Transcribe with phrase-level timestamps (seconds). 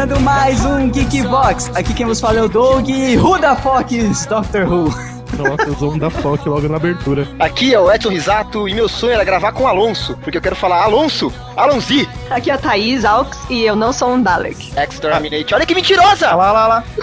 [0.00, 1.70] começando mais um Geekbox.
[1.74, 5.19] Aqui quem vos fala é o Doug e the Fox Doctor Who.
[5.42, 7.26] Nossa, o da Fox logo na abertura.
[7.38, 10.42] Aqui é o Edson Risato e meu sonho era gravar com o Alonso, porque eu
[10.42, 14.70] quero falar Alonso, Alonzi, Aqui é a Thaís Alks e eu não sou um Dalek.
[14.76, 15.52] Exterminate.
[15.52, 16.32] Olha que mentirosa!
[16.34, 16.84] Lá, lá, lá.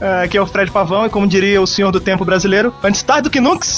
[0.00, 3.02] É, aqui é o Fred Pavão e como diria o senhor do tempo brasileiro, antes
[3.02, 3.66] tarde do que nunca.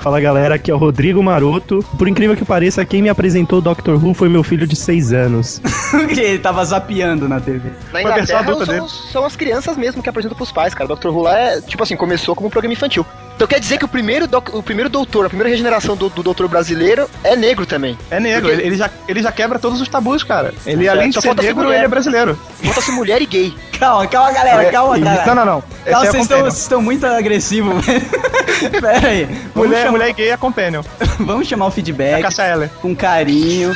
[0.00, 1.82] Fala galera, aqui é o Rodrigo Maroto.
[1.96, 5.14] Por incrível que pareça, quem me apresentou o Doctor Who foi meu filho de 6
[5.14, 5.62] anos.
[6.12, 7.70] que ele tava zapeando na TV.
[7.70, 8.86] Na Foi a versão Inglaterra adulta são, dele.
[9.12, 10.92] são as crianças mesmo que apresentam pros pais, cara.
[10.92, 11.08] O Dr.
[11.08, 13.04] Who lá é, tipo assim, começou como um programa infantil.
[13.36, 16.22] Então quer dizer que o primeiro, doc- o primeiro doutor, a primeira regeneração do, do
[16.24, 17.96] doutor brasileiro é negro também.
[18.10, 20.52] É negro, ele, ele já, ele já quebra todos os tabus, cara.
[20.66, 22.36] Ele, Certo, além de só ser negro, ele é brasileiro.
[22.64, 23.54] Falta-se mulher e gay.
[23.78, 25.26] Calma, calma, galera, calma, É, galera.
[25.26, 25.62] Não, não, não.
[25.84, 26.44] Calma, é vocês estão, Companion.
[26.50, 27.86] vocês estão muito agressivos.
[28.80, 29.24] Pera aí.
[29.24, 30.82] Vamos, Mulher, chamar, mulher gay é Companion.
[31.20, 32.70] vamos chamar o É a feedback Cassia Eller.
[32.82, 33.72] com carinho.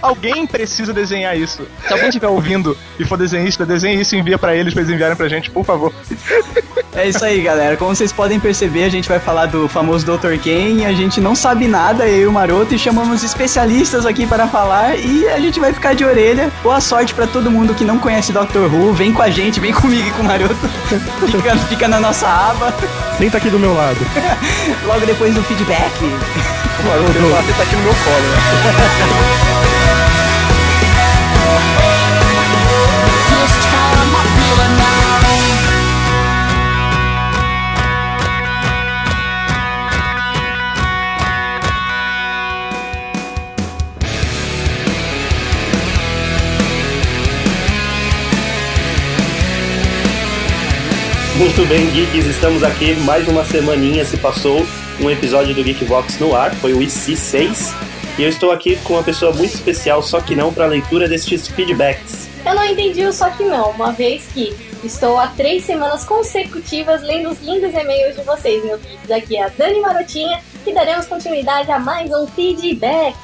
[0.00, 1.66] Alguém precisa desenhar isso.
[1.86, 4.94] Se alguém estiver ouvindo e for desenhista, desenhe isso e envia pra eles pra eles
[4.94, 5.92] enviarem pra gente, por favor.
[6.94, 7.76] É isso aí, galera.
[7.76, 10.36] Como vocês podem perceber, a gente vai falar do famoso Dr.
[10.42, 10.84] Ken.
[10.86, 14.96] A gente não sabe nada, eu e o Maroto, e chamamos especialistas aqui para falar.
[14.98, 16.50] E a gente vai ficar de orelha.
[16.62, 18.72] Boa sorte pra todo mundo que não conhece Dr.
[18.72, 18.92] Who.
[18.94, 20.54] Vem com a gente, vem comigo e com o Maroto.
[21.30, 22.74] Fica, fica na nossa aba.
[23.16, 23.98] Senta aqui do meu lado.
[24.86, 25.92] Logo depois do feedback.
[26.00, 29.54] Você tá aqui no meu colo, né?
[51.38, 52.96] Muito bem, geeks, estamos aqui.
[53.02, 54.66] Mais uma semaninha se passou.
[55.00, 57.72] Um episódio do Geekbox no ar, foi o IC6.
[58.18, 61.08] E eu estou aqui com uma pessoa muito especial, só que não para a leitura
[61.08, 62.28] destes feedbacks.
[62.44, 67.04] Eu não entendi o só que não, uma vez que estou há três semanas consecutivas
[67.04, 69.08] lendo os lindos e-mails de vocês, meus queridos.
[69.08, 73.14] Aqui é a Dani Marotinha e daremos continuidade a mais um feedback.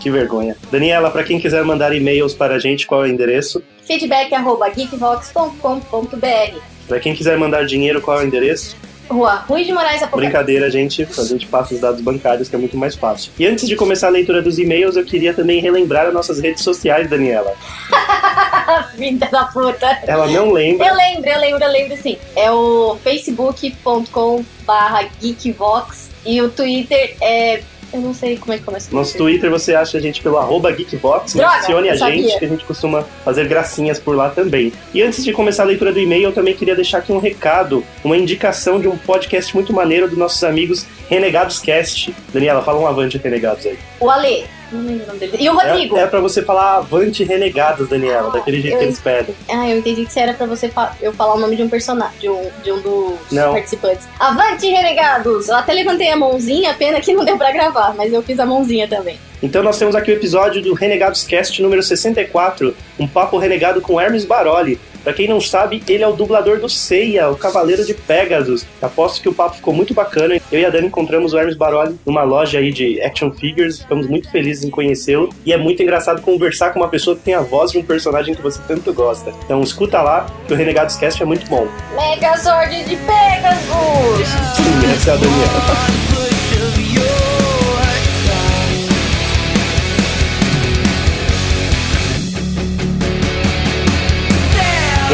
[0.00, 0.56] Que vergonha.
[0.72, 3.62] Daniela, para quem quiser mandar e-mails para a gente, qual é o endereço?
[3.84, 8.76] feedback.geekvox.com.br Para quem quiser mandar dinheiro, qual é o endereço?
[9.08, 10.32] Rua Rui de Moraes Apocalipse.
[10.32, 11.08] Brincadeira, gente.
[11.16, 13.30] A gente passa os dados bancários, que é muito mais fácil.
[13.38, 16.62] E antes de começar a leitura dos e-mails, eu queria também relembrar as nossas redes
[16.62, 17.54] sociais, Daniela.
[18.96, 19.98] Filha da puta.
[20.06, 20.86] Ela não lembra.
[20.86, 22.18] Eu lembro, eu lembro, eu lembro sim.
[22.34, 27.62] É o facebook.com barra geekvox e o Twitter é...
[27.96, 28.94] Eu não sei como é que começa.
[28.94, 32.22] Nosso Twitter você acha a gente pelo arroba Geekbox, Droga, mencione a sabia.
[32.22, 34.70] gente, que a gente costuma fazer gracinhas por lá também.
[34.92, 37.82] E antes de começar a leitura do e-mail, eu também queria deixar aqui um recado,
[38.04, 42.14] uma indicação de um podcast muito maneiro dos nossos amigos Renegados Cast.
[42.34, 43.78] Daniela, fala um avante Renegados aí.
[43.98, 45.36] O Ale, não lembro o nome dele.
[45.40, 45.96] E o Rodrigo.
[45.96, 49.34] É, é pra você falar avante Renegados, Daniela, daquele jeito eu- que eles pedem.
[49.48, 51.68] Ah, eu entendi que isso era pra você fa- eu falar o nome de um
[51.68, 53.52] personagem, de um, de um dos Não.
[53.52, 54.06] participantes.
[54.18, 55.48] Avante, renegados!
[55.48, 58.46] Eu até levantei a mãozinha, pena que não deu pra gravar, mas eu fiz a
[58.46, 59.18] mãozinha também.
[59.42, 64.00] Então nós temos aqui o episódio do Renegados Cast número 64, um papo renegado com
[64.00, 64.80] Hermes Baroli.
[65.06, 68.66] Pra quem não sabe, ele é o dublador do Seiya, o Cavaleiro de Pegasus.
[68.82, 70.34] Aposto que o papo ficou muito bacana.
[70.50, 73.78] Eu e a Dani encontramos o Hermes Baroli numa loja aí de action figures.
[73.78, 75.28] Ficamos muito felizes em conhecê-lo.
[75.44, 78.34] E é muito engraçado conversar com uma pessoa que tem a voz de um personagem
[78.34, 79.32] que você tanto gosta.
[79.44, 81.68] Então escuta lá, que o Renegados Cast é muito bom.
[81.94, 84.28] Megazord de Pegasus!
[84.56, 86.16] Sim, essa é a Daniela.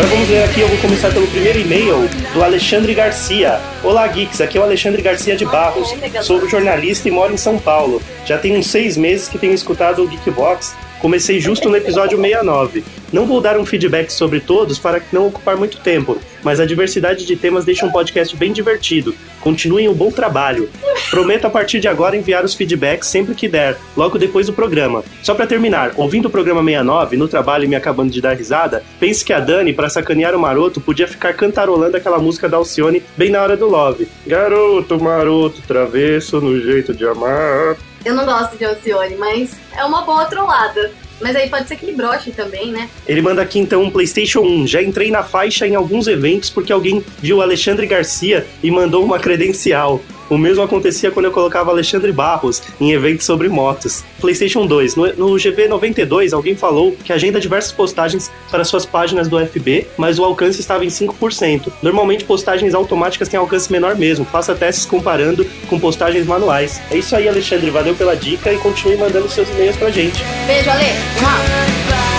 [0.02, 3.60] Agora vamos ver aqui, eu vou começar pelo primeiro e-mail do Alexandre Garcia.
[3.84, 5.94] Olá, Geeks, aqui é o Alexandre Garcia de Barros.
[6.22, 8.02] Sou jornalista e moro em São Paulo.
[8.26, 10.74] Já tem uns seis meses que tenho escutado o Geekbox.
[11.02, 12.84] Comecei justo no episódio 69.
[13.12, 17.26] Não vou dar um feedback sobre todos para não ocupar muito tempo, mas a diversidade
[17.26, 19.12] de temas deixa um podcast bem divertido.
[19.40, 20.70] Continuem o bom trabalho.
[21.10, 25.02] Prometo a partir de agora enviar os feedbacks sempre que der, logo depois do programa.
[25.24, 28.84] Só para terminar, ouvindo o programa 69, no trabalho e me acabando de dar risada,
[29.00, 33.02] pense que a Dani, para sacanear o maroto, podia ficar cantarolando aquela música da Alcione
[33.16, 34.06] bem na hora do love.
[34.24, 37.76] Garoto, maroto, travesso no jeito de amar.
[38.04, 40.92] Eu não gosto de Alcione, mas é uma boa trollada.
[41.20, 42.90] Mas aí pode ser que ele broche também, né?
[43.06, 44.66] Ele manda aqui então um PlayStation 1.
[44.66, 49.20] Já entrei na faixa em alguns eventos porque alguém viu Alexandre Garcia e mandou uma
[49.20, 50.00] credencial.
[50.32, 54.02] O mesmo acontecia quando eu colocava Alexandre Barros em eventos sobre motos.
[54.18, 54.96] PlayStation 2.
[54.96, 60.18] No, no GV92, alguém falou que agenda diversas postagens para suas páginas do FB, mas
[60.18, 61.70] o alcance estava em 5%.
[61.82, 64.24] Normalmente, postagens automáticas têm alcance menor mesmo.
[64.24, 66.80] Faça testes comparando com postagens manuais.
[66.90, 67.68] É isso aí, Alexandre.
[67.68, 70.24] Valeu pela dica e continue mandando seus e-mails pra gente.
[70.46, 70.86] Beijo, Ale.
[71.20, 72.11] Mua.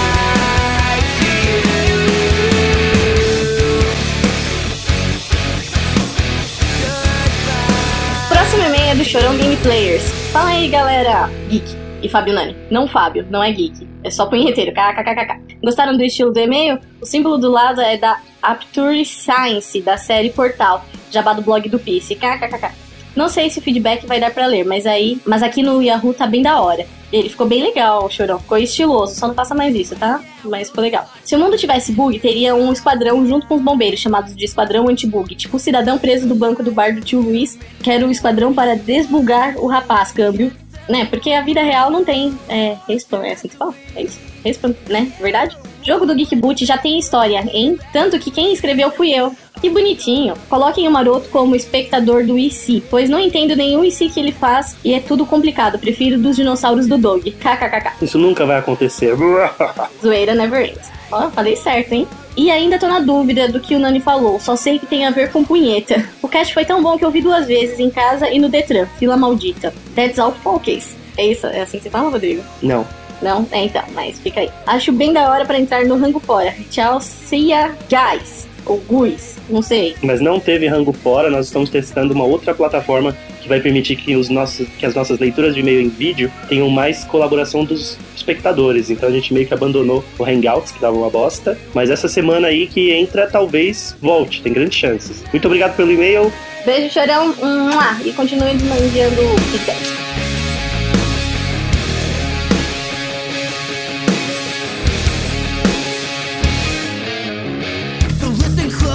[9.14, 10.02] Chorão Game Players.
[10.32, 11.30] Fala aí, galera.
[11.48, 12.58] Geek e Fábio Nani.
[12.72, 13.88] Não Fábio, não é geek.
[14.04, 14.74] É só punheteiro.
[14.74, 15.60] KKKK.
[15.64, 16.80] Gostaram do estilo do e-mail?
[17.00, 20.84] O símbolo do lado é da Apture Science, da série Portal.
[21.12, 22.16] Jabá do blog do Pice.
[22.16, 22.72] KKKK.
[23.16, 25.20] Não sei se o feedback vai dar pra ler, mas aí.
[25.26, 26.86] Mas aqui no Yahoo tá bem da hora.
[27.12, 28.40] Ele ficou bem legal, chorão.
[28.40, 29.16] Ficou estiloso.
[29.16, 30.20] Só não faça mais isso, tá?
[30.44, 31.08] Mas ficou legal.
[31.24, 34.90] Se o mundo tivesse bug, teria um esquadrão junto com os bombeiros, chamados de esquadrão
[34.90, 35.36] anti-bug.
[35.36, 38.52] Tipo o cidadão preso do banco do bar do tio Luiz, que era o esquadrão
[38.54, 40.52] para desbugar o rapaz, câmbio.
[40.90, 41.06] Né?
[41.06, 42.38] Porque a vida real não tem.
[42.50, 42.78] É.
[42.88, 43.76] Respawn, é assim que fala?
[43.96, 44.20] É isso?
[44.44, 45.12] Respawn, né?
[45.22, 45.56] Verdade?
[45.84, 47.78] Jogo do Geek Boot já tem história, hein?
[47.92, 49.36] Tanto que quem escreveu fui eu.
[49.64, 50.34] Que bonitinho.
[50.50, 54.76] Coloquem o Maroto como espectador do IC, pois não entendo nenhum IC que ele faz
[54.84, 55.80] e é tudo complicado.
[55.80, 57.32] Prefiro dos dinossauros do Dog.
[57.32, 58.04] KKKK.
[58.04, 59.16] Isso nunca vai acontecer.
[60.04, 60.92] Zoeira never ends.
[61.10, 62.06] Ó, falei certo, hein?
[62.36, 65.12] E ainda tô na dúvida do que o Nani falou, só sei que tem a
[65.12, 66.10] ver com punheta.
[66.22, 68.86] O cast foi tão bom que eu vi duas vezes em casa e no Detran,
[69.00, 69.74] fila maldita.
[69.96, 70.94] That's all focus.
[71.18, 71.48] É isso?
[71.48, 72.44] É assim que você fala, Rodrigo?
[72.62, 72.86] Não.
[73.22, 73.48] Não?
[73.50, 74.50] É então, mas fica aí.
[74.68, 76.54] Acho bem da hora pra entrar no rango fora.
[76.70, 78.52] Tchau, see ya, guys.
[78.66, 79.96] Ou guys, não sei.
[80.02, 84.16] Mas não teve rango fora, nós estamos testando uma outra plataforma que vai permitir que,
[84.16, 88.90] os nossos, que as nossas leituras de e-mail em vídeo tenham mais colaboração dos espectadores.
[88.90, 91.58] Então a gente meio que abandonou o Hangouts, que dava uma bosta.
[91.74, 95.24] Mas essa semana aí que entra, talvez volte, tem grandes chances.
[95.32, 96.32] Muito obrigado pelo e-mail.
[96.66, 97.36] Beijo, chorão.
[98.06, 100.33] E continue enviando feedback.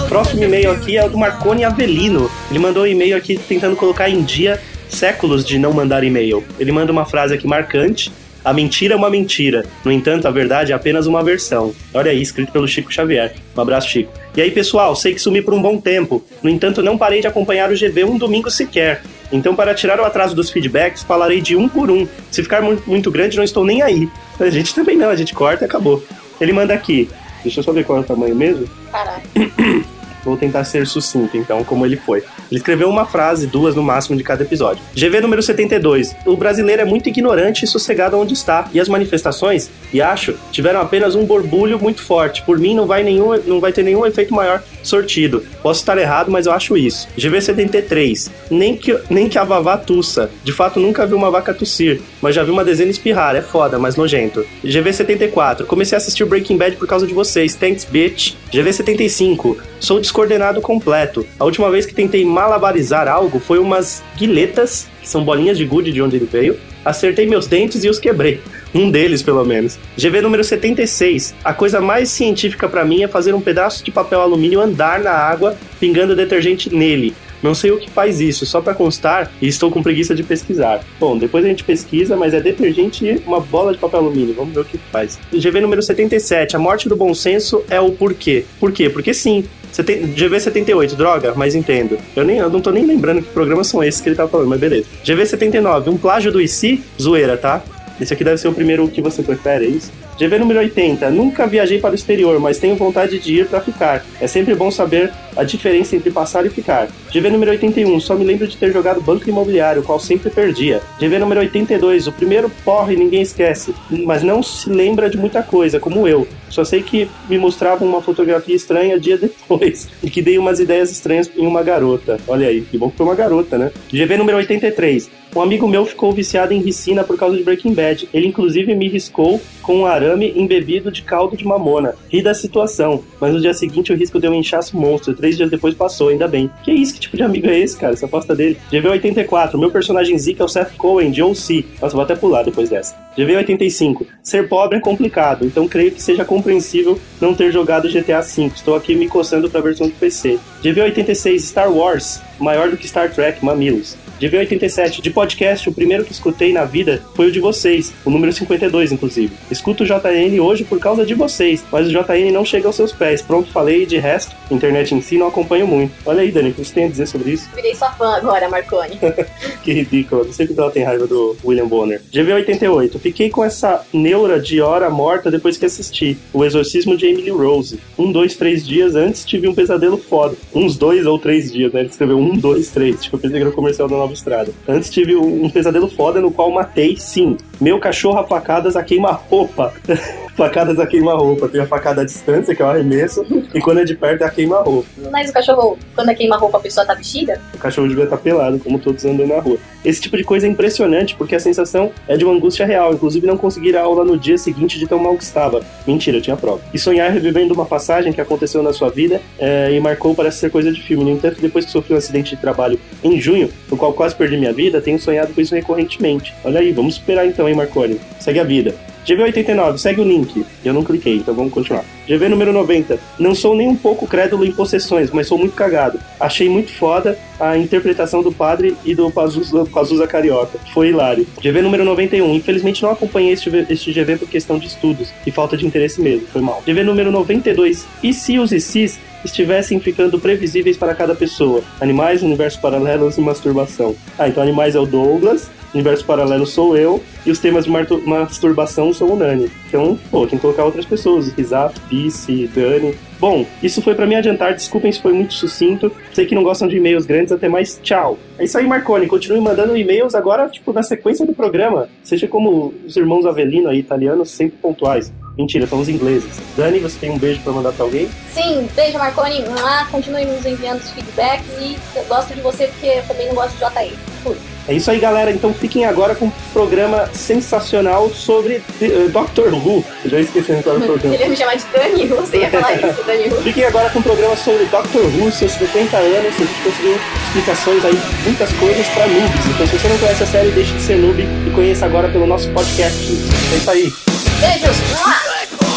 [0.09, 2.31] Próximo e-mail aqui é o do Marconi Avelino.
[2.51, 6.43] Ele mandou um e-mail aqui tentando colocar em dia séculos de não mandar e-mail.
[6.59, 8.11] Ele manda uma frase aqui marcante.
[8.45, 9.67] A mentira é uma mentira.
[9.85, 11.75] No entanto, a verdade é apenas uma versão.
[11.93, 13.35] Olha aí, escrito pelo Chico Xavier.
[13.55, 14.11] Um abraço, Chico.
[14.35, 16.25] E aí, pessoal, sei que sumi por um bom tempo.
[16.43, 19.03] No entanto, não parei de acompanhar o GV um domingo sequer.
[19.31, 22.09] Então, para tirar o atraso dos feedbacks, falarei de um por um.
[22.31, 24.09] Se ficar mu- muito grande, não estou nem aí.
[24.41, 26.03] A gente também não, a gente corta e acabou.
[26.41, 27.11] Ele manda aqui.
[27.43, 28.67] Deixa eu só ver qual é o tamanho mesmo.
[28.91, 29.23] Caralho.
[30.25, 32.19] Vou tentar ser sucinto, então, como ele foi.
[32.50, 34.82] Ele escreveu uma frase, duas no máximo de cada episódio.
[34.94, 36.15] GV número 72.
[36.26, 38.69] O brasileiro é muito ignorante e sossegado onde está.
[38.73, 42.43] E as manifestações, e acho, tiveram apenas um borbulho muito forte.
[42.43, 45.44] Por mim, não vai, nenhum, não vai ter nenhum efeito maior sortido.
[45.62, 47.09] Posso estar errado, mas eu acho isso.
[47.17, 48.31] GV 73.
[48.50, 50.31] Nem que, nem que a vavá tussa.
[50.43, 53.37] De fato, nunca vi uma vaca tossir, mas já vi uma dezena espirrar.
[53.37, 54.44] É foda, mas nojento.
[54.64, 55.67] GV 74.
[55.67, 57.55] Comecei a assistir Breaking Bad por causa de vocês.
[57.55, 58.35] Thanks, bitch.
[58.53, 59.59] GV 75.
[59.81, 61.25] Sou descoordenado completo.
[61.38, 65.93] A última vez que tentei malabarizar algo foi umas guiletas, que são bolinhas de gude
[65.93, 66.56] de onde ele veio.
[66.85, 68.41] Acertei meus dentes e os quebrei.
[68.75, 69.79] Um deles, pelo menos.
[69.97, 71.35] GV número 76.
[71.44, 75.12] A coisa mais científica pra mim é fazer um pedaço de papel alumínio andar na
[75.12, 77.14] água, pingando detergente nele.
[77.42, 80.80] Não sei o que faz isso, só pra constar, e estou com preguiça de pesquisar.
[80.99, 84.35] Bom, depois a gente pesquisa, mas é detergente e uma bola de papel alumínio.
[84.35, 85.18] Vamos ver o que faz.
[85.33, 86.57] GV número 77.
[86.57, 88.45] A morte do bom senso é o porquê.
[88.59, 88.88] Por quê?
[88.90, 89.45] Porque sim.
[89.71, 91.99] Seten- GV 78, droga, mas entendo.
[92.16, 94.49] Eu, nem, eu não tô nem lembrando que programas são esses que ele tava falando,
[94.49, 94.87] mas beleza.
[95.04, 96.83] GV 79, um plágio do IC?
[97.00, 97.62] Zoeira, tá?
[98.00, 99.92] Esse aqui deve ser o primeiro que você prefere, é isso?
[100.19, 101.11] GV número 80.
[101.11, 104.05] Nunca viajei para o exterior, mas tenho vontade de ir para ficar.
[104.21, 106.89] É sempre bom saber a diferença entre passar e ficar.
[107.13, 108.01] GV número 81.
[108.01, 110.83] Só me lembro de ter jogado banco imobiliário, o qual sempre perdia.
[110.99, 112.09] GV número 82.
[112.09, 116.27] O primeiro porre ninguém esquece, mas não se lembra de muita coisa, como eu.
[116.51, 120.91] Só sei que me mostravam uma fotografia estranha dia depois e que dei umas ideias
[120.91, 122.19] estranhas em uma garota.
[122.27, 123.71] Olha aí, que bom que foi uma garota, né?
[123.93, 125.11] GV número 83.
[125.37, 128.09] Um amigo meu ficou viciado em ricina por causa de Breaking Bad.
[128.13, 131.95] Ele inclusive me riscou com um arame embebido de caldo de mamona.
[132.11, 135.15] Ri da situação, mas no dia seguinte o risco deu um inchaço monstro.
[135.15, 136.50] Três dias depois passou, ainda bem.
[136.62, 136.95] Que isso?
[136.95, 137.93] Que tipo de amigo é esse, cara?
[137.93, 138.57] Essa aposta dele.
[138.73, 139.59] GV84.
[139.59, 141.65] Meu personagem Zika é o Seth Cohen, de OC.
[141.81, 142.97] Nossa, vou até pular depois dessa.
[143.17, 144.07] GV85.
[144.23, 148.47] Ser pobre é complicado, então creio que seja compreensível não ter jogado GTA V.
[148.55, 150.38] Estou aqui me coçando pra versão do PC.
[150.62, 151.41] GV86.
[151.41, 152.21] Star Wars.
[152.38, 153.97] Maior do que Star Trek, mamilos.
[154.21, 158.33] GV87, de podcast, o primeiro que escutei na vida foi o de vocês, o número
[158.33, 159.33] 52, inclusive.
[159.51, 162.93] Escuto o JN hoje por causa de vocês, mas o JN não chega aos seus
[162.93, 163.23] pés.
[163.23, 165.93] Pronto, falei, de resto, internet em si não acompanho muito.
[166.05, 167.49] Olha aí, Dani, o que você tem a dizer sobre isso?
[167.55, 168.99] Virei sua fã agora, Marconi.
[169.63, 172.03] que ridículo, não sei porque ela tem raiva do William Bonner.
[172.13, 177.31] GV88, fiquei com essa neura de hora morta depois que assisti O Exorcismo de Emily
[177.31, 177.79] Rose.
[177.97, 180.35] Um, dois, três dias antes tive um pesadelo foda.
[180.53, 181.81] Uns dois ou três dias, né?
[181.81, 183.03] Ele escreveu um, dois, três.
[183.03, 184.53] Tipo, eu pensei que era o comercial da Nova Estrada.
[184.67, 189.75] Antes tive um pesadelo foda no qual matei, sim, meu cachorro a facadas a queima-roupa.
[190.38, 191.49] facadas a queima-roupa.
[191.49, 194.27] Tem a facada à distância, que é o arremesso, e quando é de perto é
[194.27, 194.88] a queima-roupa.
[195.11, 197.41] Mas o cachorro, quando é queima-roupa, a pessoa tá vestida?
[197.53, 199.59] O cachorro devia estar pelado, como todos andam na rua.
[199.85, 202.95] Esse tipo de coisa é impressionante, porque a sensação é de uma angústia real.
[202.95, 205.61] Inclusive, não conseguir a aula no dia seguinte de tão mal que estava.
[205.87, 206.61] Mentira, eu tinha prova.
[206.73, 210.50] E sonhar revivendo uma passagem que aconteceu na sua vida é, e marcou parece ser
[210.50, 211.05] coisa de filme.
[211.05, 214.37] No entanto, depois que sofri um acidente de trabalho em junho, no qual quase perdi
[214.37, 216.33] minha vida, tenho sonhado com isso recorrentemente.
[216.45, 218.00] Olha aí, vamos esperar então, hein, Marconi?
[218.21, 218.73] Segue a vida.
[219.05, 220.45] GV89, segue o link.
[220.64, 221.83] Eu não cliquei, então vamos continuar.
[222.07, 222.99] GV número 90.
[223.19, 225.99] Não sou nem um pouco crédulo em possessões, mas sou muito cagado.
[226.21, 230.59] Achei muito foda a interpretação do padre e do Pazuza, Pazuza Carioca.
[230.73, 231.26] Foi hilário.
[231.40, 232.35] GV número 91.
[232.35, 236.26] Infelizmente não acompanhei este, este GV por questão de estudos e falta de interesse mesmo.
[236.28, 236.62] Foi mal.
[236.67, 237.87] GV número 92.
[238.02, 241.63] E se os ICs estivessem ficando previsíveis para cada pessoa?
[241.81, 243.95] Animais, universo paralelos e masturbação.
[244.19, 248.93] Ah, então animais é o Douglas, universo paralelo sou eu, e os temas de masturbação
[248.93, 249.51] são o Nani.
[249.69, 252.95] Então, pô, tem que colocar outras pessoas, Rizap, Bice, Dani.
[253.21, 255.91] Bom, isso foi para me adiantar, desculpem se foi muito sucinto.
[256.13, 258.19] Sei que não gostam de e-mails grandes, até mais, tchau.
[258.39, 261.89] É isso aí, Marconi, continue mandando e-mails agora, tipo, na sequência do programa.
[262.03, 265.13] Seja como os irmãos Avelino aí, italianos, sempre pontuais.
[265.38, 266.40] Mentira, são os ingleses.
[266.57, 268.11] Dani, você tem um beijo para mandar pra alguém?
[268.35, 269.45] Sim, beijo, Marconi.
[269.64, 273.37] Ah, continue nos enviando os feedbacks e eu gosto de você porque eu também não
[273.37, 273.97] gosto de JI.
[274.25, 274.37] Fui.
[274.69, 275.31] É isso aí, galera.
[275.31, 279.83] Então fiquem agora com um programa sensacional sobre uh, Doctor Who.
[280.05, 281.15] Eu já esqueci era o programa.
[281.15, 283.43] Ele ia me chamar de Dani, você ia falar isso, Dani Who.
[283.43, 286.35] Fiquem agora com um programa sobre Doctor Who, seus 50 anos.
[286.35, 289.47] A gente conseguiu explicações aí, muitas coisas para noobs.
[289.47, 292.27] Então se você não conhece a série, deixe de ser noob e conheça agora pelo
[292.27, 293.11] nosso podcast.
[293.53, 293.93] É isso aí.
[294.41, 295.68] Beijos!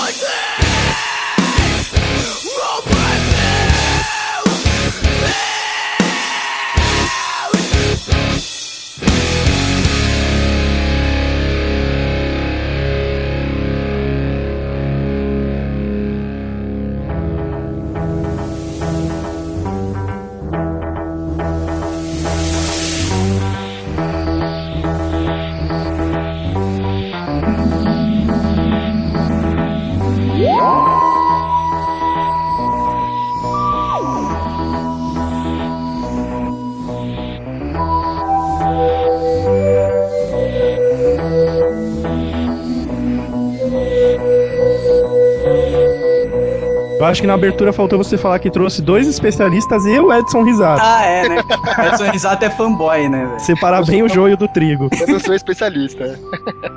[47.12, 50.82] Acho que na abertura faltou você falar que trouxe dois especialistas e o Edson Risato.
[50.84, 51.44] Ah, é, né?
[51.92, 53.40] Edson Risato é fanboy, né, velho?
[53.40, 54.90] Separar bem o joio do trigo.
[55.00, 56.18] Eu não sou especialista.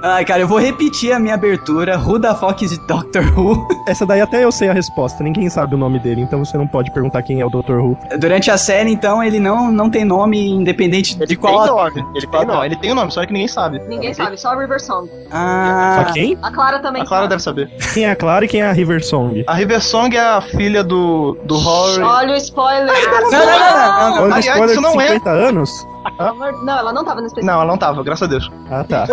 [0.02, 1.98] Ai, cara, eu vou repetir a minha abertura.
[1.98, 3.66] Who the fuck is Doctor Who?
[3.86, 5.22] Essa daí até eu sei a resposta.
[5.22, 7.72] Ninguém sabe o nome dele, então você não pode perguntar quem é o Dr.
[7.78, 7.98] Who.
[8.18, 11.64] Durante a série, então, ele não, não tem nome independente Ele de qual...
[11.64, 12.06] tem nome.
[12.16, 12.66] Ele tem nome.
[12.66, 13.80] Ele tem um nome, só que ninguém sabe.
[13.86, 15.10] Ninguém sabe, só a River Song.
[15.30, 16.38] Ah, Só quem?
[16.42, 17.30] A Clara também A Clara sabe.
[17.30, 17.92] deve saber.
[17.92, 19.44] Quem é a Clara e quem é a River Song?
[19.46, 22.02] A River Song é a filha do, do Rory.
[22.02, 22.86] Olha o spoiler.
[22.86, 24.22] não, não, não, não, não.
[24.24, 25.86] Olha o spoiler de não é- 50 anos?
[26.62, 27.54] Não, ela não tava no especial.
[27.54, 28.50] Não, ela não tava, graças a Deus.
[28.70, 29.06] Ah, tá.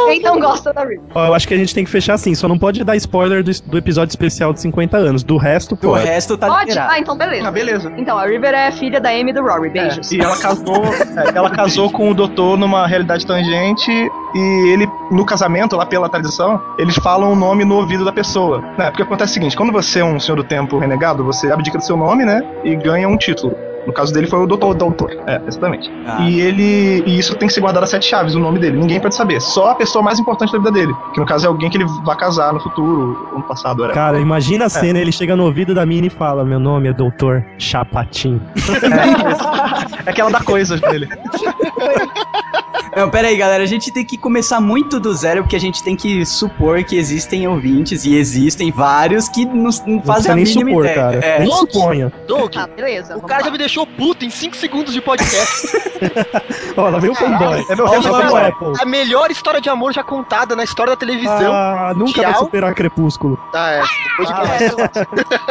[0.00, 1.00] Alguém não gosta da River.
[1.14, 3.42] Ó, eu acho que a gente tem que fechar assim, só não pode dar spoiler
[3.42, 5.22] do, do episódio especial de 50 anos.
[5.22, 6.04] Do resto, Do pode.
[6.04, 6.68] resto tá Pode?
[6.68, 6.92] liberado.
[6.92, 7.48] Ah, então beleza.
[7.48, 7.92] Ah, beleza.
[7.96, 9.70] Então, a River é filha da Amy e do Rory.
[9.70, 10.12] Beijos.
[10.12, 14.86] É, e ela casou, é, ela casou com o doutor numa realidade tangente e ele,
[15.10, 18.60] no casamento, lá pela tradição, eles falam o nome no ouvido da pessoa.
[18.78, 18.90] Né?
[18.90, 21.84] Porque acontece o seguinte, quando você é um senhor do tempo renegado, você abdica do
[21.84, 22.42] seu nome, né?
[22.64, 23.54] E ganha um título.
[23.86, 24.74] No caso dele foi o doutor.
[24.74, 25.10] doutor.
[25.26, 25.90] É, exatamente.
[26.06, 26.22] Ah.
[26.22, 27.02] E ele.
[27.06, 28.78] E isso tem que ser guardado a sete chaves, o nome dele.
[28.78, 29.40] Ninguém pode saber.
[29.40, 30.94] Só a pessoa mais importante da vida dele.
[31.12, 33.92] Que no caso é alguém que ele vai casar no futuro, ou no passado, era.
[33.92, 36.92] Cara, imagina a cena, ele chega no ouvido da mina e fala: Meu nome é
[36.92, 38.40] Doutor Chapatin.
[40.06, 41.08] É aquela da coisa dele.
[42.96, 43.62] Não, pera aí, galera.
[43.62, 46.96] A gente tem que começar muito do zero, porque a gente tem que supor que
[46.96, 50.96] existem ouvintes, e existem vários, que não, não Não fazem a nem mínima supor, ideia.
[50.96, 51.16] cara.
[51.18, 51.44] É.
[51.44, 51.72] Louco.
[51.72, 52.12] suponha.
[52.26, 53.12] Doug, Tá, beleza.
[53.14, 53.46] o vamos cara lá.
[53.46, 55.68] já me deixou puto em 5 segundos de podcast.
[56.76, 57.64] Ó, lá vem o fanboy.
[57.68, 58.44] É meu Olha fanboy.
[58.46, 58.72] Apple.
[58.80, 61.52] a melhor história de amor já contada na história da televisão.
[61.52, 62.44] Ah, nunca vai Tchau.
[62.44, 63.38] superar Crepúsculo.
[63.54, 63.82] Ah, é.
[64.08, 64.34] Depois de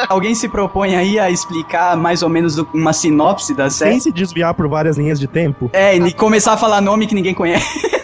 [0.09, 4.01] Alguém se propõe aí a explicar mais ou menos uma sinopse da Sem série?
[4.01, 5.69] se desviar por várias linhas de tempo.
[5.73, 7.67] É, e começar a falar nome que ninguém conhece.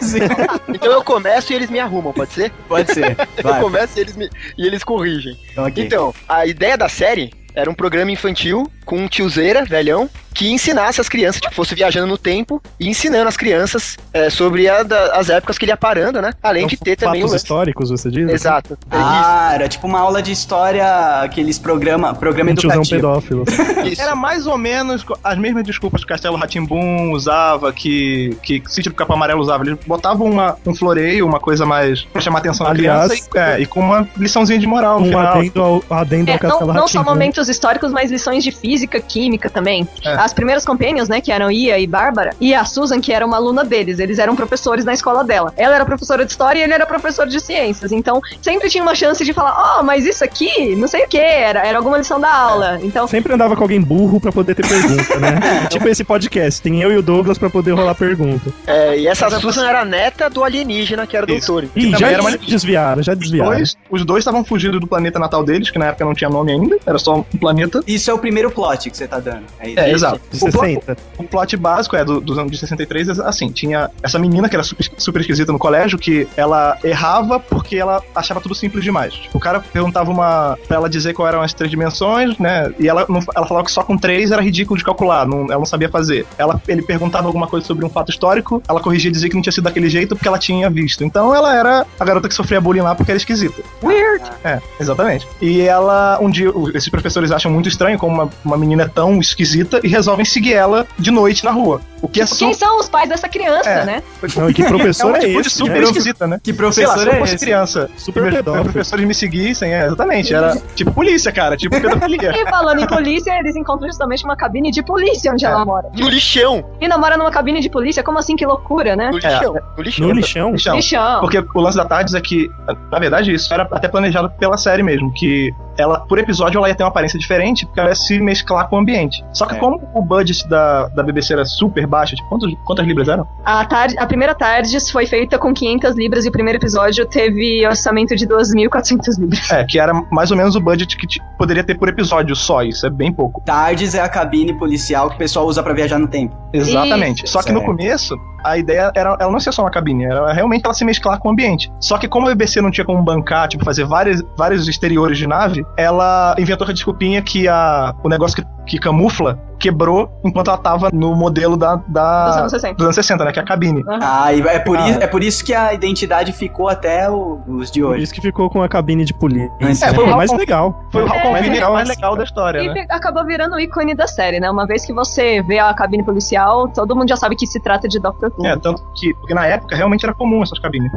[0.68, 2.50] Então eu começo e eles me arrumam, pode ser?
[2.66, 3.16] Pode ser.
[3.36, 3.60] Eu Vai.
[3.60, 5.36] começo e eles, me, e eles corrigem.
[5.56, 5.84] Ok.
[5.84, 11.00] Então, a ideia da série era um programa infantil com um tiozeira, velhão, que ensinasse
[11.00, 15.12] as crianças, tipo, fosse viajando no tempo e ensinando as crianças é, sobre a da-
[15.16, 16.32] as épocas que ele ia parando, né?
[16.42, 18.28] Além de ter também Fatos históricos, você diz?
[18.30, 18.78] Exato.
[18.90, 22.84] Ah, era tipo uma aula de história, aqueles programa, programa Um educativo.
[22.96, 23.44] pedófilo.
[23.98, 28.90] Era mais ou menos as mesmas desculpas que o Castelo Ratimbum usava, que, que Sítio
[28.92, 29.64] do Capão Amarelo usava.
[29.64, 33.28] Eles botavam uma, um floreio, uma coisa mais pra chamar a atenção da Aliás, criança
[33.34, 35.26] e, é, e com uma liçãozinha de moral no Um final.
[35.38, 37.04] adendo ao, adendo É, ao não, Castelo não só Rá-Tim-Bum.
[37.04, 39.86] momentos históricos, mas lições de física, química também.
[40.04, 40.14] É.
[40.20, 43.36] As primeiras companions, né, que eram Ia e Bárbara, e a Susan, que era uma
[43.36, 45.52] aluna deles, eles eram professores na escola dela.
[45.56, 47.90] Ela era professora de história e ele era professor de ciências.
[47.90, 51.16] Então, sempre tinha uma chance de falar, oh, mas isso aqui, não sei o que,
[51.18, 52.78] era, era alguma lição da aula.
[52.82, 55.66] Então, Sempre andava com alguém burro pra poder ter pergunta, né?
[55.70, 58.52] tipo esse podcast, tem eu e o Douglas pra poder rolar pergunta.
[58.66, 61.52] É, e essa Susan era neta do alienígena, que era Isso.
[61.52, 61.68] doutor.
[61.74, 63.52] Ih, também já era uma- desviaram, já desviaram.
[63.52, 66.52] Dois, os dois estavam fugindo do planeta natal deles, que na época não tinha nome
[66.52, 67.80] ainda, era só um planeta.
[67.86, 69.44] Isso é o primeiro plot que você tá dando.
[69.58, 69.80] É, isso?
[69.80, 70.09] É, exato.
[70.12, 70.96] De O, plo- 60.
[71.18, 74.56] o plot básico é do- dos anos de 63, é assim, tinha essa menina que
[74.56, 79.14] era super, super esquisita no colégio, que ela errava porque ela achava tudo simples demais.
[79.14, 80.58] Tipo, o cara perguntava uma.
[80.66, 82.72] pra ela dizer qual eram as três dimensões, né?
[82.78, 85.58] E ela, não- ela falava que só com três era ridículo de calcular, não- ela
[85.58, 86.26] não sabia fazer.
[86.38, 89.42] Ela, ele perguntava alguma coisa sobre um fato histórico, ela corrigia e dizia que não
[89.42, 91.04] tinha sido daquele jeito porque ela tinha visto.
[91.04, 93.62] Então ela era a garota que sofria bullying lá porque era esquisita.
[93.82, 94.24] weird.
[94.44, 95.26] É, exatamente.
[95.40, 98.88] E ela, um dia, o- esses professores acham muito estranho como uma, uma menina é
[98.88, 101.80] tão esquisita e resolvem seguir ela de noite na rua.
[102.02, 103.84] O que é Tipo, quem são os pais dessa criança, É.
[103.84, 104.02] né?
[104.34, 105.56] Não, que professor é um é, tipo de esse?
[105.58, 105.82] super né?
[105.82, 106.40] esquisita, né?
[106.42, 107.44] Que Sei lá, professor se eu é fosse esse?
[107.44, 110.34] criança, Super meus, professores me seguissem, é, exatamente.
[110.34, 112.32] Era tipo polícia, cara, tipo pedofilia.
[112.34, 115.48] E falando em polícia, eles encontram justamente uma cabine de polícia onde É.
[115.48, 115.90] ela mora.
[115.94, 116.64] No lixão.
[116.80, 118.02] E namora numa cabine de polícia?
[118.02, 118.34] Como assim?
[118.34, 119.10] Que loucura, né?
[119.10, 119.54] No lixão.
[119.76, 120.08] No lixão.
[120.08, 120.14] No
[120.54, 120.76] lixão?
[120.76, 121.20] Lixão.
[121.20, 122.48] Porque o lance da Tardes é que,
[122.90, 126.74] na verdade, isso era até planejado pela série mesmo, que ela, por episódio, ela ia
[126.74, 129.22] ter uma aparência diferente, porque ela ia se mesclar com o ambiente.
[129.34, 129.58] Só que É.
[129.58, 133.26] como o budget da, da BBC era super baixo, tipo, quantos, quantas libras eram?
[133.44, 137.66] A, tarde, a primeira Tardes foi feita com 500 libras e o primeiro episódio teve
[137.66, 139.50] orçamento de 2.400 libras.
[139.50, 142.86] É, que era mais ou menos o budget que poderia ter por episódio só, isso
[142.86, 143.42] é bem pouco.
[143.44, 146.36] Tardes é a cabine policial que o pessoal usa pra viajar no tempo.
[146.52, 147.24] Exatamente.
[147.24, 147.76] Isso, Só que no certo.
[147.76, 151.18] começo, a ideia era ela não ser só uma cabine, era realmente ela se mesclar
[151.18, 151.70] com o ambiente.
[151.80, 155.26] Só que como a BBC não tinha como bancar, tipo, fazer vários, vários exteriores de
[155.26, 159.79] nave, ela inventou a desculpinha que a, o negócio que, que camufla quebrou
[160.24, 162.74] enquanto ela tava no modelo da, da- Dos anos 60.
[162.76, 163.32] dos anos 60, né?
[163.32, 163.82] Que é a cabine.
[164.00, 164.88] Ah, e é por, Ah.
[164.88, 168.04] isso, é por isso que a identidade ficou até o- os de Por hoje.
[168.04, 169.50] isso que ficou com a cabine de polícia.
[169.60, 170.84] É, foi É, o mais Hal- legal.
[170.92, 171.98] Foi o É, mais legal, mais assim.
[172.00, 172.86] legal da história, E né?
[172.88, 174.50] acabou virando o ícone da série, né?
[174.50, 177.88] Uma vez que você vê a cabine policial, todo mundo já sabe que se trata
[177.88, 178.46] de Doctor Who.
[178.46, 180.90] É, tanto que porque na época realmente era comum essas cabines.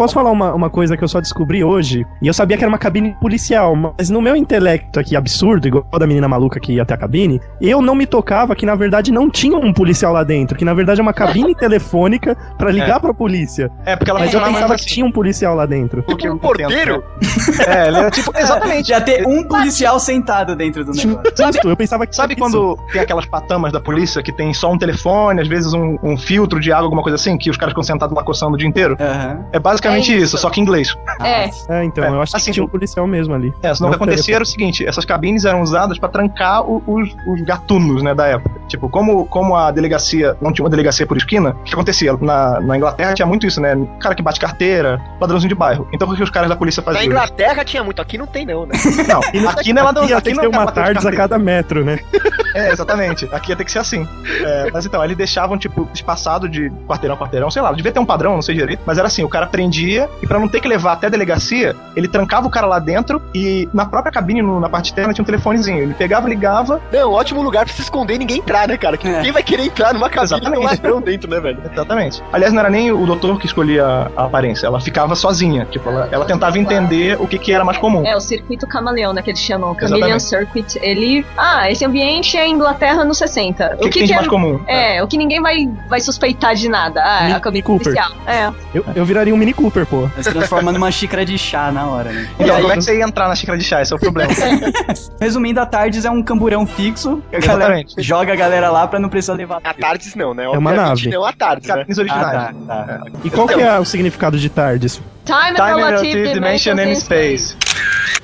[0.00, 2.06] Posso falar uma, uma coisa que eu só descobri hoje?
[2.22, 5.84] E eu sabia que era uma cabine policial, mas no meu intelecto aqui absurdo, igual
[5.98, 9.12] da menina maluca que ia até a cabine, eu não me tocava que na verdade
[9.12, 12.98] não tinha um policial lá dentro, que na verdade é uma cabine telefônica pra ligar
[12.98, 13.70] pra polícia.
[13.84, 14.94] É, porque ela Mas eu pensava mais que assim.
[14.94, 16.02] tinha um policial lá dentro.
[16.04, 17.04] Porque Um porteiro?
[17.68, 18.32] É, ele era tipo.
[18.34, 18.88] Exatamente.
[18.88, 21.36] Já ter um policial sentado dentro do negócio.
[21.36, 22.58] Justo, eu pensava que Sabe era isso.
[22.58, 26.16] quando tem aquelas patamas da polícia que tem só um telefone, às vezes um, um
[26.16, 28.66] filtro de água, alguma coisa assim, que os caras ficam sentados lá coçando o dia
[28.66, 28.96] inteiro?
[28.98, 29.44] Aham.
[29.52, 30.12] É basicamente É isso.
[30.12, 30.38] isso.
[30.38, 30.96] só que em inglês.
[31.20, 33.52] É, É, então, É, eu acho assim, que tinha um policial mesmo ali.
[33.62, 36.62] É, senão o que Não acontecia era o seguinte: essas cabines eram usadas pra trancar
[36.68, 38.59] o- os, os gatunos, né, da época.
[38.70, 42.16] Tipo, como, como a delegacia não tinha uma delegacia por esquina, o que acontecia?
[42.20, 43.76] Na, na Inglaterra tinha muito isso, né?
[44.00, 45.88] Cara que bate carteira, ladrãozinho de bairro.
[45.92, 47.04] Então o que os caras da polícia Na faziam?
[47.04, 48.74] Inglaterra tinha muito, aqui não tem não, né?
[49.10, 51.06] Não, aqui não é ladrão, Ia aqui que não ter é uma ladrão de tardes
[51.06, 51.98] a cada metro, né?
[52.52, 53.28] É, exatamente.
[53.32, 54.08] Aqui ia ter que ser assim.
[54.44, 58.00] É, mas então, eles deixavam, tipo, espaçado de quarteirão a quarteirão, sei lá, devia ter
[58.00, 60.60] um padrão, não sei direito, mas era assim, o cara prendia e pra não ter
[60.60, 64.42] que levar até a delegacia, ele trancava o cara lá dentro e na própria cabine,
[64.42, 65.78] no- na parte externa, tinha um telefonezinho.
[65.78, 68.59] Ele pegava, ligava, Não, ótimo lugar pra se esconder e ninguém entrar.
[68.60, 68.96] Entrar, né, cara?
[68.96, 69.22] Que É.
[69.22, 70.66] Quem vai querer entrar numa cabine com um Exatamente.
[70.66, 71.58] ladrão dentro, né, velho?
[71.72, 72.22] Exatamente.
[72.32, 73.84] Aliás, não era nem o doutor que escolhia
[74.16, 75.66] a aparência, ela ficava sozinha.
[75.70, 78.04] Tipo, ela, ela tentava entender o que, que era mais comum.
[78.06, 79.74] É, o circuito camaleão, né, que eles chamam.
[79.74, 80.22] Chameleon Exatamente.
[80.22, 80.78] Circuit.
[80.82, 81.26] Ele.
[81.36, 83.76] Ah, esse ambiente é Inglaterra nos 60.
[83.76, 84.16] O que, que tem de é.
[84.16, 84.60] mais comum?
[84.66, 87.02] É, o que ninguém vai, vai suspeitar de nada.
[87.04, 87.94] Ah, é Mini a cabine Cooper.
[87.94, 88.12] policial.
[88.26, 88.50] É.
[88.74, 90.08] Eu, eu viraria um Mini Cooper, pô.
[90.20, 92.28] Se transforma numa xícara de chá na hora, né?
[92.38, 93.82] Então, como é que você ia entrar na xícara de chá?
[93.82, 94.32] Esse é o problema.
[95.20, 97.22] Resumindo, a Tardes é um camburão fixo.
[97.30, 98.02] Que a galera Exatamente.
[98.02, 99.60] joga a galera lá pra não precisar levar.
[99.62, 100.44] A Tardes não, né?
[100.44, 101.08] É uma nave.
[101.08, 101.76] Não a Tardes, né?
[101.76, 102.32] Cabines Ah, originais.
[102.32, 103.00] tá, tá.
[103.22, 105.00] E qual que é o significado de tardes?
[105.24, 107.54] Time, Time relative Relative Dimension and Space.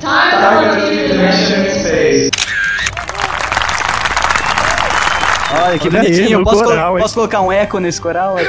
[0.01, 0.11] Time
[0.41, 2.31] relative Dimension and Space.
[5.65, 6.39] Olha que Olha aí, bonitinho.
[6.41, 7.03] no posso, colo- coral, hein?
[7.03, 8.37] posso colocar um eco nesse coral?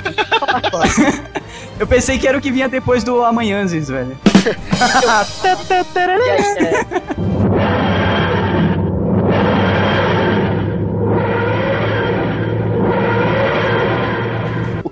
[1.80, 4.18] Eu pensei que era o que vinha depois do Amanhãzes, velho.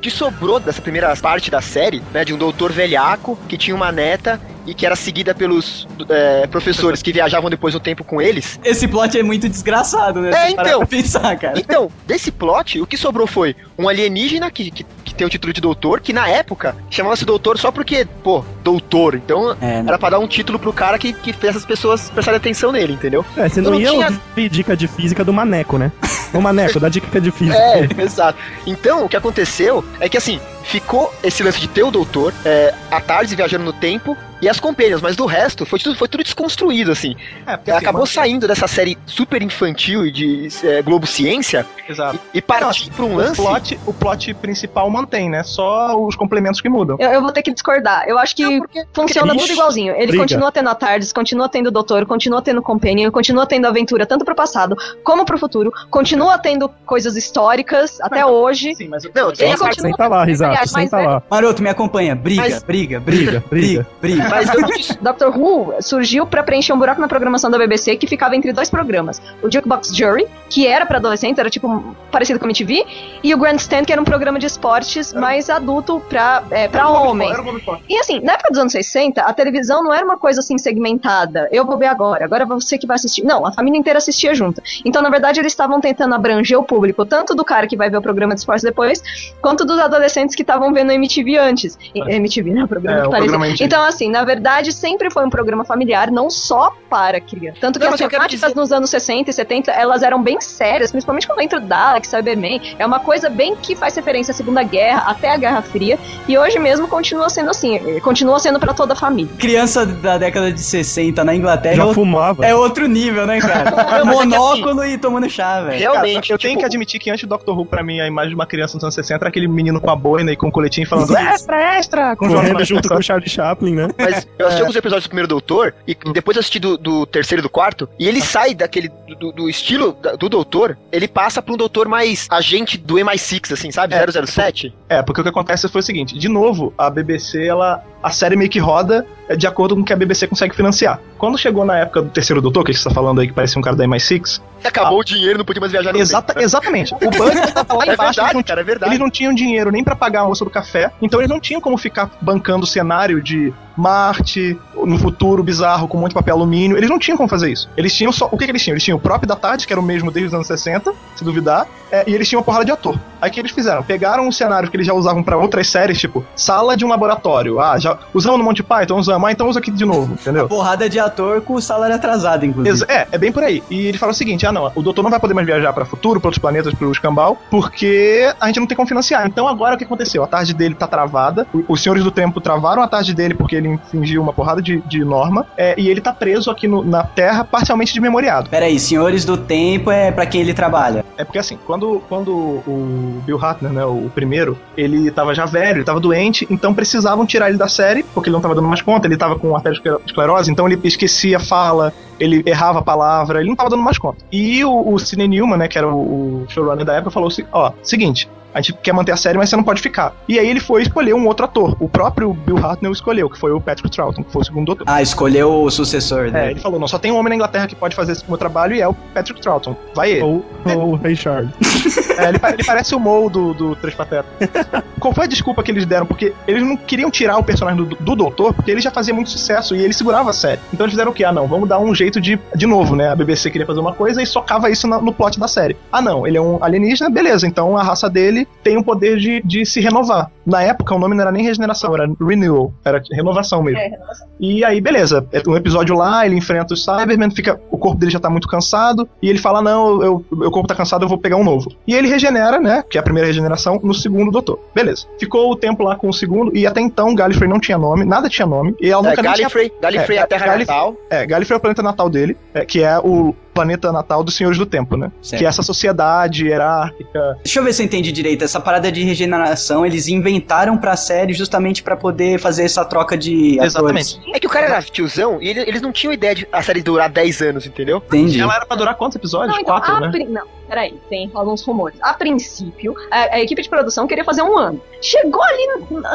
[0.05, 3.91] que sobrou dessa primeira parte da série, né, de um doutor velhaco que tinha uma
[3.91, 8.59] neta e que era seguida pelos é, professores que viajavam depois no tempo com eles.
[8.63, 10.31] Esse plot é muito desgraçado, né?
[10.33, 10.79] É, então.
[10.79, 11.59] pra pensar, cara.
[11.59, 15.53] Então, desse plot, o que sobrou foi um alienígena que, que, que tem o título
[15.53, 19.15] de doutor, que na época chamava-se doutor só porque, pô, doutor.
[19.15, 19.85] Então, É, né?
[19.87, 22.93] era pra dar um título pro cara que, que fez as pessoas prestarem atenção nele,
[22.93, 23.23] entendeu?
[23.37, 25.91] É, você não, não ia tinha- ouvir dica de física do Maneco, né?
[26.33, 27.55] Ô Maneco, dá dica de física.
[27.65, 28.37] É, exato.
[28.65, 32.73] Então, o que aconteceu é que, assim, ficou esse lance de ter o doutor, é,
[32.91, 36.23] a tarde viajando no tempo e as companhias, mas do resto foi tudo, foi tudo
[36.23, 37.15] desconstruído, assim.
[37.47, 42.19] É, porque assim, Acabou saindo dessa série super infantil e de é, Globo Ciência Exato.
[42.33, 43.35] e partiu pra um O lance.
[43.41, 45.41] plot, o plot principal mantém, né?
[45.43, 46.97] Só os complementos que mudam.
[46.99, 48.03] Eu, eu vou ter que discordar.
[48.07, 49.93] Eu acho que Não, porque- funciona tudo igualzinho.
[49.95, 50.17] Ele briga.
[50.23, 54.25] continua tendo a Tardes, continua tendo o Doutor, continua tendo Companion, continua tendo aventura tanto
[54.25, 58.75] pro passado como pro futuro, continua tendo coisas históricas até hoje.
[58.75, 61.07] Sim, mas Não, tem Ele a parte- continua Senta lá, Risato, Aliás, mas senta é-
[61.07, 61.23] lá.
[61.29, 62.15] Maroto, me acompanha.
[62.15, 64.25] Briga, Mas- briga, briga, briga, briga.
[64.29, 68.51] Mas Doctor Who surgiu pra preencher um buraco na programação da BBC que ficava entre
[68.53, 69.21] dois programas.
[69.41, 72.85] O Jukebox Jury, que era pra adolescente, era tipo parecido com a MTV,
[73.23, 77.29] e o Grandstand, que era um programa de esportes mais adulto pra, é, pra homem.
[77.29, 77.81] Era o Bob Esponja.
[77.89, 81.49] E assim, na época dos anos 60, a televisão não era uma coisa assim segmentada.
[81.51, 83.23] Eu vou ver agora, agora você que vai assistir.
[83.23, 84.61] Não, a família inteira assistia junto.
[84.85, 87.97] Então, na verdade, eles estavam tentando abranger o público, tanto do cara que vai ver
[87.97, 89.03] o programa de esportes depois,
[89.41, 91.77] quanto dos adolescentes que estavam vendo MTV antes.
[91.93, 92.63] E- MTV, né?
[92.63, 93.29] O programa É, que o parecia.
[93.37, 93.55] programa.
[93.59, 97.57] Então, assim, na verdade, sempre foi um programa familiar, não só para criança.
[97.59, 100.39] Tanto que Não, as eu temáticas dizer- nos anos 60 e 70, elas eram bem
[100.39, 102.61] sérias, principalmente quando entra o Dalek, Cyberman.
[102.79, 106.37] É uma coisa bem que faz referência à Segunda Guerra, até a Guerra Fria, e
[106.37, 109.31] hoje mesmo continua sendo assim, eh, continua sendo para toda a família.
[109.39, 112.45] Criança da década de 60 na Inglaterra é Já outro- fumava.
[112.45, 113.71] é outro nível, né, cara?
[113.99, 115.79] Não, mas é Monóculo e tomando chá, velho.
[115.79, 118.29] realmente, eu tenho tipo, que admitir que antes do Doctor Who, pra mim, a imagem
[118.29, 120.51] de uma criança nos anos 60 era aquele menino com a boina e com o
[120.51, 123.87] coletinho falando extra, extra, com Correndo junto com o Charlie Chaplin, né?
[123.97, 127.43] Mas eu assisti alguns episódios do primeiro Doutor e depois assisti do, do terceiro e
[127.43, 127.89] do quarto.
[127.97, 128.89] E ele sai daquele.
[129.19, 133.71] do, do estilo do Doutor, ele passa pra um Doutor mais agente do MI6, assim,
[133.71, 133.95] sabe?
[133.95, 134.05] É.
[134.05, 134.73] 007.
[134.89, 137.83] É, porque o que acontece foi o seguinte: de novo, a BBC, ela.
[138.03, 140.99] A série meio que roda é, de acordo com o que a BBC consegue financiar.
[141.17, 143.63] Quando chegou na época do terceiro doutor, que você tá falando aí, que parecia um
[143.63, 146.45] cara da MI6, Acabou o dinheiro, não podia mais viajar no exata, tempo, né?
[146.45, 146.93] exatamente.
[146.95, 148.91] O budget tava lá É embaixo, eles verdade, não, cara, é verdade.
[148.91, 151.61] eles não tinham dinheiro nem pra pagar a moça do café, então eles não tinham
[151.61, 156.77] como ficar bancando o cenário de Marte, no futuro bizarro, com muito papel alumínio.
[156.77, 157.69] Eles não tinham como fazer isso.
[157.75, 158.29] Eles tinham só.
[158.31, 158.73] O que, que eles tinham?
[158.73, 161.23] Eles tinham o próprio da tarde, que era o mesmo desde os anos 60, se
[161.23, 162.97] duvidar, é, e eles tinham uma porrada de ator.
[163.21, 163.83] Aí o que eles fizeram?
[163.83, 167.59] Pegaram os cenários que eles já usavam pra outras séries, tipo, sala de um laboratório.
[167.59, 170.47] Ah, já usamos no Monty Python, usamos, ah, então usa aqui de novo, entendeu?
[170.47, 172.85] Porrada de ator com o salário atrasado, inclusive.
[172.87, 173.63] É, é bem por aí.
[173.69, 175.85] E ele fala o seguinte: ah, não, o doutor não vai poder mais viajar para
[175.85, 179.27] futuro, para outros planetas, para o escambau, porque a gente não tem como financiar.
[179.27, 180.14] Então agora o que aconteceu?
[180.23, 183.67] A tarde dele tá travada, os senhores do tempo travaram a tarde dele porque ele
[183.67, 187.43] infringiu uma porrada de, de norma, é, e ele tá preso aqui no- na Terra,
[187.43, 188.49] parcialmente desmemoriado.
[188.49, 191.03] Peraí, Senhores do Tempo é pra quem ele trabalha.
[191.17, 195.77] É porque assim, quando, quando o Bill Hartner, né, o primeiro, ele tava já velho,
[195.77, 198.81] ele tava doente, então precisavam tirar ele da série, porque ele não tava dando mais
[198.81, 203.49] conta, ele tava com arteriosclerose, então ele esquecia a fala, ele errava a palavra, ele
[203.49, 204.23] não tava dando mais conta.
[204.31, 207.43] E o, o Sidney Newman, né, que era o, o showrunner da época, falou assim,
[207.51, 210.15] ó, seguinte, a gente quer manter a série, mas você não pode ficar.
[210.27, 211.75] E aí ele foi escolher um outro ator.
[211.79, 214.85] O próprio Bill Hartnell escolheu, que foi o Patrick Troughton, que foi o segundo doutor.
[214.87, 216.51] Ah, escolheu o sucessor É, dele.
[216.51, 218.73] ele falou, não, só tem um homem na Inglaterra que pode fazer esse meu trabalho
[218.73, 219.75] e é o Patrick Troughton.
[219.93, 220.21] Vai ele.
[220.23, 221.51] Ou, o Ray Charles.
[222.17, 224.25] É, ele, ele parece o Mo do, do Três Patetas.
[225.01, 226.05] Qual foi a desculpa que eles deram?
[226.05, 229.29] Porque eles não queriam tirar o personagem do, do Doutor, porque ele já fazia muito
[229.29, 230.61] sucesso e ele segurava a série.
[230.73, 231.25] Então eles fizeram o quê?
[231.25, 232.39] Ah, não, vamos dar um jeito de.
[232.55, 233.09] De novo, né?
[233.09, 235.75] A BBC queria fazer uma coisa e socava isso na- no plot da série.
[235.91, 237.45] Ah, não, ele é um alienígena, beleza.
[237.45, 240.31] Então a raça dele tem o poder de, de se renovar.
[240.45, 242.71] Na época o nome não era nem regeneração, era renewal.
[242.83, 243.79] Era renovação mesmo.
[243.79, 244.27] É, renovação.
[244.39, 245.25] E aí, beleza.
[245.31, 248.47] É Um episódio lá, ele enfrenta os Cybermen, fica, o corpo dele já tá muito
[248.47, 251.71] cansado, e ele fala: Não, eu, meu corpo tá cansado, eu vou pegar um novo.
[251.87, 252.83] E ele regenera, né?
[252.89, 254.59] Que é a primeira regeneração, no segundo doutor.
[254.73, 255.05] Beleza.
[255.19, 258.29] Ficou o tempo lá com o segundo, e até então Gallifrey não tinha nome, nada
[258.29, 260.75] tinha nome, e ela É, nunca nem tinha Gallifrey, Gallifrey é, É, a Terra Gallifrey-
[260.77, 260.95] Natal.
[261.09, 264.57] é, Gallifrey é o planeta natal dele, é, que é o planeta natal dos Senhores
[264.59, 265.09] do Tempo, né?
[265.21, 265.39] Certo.
[265.39, 267.37] Que é essa sociedade hierárquica.
[267.43, 268.43] Deixa eu ver se eu entendi direito.
[268.43, 273.57] Essa parada de regeneração, eles inventaram pra série justamente pra poder fazer essa troca de
[273.59, 274.17] Exatamente.
[274.17, 274.35] atores.
[274.35, 276.83] É que o cara era tiozão e ele- eles não tinham ideia de a série
[276.83, 277.97] durar 10 anos, entendeu?
[278.05, 278.41] Entendi.
[278.41, 279.53] Ela era pra durar quantos episódios?
[279.53, 280.25] Não, então, Quatro, a né?
[280.29, 281.97] Não, peraí, tem alguns rumores.
[282.01, 284.81] A princípio, a, a equipe de produção queria fazer um ano.
[285.01, 285.67] Chegou ali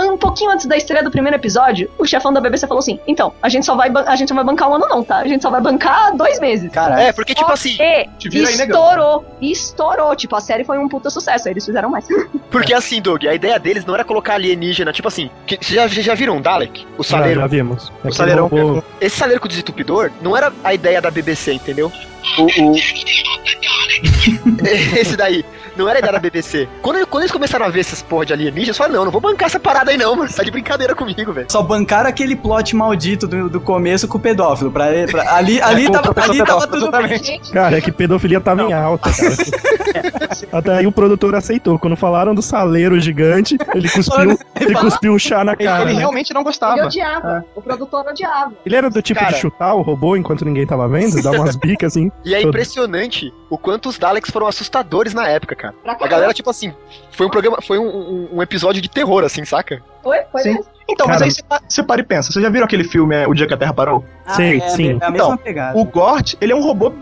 [0.09, 3.33] um, pouquinho antes da estreia do primeiro episódio, o chefão da BBC falou assim: então,
[3.43, 5.19] a gente só vai, a gente não vai bancar um ano, não, tá?
[5.19, 6.71] A gente só vai bancar dois meses.
[6.73, 7.01] Caralho.
[7.03, 8.81] É, porque tipo Só assim, que Te vira aí, negão.
[8.83, 10.17] estourou, estourou.
[10.17, 12.07] Tipo, a série foi um puta sucesso, aí eles fizeram mais.
[12.51, 15.87] porque assim, Doug, a ideia deles não era colocar alienígena, tipo assim, que, vocês já,
[15.87, 16.87] já viram um Dalek?
[16.99, 17.41] O Já, saleiro.
[17.41, 17.93] já vimos.
[18.05, 21.93] O Saleirão robô- Esse saleiro com desentupidor não era a ideia da BBC, entendeu?
[22.39, 22.75] O, o-
[24.97, 25.45] Esse daí.
[25.77, 26.69] Não era da BBC.
[26.83, 29.21] Quando, quando eles começaram a ver essas porra de alienígenas, eles falaram, não, não vou
[29.21, 30.29] bancar essa parada aí não, mano.
[30.29, 31.47] Você tá de brincadeira comigo, velho.
[31.51, 34.71] Só bancaram aquele plot maldito do, do começo com o pedófilo.
[34.71, 37.41] Pra, pra- ali ali, o tava, ali tava tudo bem.
[37.53, 39.35] Cara, é que pedofilia tava em alta, cara.
[40.53, 41.79] Até aí o produtor aceitou.
[41.79, 45.83] Quando falaram do saleiro gigante, ele cuspiu, ele cuspiu um chá na Ele, cara.
[45.85, 45.99] ele né?
[45.99, 46.85] realmente não ele gostava.
[46.85, 47.45] odiava.
[47.55, 48.53] O produtor odiava.
[48.65, 49.33] Ele era do tipo Cara.
[49.33, 52.11] de chutar o robô enquanto ninguém tava vendo, dar umas bicas assim.
[52.25, 52.49] E é Todo.
[52.49, 55.75] impressionante o quanto os Daleks foram assustadores na época, cara.
[55.83, 56.73] Pra A galera, tipo assim,
[57.11, 59.83] foi um programa, foi um, um- um episódio de terror, assim, saca?
[60.03, 60.49] Foi, foi Sim.
[60.55, 60.65] mesmo.
[60.89, 61.27] Então, mas Cara.
[61.27, 62.33] aí você pa- você para e pensa.
[62.33, 64.05] Vocês já viram aquele filme é, O Dia que a Terra Parou?
[64.27, 64.99] Ah, Sim, é, sim.
[65.01, 65.79] É a mesma Então, pegada.
[65.79, 66.93] O Gort, ele é um robô.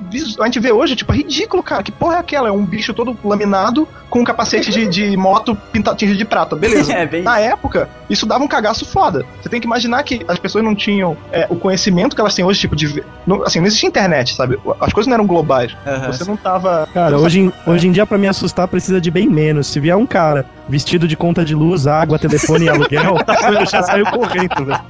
[0.41, 1.83] A gente vê hoje, tipo, é ridículo, cara.
[1.83, 2.49] Que porra é aquela?
[2.49, 6.55] É um bicho todo laminado com um capacete de, de moto pinta, tingido de prata.
[6.55, 6.93] Beleza.
[6.99, 7.23] É, bem.
[7.23, 9.25] Na época, isso dava um cagaço foda.
[9.41, 12.45] Você tem que imaginar que as pessoas não tinham é, o conhecimento que elas têm
[12.45, 12.87] hoje, tipo, de.
[12.89, 14.59] ver- Não, assim, não existia internet, sabe?
[14.81, 15.75] As coisas não eram globais.
[15.87, 16.13] Aham.
[16.13, 16.87] Você não tava.
[16.93, 19.67] Cara, hoje, em- hoje em dia, pra me assustar, precisa de bem menos.
[19.69, 23.17] Se vier um cara vestido de conta de luz, água, telefone e aluguel,
[23.61, 24.81] eu já saio correndo, velho.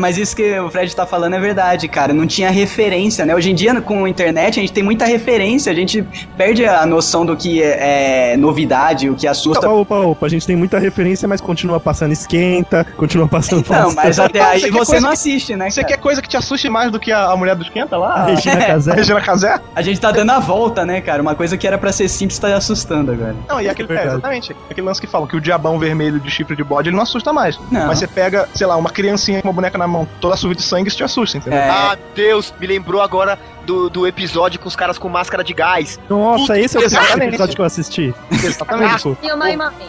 [0.00, 2.12] Mas isso que o Fred tá falando é verdade, cara.
[2.12, 3.34] Não tinha referência, né?
[3.34, 5.70] Hoje em dia, com a internet, a gente tem muita referência.
[5.70, 6.02] A gente
[6.36, 9.68] perde a noção do que é, é novidade, o que assusta.
[9.68, 13.94] Opa, opa, opa, a gente tem muita referência, mas continua passando esquenta, continua passando Não,
[13.94, 15.70] mas até aí Você quer você coisa não que- assiste, né?
[15.70, 15.94] Você cara?
[15.94, 18.14] quer coisa que te assuste mais do que a, a mulher do esquenta lá?
[18.14, 18.92] A Regina A Casé.
[18.94, 19.60] Regina Casé?
[19.74, 21.20] A gente tá dando a volta, né, cara?
[21.20, 23.36] Uma coisa que era pra ser simples tá assustando agora.
[23.48, 24.56] Não, e aquele, é, exatamente.
[24.70, 27.32] Aquele lance que falam que o diabão vermelho de chifre de bode ele não assusta
[27.32, 27.58] mais.
[27.70, 27.86] Não.
[27.86, 30.62] Mas você pega, sei lá, uma criancinha com uma boneca na mão, toda suja de
[30.62, 31.58] sangue, isso te assusta, entendeu?
[31.58, 31.68] É.
[31.68, 33.38] Ah, Deus, me lembrou agora
[33.70, 35.98] do, do episódio com os caras com máscara de gás.
[36.08, 37.28] Nossa, esse é o Exatamente.
[37.28, 38.12] episódio que eu assisti.
[38.32, 39.02] Exatamente.
[39.04, 39.88] Pô, E uma imagem.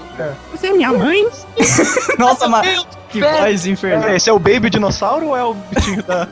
[0.51, 1.27] Você é minha mãe?
[2.19, 4.09] Nossa, mas que voz infernal.
[4.09, 6.27] É, esse é o Baby Dinossauro ou é o bichinho da.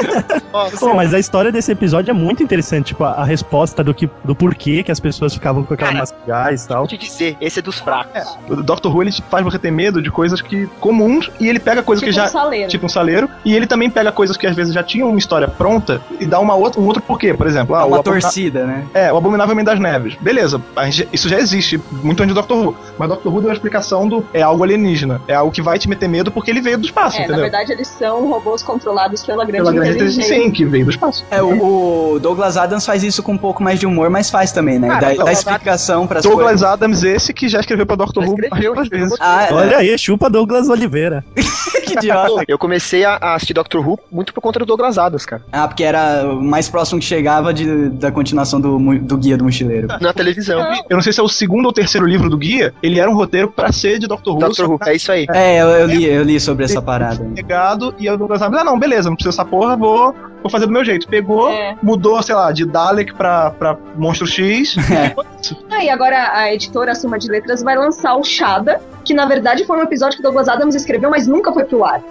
[0.78, 4.08] Pô, mas a história desse episódio é muito interessante, tipo, a, a resposta do, que,
[4.22, 6.78] do porquê que as pessoas ficavam com aquela Cara, máscara de gás e tal.
[6.78, 8.38] Vou te dizer, esse é dos fracos.
[8.48, 8.86] O Dr.
[8.88, 12.12] Who ele faz você ter medo de coisas que comuns e ele pega coisas Tipo
[12.12, 12.26] que já.
[12.26, 12.70] um saleiro.
[12.70, 15.48] Tipo um saleiro, e ele também pega coisas que às vezes já tinham uma história
[15.48, 17.32] pronta e dá uma outra, um outro porquê.
[17.34, 18.84] Por exemplo, ah, o uma torcida, né?
[18.94, 20.14] É, o Abominável Homem das Neves.
[20.20, 22.76] Beleza, a gente- isso já existe muito antes do Doctor Who.
[22.98, 25.20] Mas Doctor Who deu uma explicação do é algo alienígena.
[25.28, 27.42] É algo que vai te meter medo porque ele veio do espaço, É, na entendeu?
[27.42, 30.20] verdade eles são robôs controlados pela grande Pela grande inteligência.
[30.22, 31.24] inteligência, sim, que veio do espaço.
[31.30, 34.52] É, o, o Douglas Adams faz isso com um pouco mais de humor, mas faz
[34.52, 34.88] também, né?
[34.88, 36.62] Cara, dá, Douglas dá explicação pras Douglas coisas.
[36.62, 39.16] Adams, esse que já escreveu pra Doctor Who várias vezes.
[39.20, 41.24] Ah, é, Olha aí, chupa Douglas Oliveira.
[41.84, 42.44] que idiota.
[42.48, 45.42] Eu comecei a a assistir Doctor Who muito por conta do Douglas Adams, cara.
[45.52, 49.44] Ah, porque era o mais próximo que chegava de, da continuação do, do Guia do
[49.44, 49.86] Mochileiro.
[50.00, 50.58] Na televisão.
[50.90, 53.14] Eu não sei se é o segundo ou terceiro livro do guia, ele era um
[53.14, 54.40] roteiro pra ser de Doctor Who.
[54.40, 55.24] Doctor só Who, é isso aí.
[55.32, 57.24] É, eu, eu li, eu li sobre essa parada.
[57.32, 60.66] pegado e o Douglas Adams, ah não, beleza, não precisa dessa porra, vou, vou fazer
[60.66, 61.06] do meu jeito.
[61.06, 61.76] Pegou, É.
[61.80, 64.74] mudou, sei lá, de Dalek pra, pra Monstro X,
[65.70, 69.64] Ah, e agora a editora Acima de Letras vai lançar o Shada, que na verdade
[69.66, 72.02] foi um episódio que o Douglas Adams escreveu, mas nunca foi pro ar.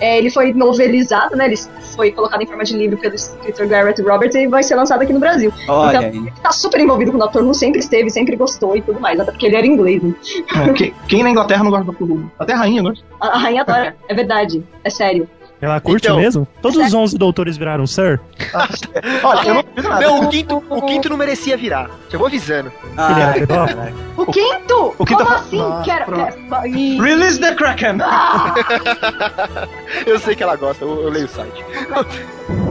[0.00, 0.16] É.
[0.18, 1.46] ele foi novelizado, né?
[1.46, 1.56] Ele
[1.96, 5.12] foi colocado em forma de livro pelo escritor Garrett Roberts e vai ser lançado aqui
[5.12, 5.52] no Brasil.
[5.66, 6.16] Olha então, aí.
[6.16, 7.42] ele tá super envolvido com o Dr.
[7.42, 10.02] Who, sempre esteve, sempre gostou e tudo mais, até porque ele era inglês.
[10.02, 10.14] Né?
[10.68, 12.30] É, que- quem na Inglaterra não gosta do Doctor Who?
[12.38, 13.04] Até a rainha gosta.
[13.20, 15.28] A, a rainha adora, é verdade, é sério.
[15.60, 16.46] Ela curte Então- mesmo?
[16.62, 18.20] Todos os 11 doutores viraram Sir?
[19.24, 20.06] Olha, eu não duvido nada.
[20.06, 21.90] Não, o quinto, o quinto não merecia virar.
[22.08, 22.70] Já vou avisando.
[22.84, 23.78] Ele era Ah, pedófilo?
[23.80, 23.94] caraca.
[24.16, 24.94] O quinto?
[24.96, 25.60] o quinto Como é- assim?
[25.60, 27.02] Ah, quero, quero.
[27.02, 27.98] Release the Kraken!
[30.06, 31.64] Eu sei que ela gosta, eu, eu leio o site.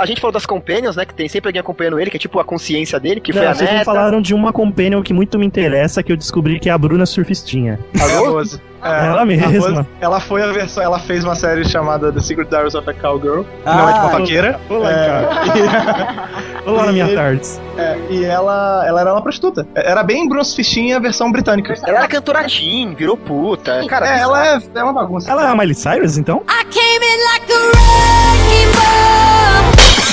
[0.00, 1.04] A gente falou das companions, né?
[1.04, 3.50] Que tem sempre alguém acompanhando ele, que é tipo a consciência dele, que foi Não,
[3.50, 3.84] a vocês neta.
[3.84, 7.04] falaram de uma companion que muito me interessa, que eu descobri que é a Bruna
[7.06, 7.78] Surfistinha.
[7.98, 8.18] É a?
[8.20, 8.60] Rose.
[8.82, 9.46] É, Ela a mesma.
[9.46, 12.94] Rose, ela foi a versão, ela fez uma série chamada The Secret Diaries of a
[12.94, 13.42] Cowgirl.
[13.66, 14.60] Ah, não é de uma vaqueira.
[14.70, 16.28] Vou lá, É, cara.
[16.64, 17.60] Vou lá na minha E- tardes.
[17.76, 19.66] É, e ela, ela era uma prostituta.
[19.74, 21.74] Era bem Bruce Fichinha versão britânica.
[21.86, 23.84] Ela era cantora teen, virou puta.
[23.86, 25.30] Cara, É, ela é, é uma bagunça.
[25.30, 26.42] Ela é a Miley Cyrus, então?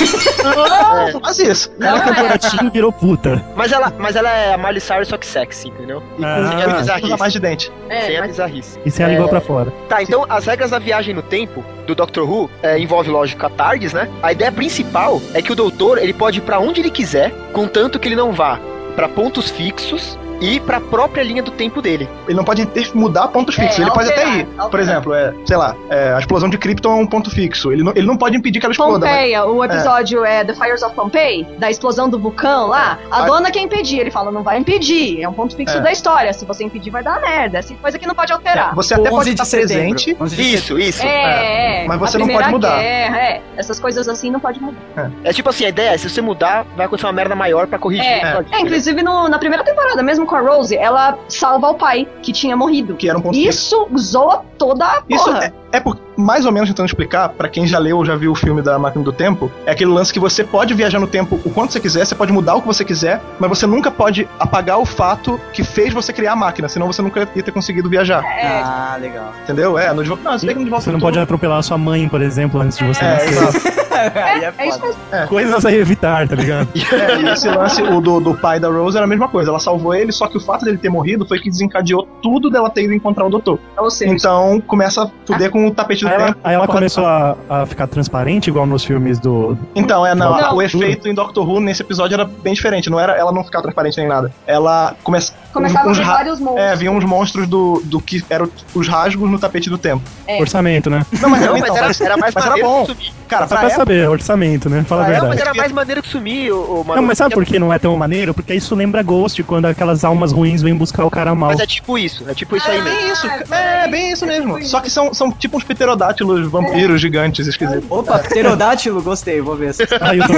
[0.02, 1.70] É, Faz isso.
[1.80, 3.44] Ela é cantora teen virou puta.
[3.56, 6.02] Mas ela, mas ela é a Miley Cyrus, só que sexy, entendeu?
[6.18, 6.38] E com Ah.
[6.66, 7.16] Usa bizarrice.
[7.18, 7.72] mais de dente.
[7.88, 8.78] É, sem a bizarrice.
[8.84, 9.12] E sem a É.
[9.12, 9.72] língua pra fora.
[9.88, 13.50] Tá, então as regras da viagem no tempo do Doctor Who é, envolve, lógico, a
[13.50, 14.08] TARDIS, né?
[14.22, 17.98] A ideia principal é que o doutor ele pode ir pra onde ele quiser, contanto
[17.98, 18.58] que ele não vá
[18.94, 22.08] pra pontos fixos e pra própria linha do tempo dele.
[22.26, 23.78] Ele não pode ter, mudar pontos É, fixos.
[23.80, 24.44] ele pode até alterar, ir.
[24.46, 24.82] Por alterar.
[24.86, 27.72] exemplo, é, sei lá, é, a explosão de Krypton é um ponto fixo.
[27.72, 28.98] Ele não, ele não pode impedir que ela exploda.
[29.06, 30.44] mas- Pompeia, o episódio é.
[30.44, 32.98] The Fires of Pompeii, da explosão do vulcão lá.
[33.10, 33.26] A Ah.
[33.26, 33.98] dona quer impedir.
[34.00, 35.22] Ele fala, não vai impedir.
[35.22, 35.80] É um ponto fixo É.
[35.80, 36.32] da história.
[36.32, 37.58] Se você impedir, vai dar merda.
[37.58, 38.74] Essa coisa que não pode alterar.
[38.74, 40.16] Você até 11 pode de estar presente.
[40.20, 41.04] 11 de Isso, isso.
[41.04, 41.86] É, é.
[41.86, 42.78] Mas você A não pode mudar.
[42.78, 43.42] Guerra, é.
[43.56, 45.10] Essas coisas assim não pode mudar.
[45.24, 47.78] É tipo assim, a ideia é, se você mudar, vai acontecer uma merda maior pra
[47.78, 48.04] corrigir.
[48.06, 52.06] É, é, inclusive no- na primeira temporada, mesmo com a Rose, ela salva o pai,
[52.22, 52.94] que tinha morrido.
[52.96, 53.36] Que era um ponto.
[53.36, 55.44] Isso zoa toda a Isso porra.
[55.44, 58.32] é, é por, mais ou menos tentando explicar, pra quem já leu ou já viu
[58.32, 61.38] o filme da Máquina do Tempo, é aquele lance que você pode viajar no tempo
[61.44, 64.28] o quanto você quiser, você pode mudar o que você quiser, mas você nunca pode
[64.38, 67.88] apagar o fato que fez você criar a máquina, senão você nunca ia ter conseguido
[67.88, 68.22] viajar.
[68.24, 69.32] É, Ah, legal.
[69.44, 69.78] Entendeu?
[69.78, 70.24] É, no de volta.
[70.24, 72.22] Não, se bem que no de volta Você não pode atropelar a sua mãe, por
[72.22, 73.28] exemplo, antes de você É, nascer.
[73.28, 73.78] exato.
[73.98, 75.00] Aí é é isso mesmo.
[75.28, 76.68] Coisas a evitar, tá ligado?
[76.92, 79.50] É, e esse lance, o do, do pai da Rose era a mesma coisa.
[79.50, 82.68] Ela salvou ele, só que o fato dele ter morrido foi que desencadeou tudo dela
[82.70, 83.58] ter ido encontrar o doutor.
[83.76, 86.38] Ou seja, Então começa a fuder com o tapete do Aí ela, tempo.
[86.44, 89.56] aí ela começou a, a ficar transparente, igual nos filmes do.
[89.74, 90.56] Então, é, não, Não.
[90.56, 92.90] o efeito em Doctor Who nesse episódio era bem diferente.
[92.90, 94.32] Não era ela não ficar transparente nem nada.
[94.46, 95.32] Ela começa.
[95.52, 96.64] começava a uns ver ra- vários monstros.
[96.64, 100.02] É, vinham uns monstros do, do que eram os rasgos no tapete do tempo.
[100.26, 100.40] É.
[100.40, 101.04] Orçamento, né?
[101.20, 102.86] Não, mas, Não, então, mas era, era mais mas era bom.
[103.28, 104.84] Cara, Só pra pra época, saber, orçamento, né?
[104.88, 105.42] Fala a Não, mas verdade.
[105.42, 108.32] era mais maneiro que sumir, o, Não, mas sabe por que não é tão maneiro?
[108.34, 111.50] Porque isso lembra Ghost, quando aquelas almas ruins vêm buscar o cara mal.
[111.50, 112.98] Mas é tipo isso, é tipo isso aí É mesmo.
[112.98, 114.64] bem isso, é bem isso mesmo.
[114.64, 117.84] Só que são, são tipo uns pterodátilos vampiros gigantes esquisitos.
[117.90, 119.74] Opa, pterodátilo, gostei, vou ver.
[120.00, 120.32] Aí eu tô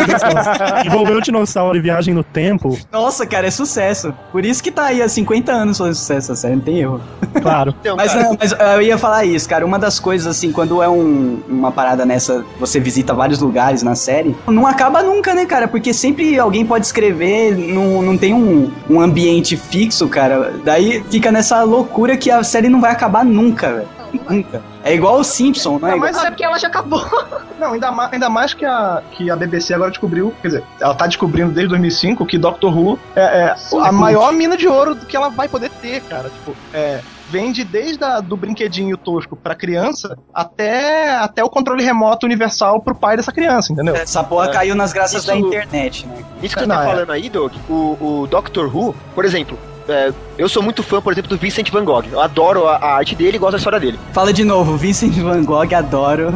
[0.86, 4.12] envolveu o dinossauro e viagem no tempo, Nossa, cara, é sucesso.
[4.32, 7.00] Por isso que tá aí há 50 anos fazendo sucesso, a série, não tem erro.
[7.42, 7.74] claro.
[7.80, 9.64] Então, Mas, não, mas eu ia falar isso, cara.
[9.64, 13.94] Uma das coisas, assim, quando é um- uma parada nessa, você visita vários lugares na
[13.94, 15.68] série, não acaba nunca, né, cara?
[15.68, 20.54] Porque sempre alguém pode escrever, não, não tem um, um ambiente fixo, cara.
[20.64, 23.88] Daí fica nessa loucura que a série não vai acabar nunca, velho.
[24.28, 24.62] Nunca.
[24.82, 25.76] É igual o Simpson, é?
[25.76, 27.00] Igual- mas Mas é porque ela já acabou.
[27.60, 30.94] Não, ainda mais, ainda mais que, a, que a BBC agora descobriu, quer dizer, ela
[30.94, 35.14] tá descobrindo desde 2005 que Doctor Who é, é a maior mina de ouro que
[35.14, 36.30] ela vai poder ter, cara.
[36.30, 42.26] Tipo, é, vende desde a, do brinquedinho tosco pra criança até, até o controle remoto
[42.26, 43.94] universal pro pai dessa criança, entendeu?
[43.94, 44.52] Essa porra É.
[44.52, 46.24] caiu nas graças Isso- da internet, né?
[46.42, 46.86] Isso que você tá é.
[46.86, 47.74] falando aí, Doug, o,
[48.22, 51.84] o Doctor Who, por exemplo, é, eu sou muito fã, por exemplo, do Vincent Van
[51.84, 52.04] Gogh.
[52.10, 53.98] Eu adoro a, a arte dele e gosto da história dele.
[54.12, 56.34] Fala de novo, Vincent Van Gogh, adoro.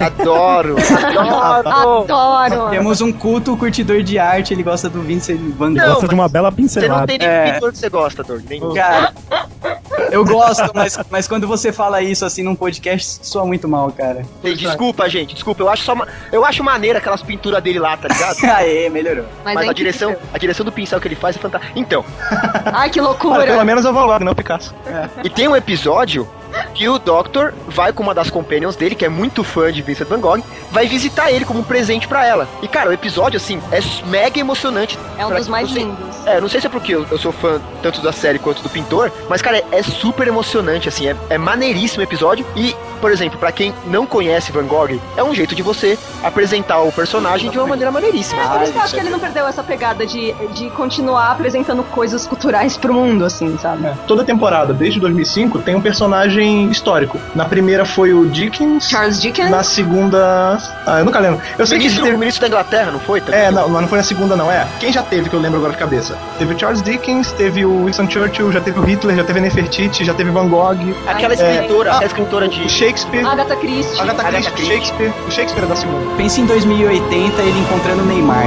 [0.00, 2.12] Adoro, adoro.
[2.12, 2.70] Adoro.
[2.70, 5.80] Temos um culto curtidor de arte, ele gosta do Vincent Van Gogh.
[5.84, 7.06] Gosta mas de uma bela Você não pincelada.
[7.06, 7.52] tem nenhum É.
[7.52, 8.24] pintor que você gosta.
[8.48, 8.74] Nenhum.
[8.74, 9.12] Cara,
[10.10, 14.22] eu gosto, mas, mas quando você fala isso assim num podcast, soa muito mal, cara.
[14.42, 15.62] Desculpa, gente, desculpa.
[15.62, 18.36] Eu acho só ma- eu acho maneira aquelas pinturas dele lá, tá ligado?
[18.56, 19.24] Aê, melhorou.
[19.44, 21.72] Mas, é a direção, a direção do pincel que ele faz é fantástica.
[21.78, 22.04] Então,
[22.66, 23.44] Ai, que loucura.
[23.44, 24.74] pelo menos eu vou logo, não o Picasso.
[25.22, 26.28] e tem um episódio
[26.74, 30.08] que o Doctor vai com uma das companions dele, que é muito fã de Vincent
[30.08, 32.48] Van Gogh, vai visitar ele como um presente pra ela.
[32.62, 34.98] E cara, o episódio assim é mega emocionante.
[35.18, 36.26] É um dos mais sei- lindos.
[36.26, 38.68] É, não sei se é porque eu, eu sou fã tanto da série quanto do
[38.68, 42.46] pintor, mas, cara, é, é super emocionante, assim, é, é maneiríssimo o episódio.
[42.56, 46.80] E por exemplo, pra quem não conhece Van Gogh, é um jeito de você apresentar
[46.80, 48.42] o personagem de uma maneira maneiríssima.
[48.42, 51.32] É, por isso que eu acho que ele não perdeu essa pegada de, de continuar
[51.32, 53.86] apresentando coisas culturais pro mundo, assim, sabe?
[53.86, 57.18] É, toda temporada, desde 2005, tem um personagem histórico.
[57.34, 58.88] Na primeira foi o Dickens.
[58.88, 59.50] Charles Dickens.
[59.50, 60.58] Na segunda.
[60.86, 61.40] Ah, eu nunca lembro.
[61.58, 62.16] Eu sei que ministro, teve...
[62.16, 63.20] o ministro da Inglaterra, não foi?
[63.20, 63.40] Também?
[63.40, 64.50] É, não, não foi na segunda, não.
[64.50, 64.66] É.
[64.80, 66.16] Quem já teve, que eu lembro agora de cabeça?
[66.38, 69.42] Teve o Charles Dickens, teve o Winston Churchill, já teve o Hitler, já teve a
[69.42, 70.94] Nefertiti, já teve Van Gogh.
[71.06, 72.68] Aquela É, escritora, ah, aquela escritora de.
[72.84, 73.26] Shakespeare.
[73.26, 74.00] Agatha Christie.
[74.00, 74.74] Agatha Agatha Christie, Christie.
[74.74, 75.12] Shakespeare.
[75.26, 76.16] O Shakespeare é da segunda.
[76.16, 78.46] Pensa em 2080 ele encontrando o Neymar.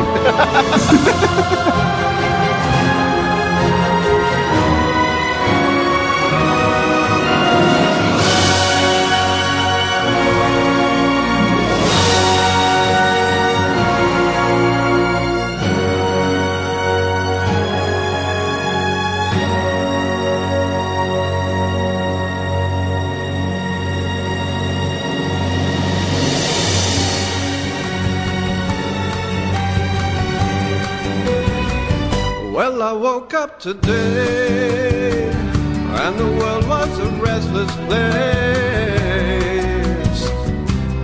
[33.60, 38.08] today, and the world was a restless place.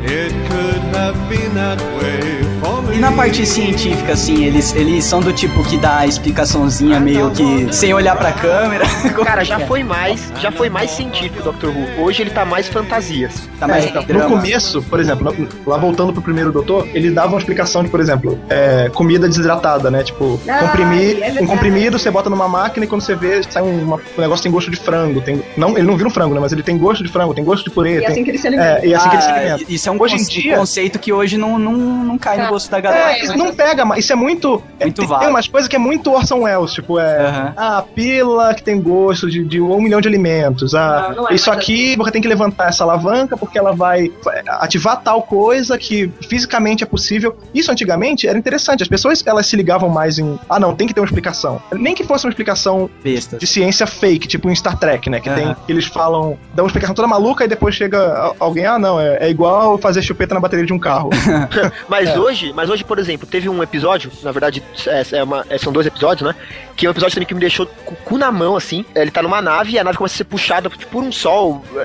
[0.05, 2.43] It could have been that way.
[2.93, 7.31] E na parte científica, assim, eles, eles são do tipo que dá a explicaçãozinha meio
[7.31, 8.85] que sem olhar pra câmera.
[9.25, 11.67] Cara, já foi mais, já foi mais científico Dr.
[11.67, 12.03] Who.
[12.03, 13.47] Hoje ele tá mais fantasias.
[13.59, 15.33] Tá mais É, no começo, por exemplo,
[15.65, 19.89] lá voltando pro primeiro doutor, ele dava uma explicação de, por exemplo, é, comida desidratada,
[19.91, 20.03] né?
[20.03, 23.61] Tipo, Ah, comprimir, é um comprimido você bota numa máquina e quando você vê, sai
[23.63, 25.21] um, uma- um negócio que tem gosto de frango.
[25.21, 26.39] Tem, não, ele não vira um frango, né?
[26.39, 27.97] Mas ele tem gosto de frango, tem gosto de purê.
[27.97, 28.79] E tem- assim que ele se alimenta.
[28.79, 29.63] é, e assim que ele se Ah, alimenta.
[29.69, 32.49] Isso é um, Hoje em conce- dia- conceito que hoje não, não, não cai no
[32.49, 33.11] gosto da galera.
[33.13, 34.61] É, isso não pega, mas isso é muito.
[34.79, 35.21] é, Muito tem, vago.
[35.21, 37.25] tem umas coisas que é muito Orson Welles, tipo, é.
[37.27, 37.53] Aham.
[37.57, 40.73] Ah, a pila que tem gosto de, de um milhão de alimentos.
[40.75, 43.73] Ah, Não, não é, isso mas aqui você tem que levantar essa alavanca porque ela
[43.73, 44.11] vai
[44.47, 47.37] ativar tal coisa que fisicamente é possível.
[47.53, 48.83] Isso antigamente era interessante.
[48.83, 50.39] As pessoas elas se ligavam mais em.
[50.49, 51.61] Ah, não, tem que ter uma explicação.
[51.73, 52.89] Nem que fosse uma explicação
[53.39, 55.19] de ciência fake, tipo em Star Trek, né?
[55.19, 55.55] Que tem.
[55.67, 56.37] Eles falam.
[56.53, 58.65] dão uma explicação toda maluca e depois chega alguém.
[58.65, 61.09] Ah, não, é, é igual fazer chupeta na bateria de um carro.
[61.89, 62.19] Mas É.
[62.19, 65.71] hoje, mas hoje, por exemplo, teve um episódio, na verdade, é, é uma- é, são
[65.71, 66.35] dois episódios, né?
[66.75, 68.83] Que é um episódio também que me deixou com o cu na mão, assim.
[68.95, 71.63] Ele tá numa nave e a nave começa a ser puxada por um sol.
[71.77, 71.79] é,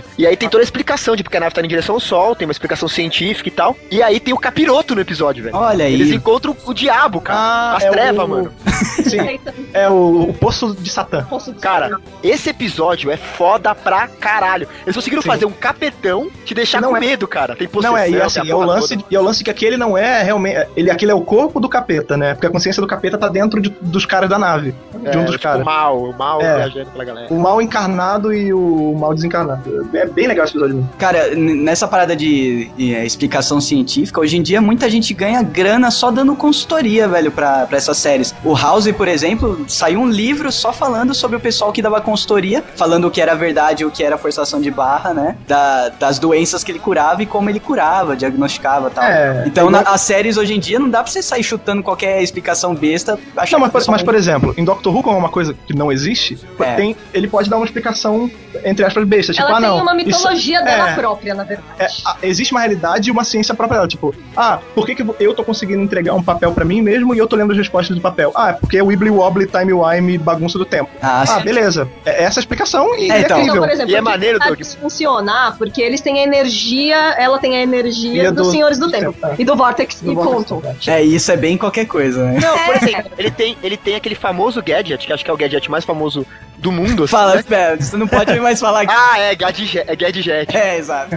[0.00, 2.00] é, e aí tem toda a explicação de porque a nave tá em direção ao
[2.00, 3.76] sol, tem uma explicação científica e tal.
[3.90, 5.56] E aí tem o capiroto no episódio, velho.
[5.56, 5.92] Olha aí.
[5.94, 7.38] Eles encontram o diabo, cara.
[7.38, 8.52] Ah, As é o- trevas, mano.
[9.04, 9.40] Sim,
[9.72, 11.24] é o, o poço de Satã.
[11.28, 12.02] Poço de Cara, Satã.
[12.22, 14.68] esse episódio é foda pra caralho.
[14.84, 15.28] Eles conseguiram Sim.
[15.28, 17.56] fazer um capetão te deixar Não com é- medo, cara.
[17.56, 19.04] Tem possessão, Não, é, e assim, a é o, lance, toda.
[19.10, 20.66] e é o lance que aquele não é realmente.
[20.76, 22.34] Ele, aquele é o corpo do capeta, né?
[22.34, 24.74] Porque a consciência do capeta tá dentro de- dos caras da nave.
[24.92, 25.62] de um É, dos tipo, caras.
[25.62, 26.56] O mal, o mal É.
[26.56, 27.26] viajando pela galera.
[27.32, 28.67] O mal encarnado e o
[28.98, 29.88] mal desencarnado.
[29.94, 30.88] É bem legal esse episódio.
[30.98, 35.42] Cara, n- nessa parada de, de, é, explicação científica, hoje em dia muita gente ganha
[35.42, 38.34] grana só dando consultoria, velho, pra, pra essas séries.
[38.44, 42.62] O House, por exemplo, saiu um livro só falando sobre o pessoal que dava consultoria,
[42.76, 45.36] falando o que era verdade e o que era forçação de barra, né?
[45.46, 49.04] Da- das doenças que ele curava e como ele curava, diagnosticava e tal.
[49.04, 52.22] É, então, na- as séries hoje em dia não dá pra você sair chutando qualquer
[52.22, 53.18] explicação besta.
[53.52, 55.90] Não, mas, pessoal mas, por exemplo, em Doctor Who, como é uma coisa que não
[55.92, 56.74] existe, É.
[56.74, 58.30] tem, ele pode dar uma explicação,
[58.64, 59.32] entre aspas, besta.
[59.32, 59.82] Tipo, Ela ah, tem não.
[59.82, 61.68] uma isso- mitologia dela é, própria, na verdade.
[61.78, 63.88] é, a- existe uma realidade e uma ciência própria dela.
[63.88, 67.18] Tipo, ah, por que, que eu tô conseguindo entregar um papel pra mim mesmo e
[67.18, 68.32] eu tô lendo as respostas do papel?
[68.34, 70.90] Ah, é porque é Wibbly Wobbly Time Wime bagunça do tempo.
[71.02, 71.88] Ah, Ah, beleza.
[72.04, 73.38] É essa a explicação e É, é, então.
[73.38, 73.54] incrível.
[73.56, 74.60] Então, por exemplo, E é maneiro, Doug.
[74.60, 75.32] isso funciona?
[75.48, 79.14] Ah, porque eles têm a energia, ela tem a energia dos do- Senhores do Tempo.
[79.26, 79.34] É.
[79.38, 80.62] E do Vortex Do e Vortex, ponto.
[80.86, 82.38] É, isso é bem qualquer coisa, né?
[82.40, 85.36] Não, por exemplo, ele tem, ele tem aquele famoso gadget, que acho que é o
[85.36, 86.26] gadget mais famoso
[86.58, 87.04] do mundo.
[87.04, 87.42] assim, Fala, né?
[87.42, 88.92] pera, você não pode mais falar que.
[88.92, 90.30] Ah, é gadget, é gadget.
[90.56, 91.16] É, exato.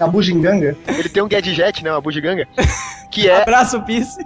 [0.00, 0.76] A bugiganga.
[0.86, 2.46] Ele tem um gadget, não, a bugiganga,
[3.10, 4.18] que é, Abraço, Piece.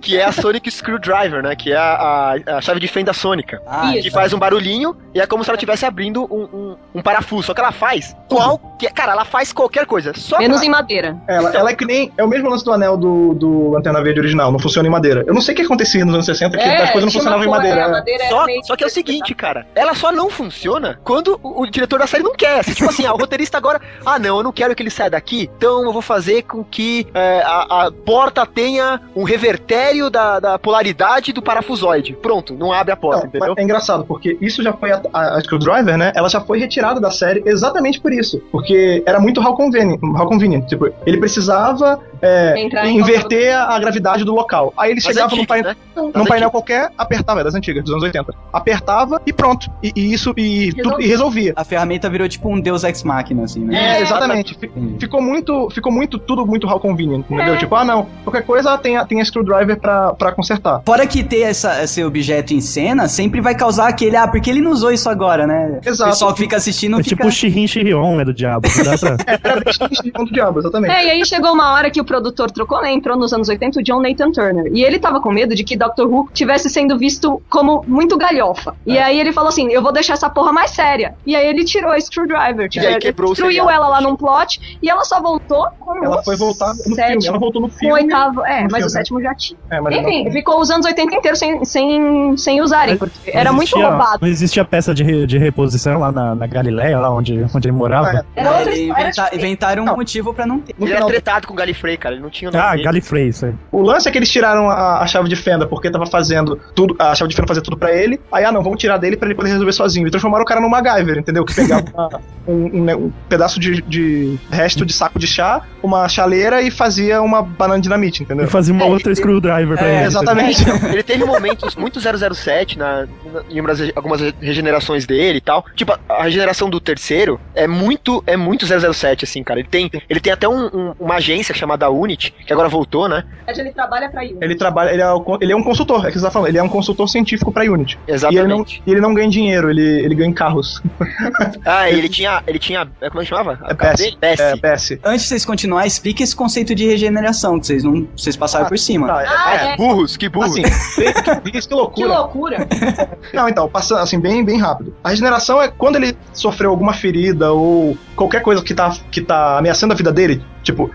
[0.00, 1.54] que é a Sonic Screwdriver, né?
[1.56, 3.60] Que é a, a, a chave de fenda sônica.
[3.66, 4.02] Ah, Isso.
[4.04, 7.44] Que faz um barulhinho e é como se ela estivesse abrindo um, um, um parafuso.
[7.44, 8.92] Só que ela faz qualquer.
[8.92, 10.12] Cara, ela faz qualquer coisa.
[10.14, 11.16] Só Menos pra- em madeira.
[11.26, 12.12] Ela, ela é que nem.
[12.18, 15.24] É o mesmo lance do anel do, do Antena Verde original, não funciona em madeira.
[15.26, 17.48] Eu não sei o que acontecia nos anos 60, que as coisas não funcionavam em
[17.48, 17.86] uma madeira.
[17.86, 17.88] né?
[17.92, 21.66] madeira Só, só que é o seguinte, cara, ela só não funciona quando o, o
[21.70, 22.60] diretor da série não quer.
[22.60, 25.10] Assim, tipo assim, ah, o roteirista agora, ah não, eu não quero que ele saia
[25.10, 30.40] daqui, então eu vou fazer com que é, a, a porta tenha um revertério da,
[30.40, 32.14] da polaridade do parafusoide.
[32.20, 33.54] Pronto, não abre a porta, Não, entendeu?
[33.56, 34.90] é engraçado, porque isso já foi.
[34.92, 36.12] A, a, a Screwdriver, né?
[36.14, 38.40] Ela já foi retirada da série exatamente por isso.
[38.50, 40.00] Porque era muito how convenient.
[40.02, 40.66] How convenient.
[40.66, 42.54] Tipo, ele precisava é,
[42.88, 44.72] inverter a gravidade do local.
[44.76, 45.76] Aí eles Das chegavam num antigas, painel, né?
[45.96, 46.50] num painel antigas.
[46.50, 48.32] qualquer, apertava, é das antigas, dos anos 80.
[48.52, 49.70] Apertava e pronto.
[49.82, 51.52] E, e isso e, tudo- e resolvia.
[51.56, 53.98] A ferramenta virou tipo um Deus Ex Machina, assim, né?
[53.98, 54.54] É, exatamente.
[54.58, 54.96] Fi- Entendi.
[55.00, 57.56] Ficou muito, ficou muito, tudo muito how convenient, entendeu?
[57.58, 60.82] Tipo, ah, não, qualquer coisa tem a, tem a screwdriver pra, pra consertar.
[60.84, 64.60] Fora que ter essa, esse objeto em cena sempre vai causar aquele, ah, porque ele
[64.60, 65.80] não usou isso agora, né?
[65.84, 66.10] Exato.
[66.10, 67.16] O pessoal que fica assistindo É fica...
[67.16, 68.66] tipo o Shirin Shirion, é do diabo.
[68.68, 69.16] Pra...
[69.50, 70.94] Era bem contra o diabo, exatamente.
[70.94, 72.92] É, e aí chegou uma hora que o produtor trocou, né?
[72.92, 74.70] Entrou nos anos 80 o John Nathan Turner.
[74.72, 78.74] E ele tava com medo de que Doctor Who tivesse sendo visto como muito galhofa.
[78.86, 78.92] É.
[78.92, 81.14] E aí ele falou assim: eu vou deixar essa porra mais séria.
[81.26, 82.68] E aí ele tirou a Screwdriver.
[82.74, 83.70] E aí Ele quebrou o destruiu seriado.
[83.84, 87.26] ela lá num plot e ela só voltou com Ela foi voltar no filme, sétimo.
[87.28, 87.94] ela voltou no Com filme.
[87.94, 88.90] oitavo, é, mas o filme.
[88.90, 89.58] sétimo já tinha.
[89.70, 93.56] É, mas Enfim, ficou os anos 80 inteiros sem, sem, sem usarem, porque era Não
[93.56, 94.18] muito roubado.
[94.22, 98.24] Não existia peça de, de reposição lá na, na Galileia, lá onde, onde ele morava.
[98.34, 99.02] Era outra Ele história.
[99.02, 100.74] inventa- inventaram um motivo pra não ter.
[100.80, 102.14] Ele era tretado com o Gallifrey, cara.
[102.14, 102.84] Ele não tinha nome Ah, dele.
[102.84, 103.54] Gallifrey, isso aí.
[103.72, 106.94] o lance é que eles tiraram a, a chave de fenda porque tava fazendo tudo,
[106.98, 108.20] a chave de fenda fazia tudo pra ele.
[108.32, 110.06] Aí, ah, não, vamos tirar dele pra ele poder resolver sozinho.
[110.06, 111.44] E transformaram o cara no MacGyver, entendeu?
[111.44, 115.62] Que pegava uma- um, um ne- um pedaço de, de resto de saco de chá,
[115.82, 118.44] uma chaleira e fazia uma banana dinamite, entendeu?
[118.46, 120.04] E fazia uma É, outra ele- screwdriver pra É, ele.
[120.06, 120.64] exatamente.
[120.92, 123.02] Ele teve momentos muito 007 na,
[123.32, 125.64] na- em umas- algumas regenerações dele e tal.
[125.74, 129.60] Tipo, a, a regeneração do terceiro é muito é muito 007, assim, cara.
[129.60, 133.24] Ele tem, ele tem até um- um- uma agência chamada Unity, que agora voltou, né?
[133.48, 134.36] Ele trabalha pra isso.
[134.40, 135.06] Ele trabalha, ele é,
[135.40, 137.64] ele é um consultor, é que você tá falando, ele é um consultor científico pra
[137.64, 137.98] Unity.
[138.06, 138.82] E ele, não, Exatamente.
[138.86, 140.82] e ele não ganha dinheiro, ele, ele ganha em carros.
[141.64, 142.42] Ah, ele tinha.
[142.46, 142.86] Ele tinha.
[143.00, 143.58] é, Como é que chamava?
[143.62, 144.16] A É PS.
[144.20, 144.40] PS.
[144.40, 144.98] É, PS.
[145.04, 148.06] Antes de vocês continuarem, explique esse conceito de regeneração, que vocês não.
[148.16, 149.06] Vocês passaram por cima.
[149.08, 149.76] Tá, é- Ah, é, é.
[149.76, 150.50] Burros, que burros.
[150.52, 152.18] Assim, bem- que, que Que loucura.
[152.18, 152.68] loucura.
[153.34, 154.94] Não, então, passando assim, bem, bem rápido.
[155.02, 159.58] A regeneração é quando ele sofreu alguma ferida ou qualquer coisa que tá, que tá
[159.58, 160.42] ameaçando a vida dele.
[160.66, 160.90] Tipo,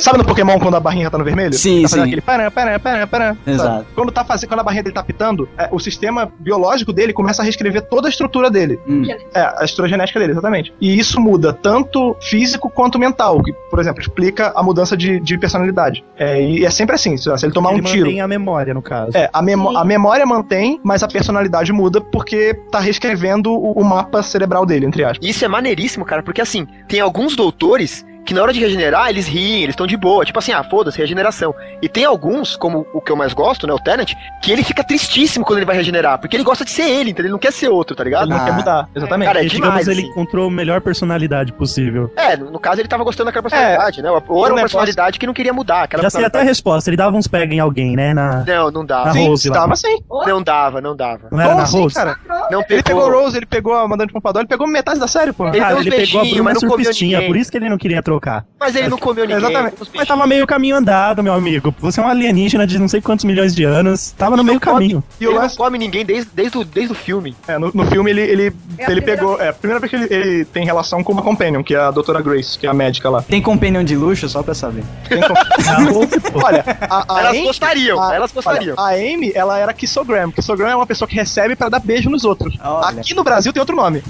[0.00, 1.54] sabe no Pokémon quando a barrinha tá no vermelho?
[1.54, 2.08] Sim, tá fazendo sim.
[2.08, 3.68] aquele pará, pará, pará, pará, Exato.
[3.68, 3.86] sabe?
[3.94, 7.40] Quando, tá fazendo, quando a barrinha dele tá pitando, é, o sistema biológico dele começa
[7.40, 8.76] a reescrever toda a estrutura dele.
[8.88, 9.04] Hum.
[9.32, 10.74] É, a estrutura genética dele, exatamente.
[10.80, 15.38] E isso muda tanto físico quanto mental, que, por exemplo, explica a mudança de, de
[15.38, 16.04] personalidade.
[16.16, 18.06] É, e é sempre assim, se ele tomar ele um tiro.
[18.06, 19.16] mantém a memória, no caso.
[19.16, 19.76] É, a, Sim.
[19.76, 24.86] a memória mantém, mas a personalidade muda porque tá reescrevendo o, o mapa cerebral dele,
[24.86, 25.24] entre aspas.
[25.24, 29.26] Isso é maneiríssimo, cara, porque assim, tem alguns doutores que na hora de regenerar, eles
[29.26, 30.24] riem, eles estão de boa.
[30.24, 31.54] Tipo assim, ah, foda-se, regeneração.
[31.82, 34.12] E tem alguns, como o que eu mais gosto, né, o Tenant,
[34.42, 37.24] que ele fica tristíssimo quando ele vai regenerar, porque ele gosta de ser ele, entendeu?
[37.26, 38.24] Ele não quer ser outro, tá ligado?
[38.24, 38.44] Ele não Ah.
[38.44, 39.26] quer mudar, exatamente.
[39.28, 40.10] Cara, é digamos, demais, ele assim.
[40.10, 42.10] encontrou a melhor personalidade possível.
[42.16, 44.10] É, no no caso ele tava gostando daquela personalidade, né?
[44.10, 45.82] Ou era uma negócio- personalidade que não queria mudar.
[45.84, 46.88] Aquela Já sei até a resposta.
[46.88, 48.14] Ele dava uns pega em alguém, né?
[48.14, 49.06] Na, Não, não dava.
[49.06, 49.54] Na sim, Rose lá.
[49.56, 49.98] tava sim.
[50.26, 51.28] Não dava, não dava.
[51.30, 51.94] não era Como na assim, Rose?
[51.94, 52.16] cara?
[52.50, 55.32] Não Ele pegou o Rose, ele pegou a mandante pompador, ele pegou metade da série,
[55.32, 55.48] pô.
[55.48, 58.02] Ele Cara, ele pegou a Bruna mas não surfistinha, por isso que ele não queria
[58.02, 58.13] trocar.
[58.58, 59.36] Mas ele não comeu ninguém.
[59.36, 59.76] Exatamente.
[59.94, 61.74] Mas tava meio caminho andado, meu amigo.
[61.80, 64.12] Você é um alienígena de não sei quantos milhões de anos.
[64.12, 65.02] Tava no meio caminho.
[65.20, 67.36] E o Ele não lance, come ninguém desde, desde, o, desde o filme.
[67.46, 69.40] é, no, no filme ele, ele, É ele pegou.
[69.40, 71.90] É a primeira vez que ele, ele tem relação com uma companion, que é a
[71.90, 73.22] doutora Grace, que é a médica lá.
[73.22, 74.82] Tem companion de luxo, só pra saber.
[75.08, 75.34] Tem com-
[76.44, 78.74] Olha, a, a elas Amy- gostariam, a- elas gostariam.
[78.78, 80.30] Olha, a Amy, ela era Kissogram.
[80.30, 82.56] Kissogram é uma pessoa que recebe pra dar beijo nos outros.
[82.62, 83.00] Olha.
[83.00, 84.02] Aqui no Brasil tem outro nome.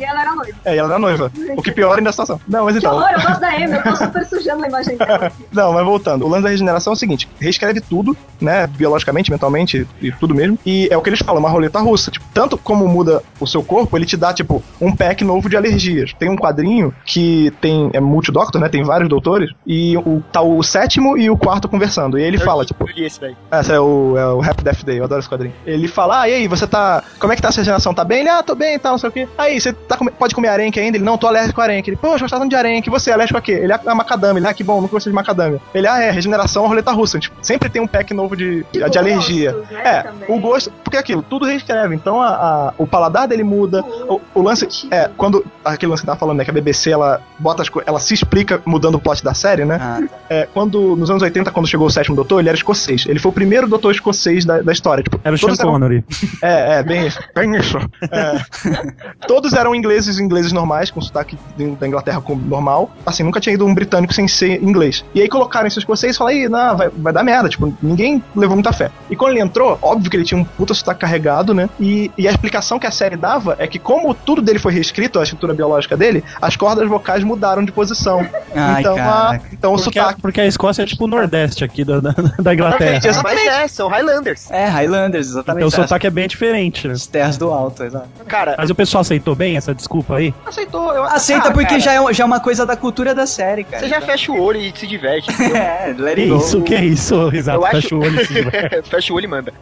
[0.00, 0.58] E ela era noiva.
[0.64, 1.32] É, e ela era noiva.
[1.56, 2.40] O que piora ainda a situação.
[2.48, 2.96] Não, mas então.
[3.06, 5.32] Horror, eu gosto da Amy, eu tô super sujando a imagem dela.
[5.52, 6.24] Não, mas voltando.
[6.24, 8.66] O lance da regeneração é o seguinte: reescreve tudo, né?
[8.66, 10.58] Biologicamente, mentalmente e tudo mesmo.
[10.66, 12.10] E é o que eles falam, uma roleta russa.
[12.10, 15.56] Tipo, tanto como muda o seu corpo, ele te dá, tipo, um pack novo de
[15.56, 16.12] alergias.
[16.18, 17.90] Tem um quadrinho que tem.
[17.92, 18.68] É multidoctor, né?
[18.68, 19.50] Tem vários doutores.
[19.66, 22.18] E o, tá o sétimo e o quarto conversando.
[22.18, 23.36] E aí ele Eu fala, li- tipo, Eu li esse daí.
[23.50, 25.54] essa é o, é o Happy Death Day, eu adoro esse quadrinho.
[25.66, 27.02] Ele fala, ah, e aí, você tá.
[27.18, 27.94] Como é que tá essa regeneração?
[27.94, 28.20] Tá bem?
[28.20, 29.28] Ele, ah, tô bem e tal, não sei o quê.
[29.38, 30.96] Aí, você tá pode comer arenque ainda?
[30.96, 31.90] Ele, não, tô alérgico a arenque.
[31.90, 32.90] Ele, poxa, gostava de arenque.
[32.98, 33.52] Você, alérgico a quê?
[33.52, 34.40] Ele, a macadâmia.
[34.40, 35.60] Ele, ah, que bom, nunca gostei de macadâmia.
[35.74, 37.18] Ele, ah, é, regeneração a roleta russa.
[37.18, 39.52] Tipo, sempre tem um pack novo de, de, de alergia.
[39.52, 40.36] gostos, né, é, também.
[40.36, 41.94] o gosto, porque é aquilo, tudo reescreve.
[41.94, 43.82] Então a, a- o paladar dele muda.
[44.08, 45.44] O, o lance é, quando.
[45.64, 46.44] Aquele lance que tava falando, né?
[46.44, 47.88] Que a BBC ela bota as coisas.
[47.88, 49.78] Ela se explica mudando o plot da série, né?
[49.80, 53.04] Ah, É, quando, nos anos 80, quando chegou o sétimo doutor, ele era escocês.
[53.08, 55.02] Ele foi o primeiro doutor escocês da, da história.
[55.02, 56.04] Tipo, Era o Sean todos eram- Connery.
[56.42, 57.18] É, é, bem isso.
[57.34, 57.78] Bem isso.
[58.10, 58.36] É.
[59.26, 61.36] todos eram ingleses, ingleses normais, com sotaque
[61.78, 62.40] da Inglaterra como
[63.04, 65.04] Assim, nunca tinha ido um britânico sem ser inglês.
[65.14, 67.48] E aí colocaram esses escocês e falaram, aí, não, vai, vai dar merda.
[67.48, 68.90] Tipo, ninguém levou muita fé.
[69.10, 71.68] E quando ele entrou, óbvio que ele tinha um puta sotaque carregado, né?
[71.78, 75.18] E, e a explicação que a série dava é que, como tudo dele foi reescrito,
[75.18, 78.26] a estrutura biológica dele, as cordas vocais mudaram de posição.
[78.54, 80.20] Ai, então, a, então o Porque, a- sotaque.
[80.22, 83.00] porque a Escócia é tipo o Nordeste aqui da, da, da Inglaterra.
[83.22, 84.50] Mas é, são Highlanders.
[84.50, 85.66] É, Highlanders, exatamente.
[85.66, 86.86] Então o sotaque é bem diferente.
[86.88, 86.94] né?
[86.94, 88.08] As terras do alto, exato.
[88.26, 90.34] Cara, Mas o pessoal aceitou bem essa desculpa aí?
[90.44, 93.26] Aceitou, eu Aceita Ah, porque cara, já é, já é uma coisa da cultura da
[93.26, 93.80] série, cara.
[93.82, 95.28] Você já fecha o olho e se diverte.
[95.56, 96.36] É, let Que it go.
[96.38, 98.88] isso, que isso, Risato, Eu acho- fecha o olho e se diverte.
[98.90, 99.52] fecha o olho e manda.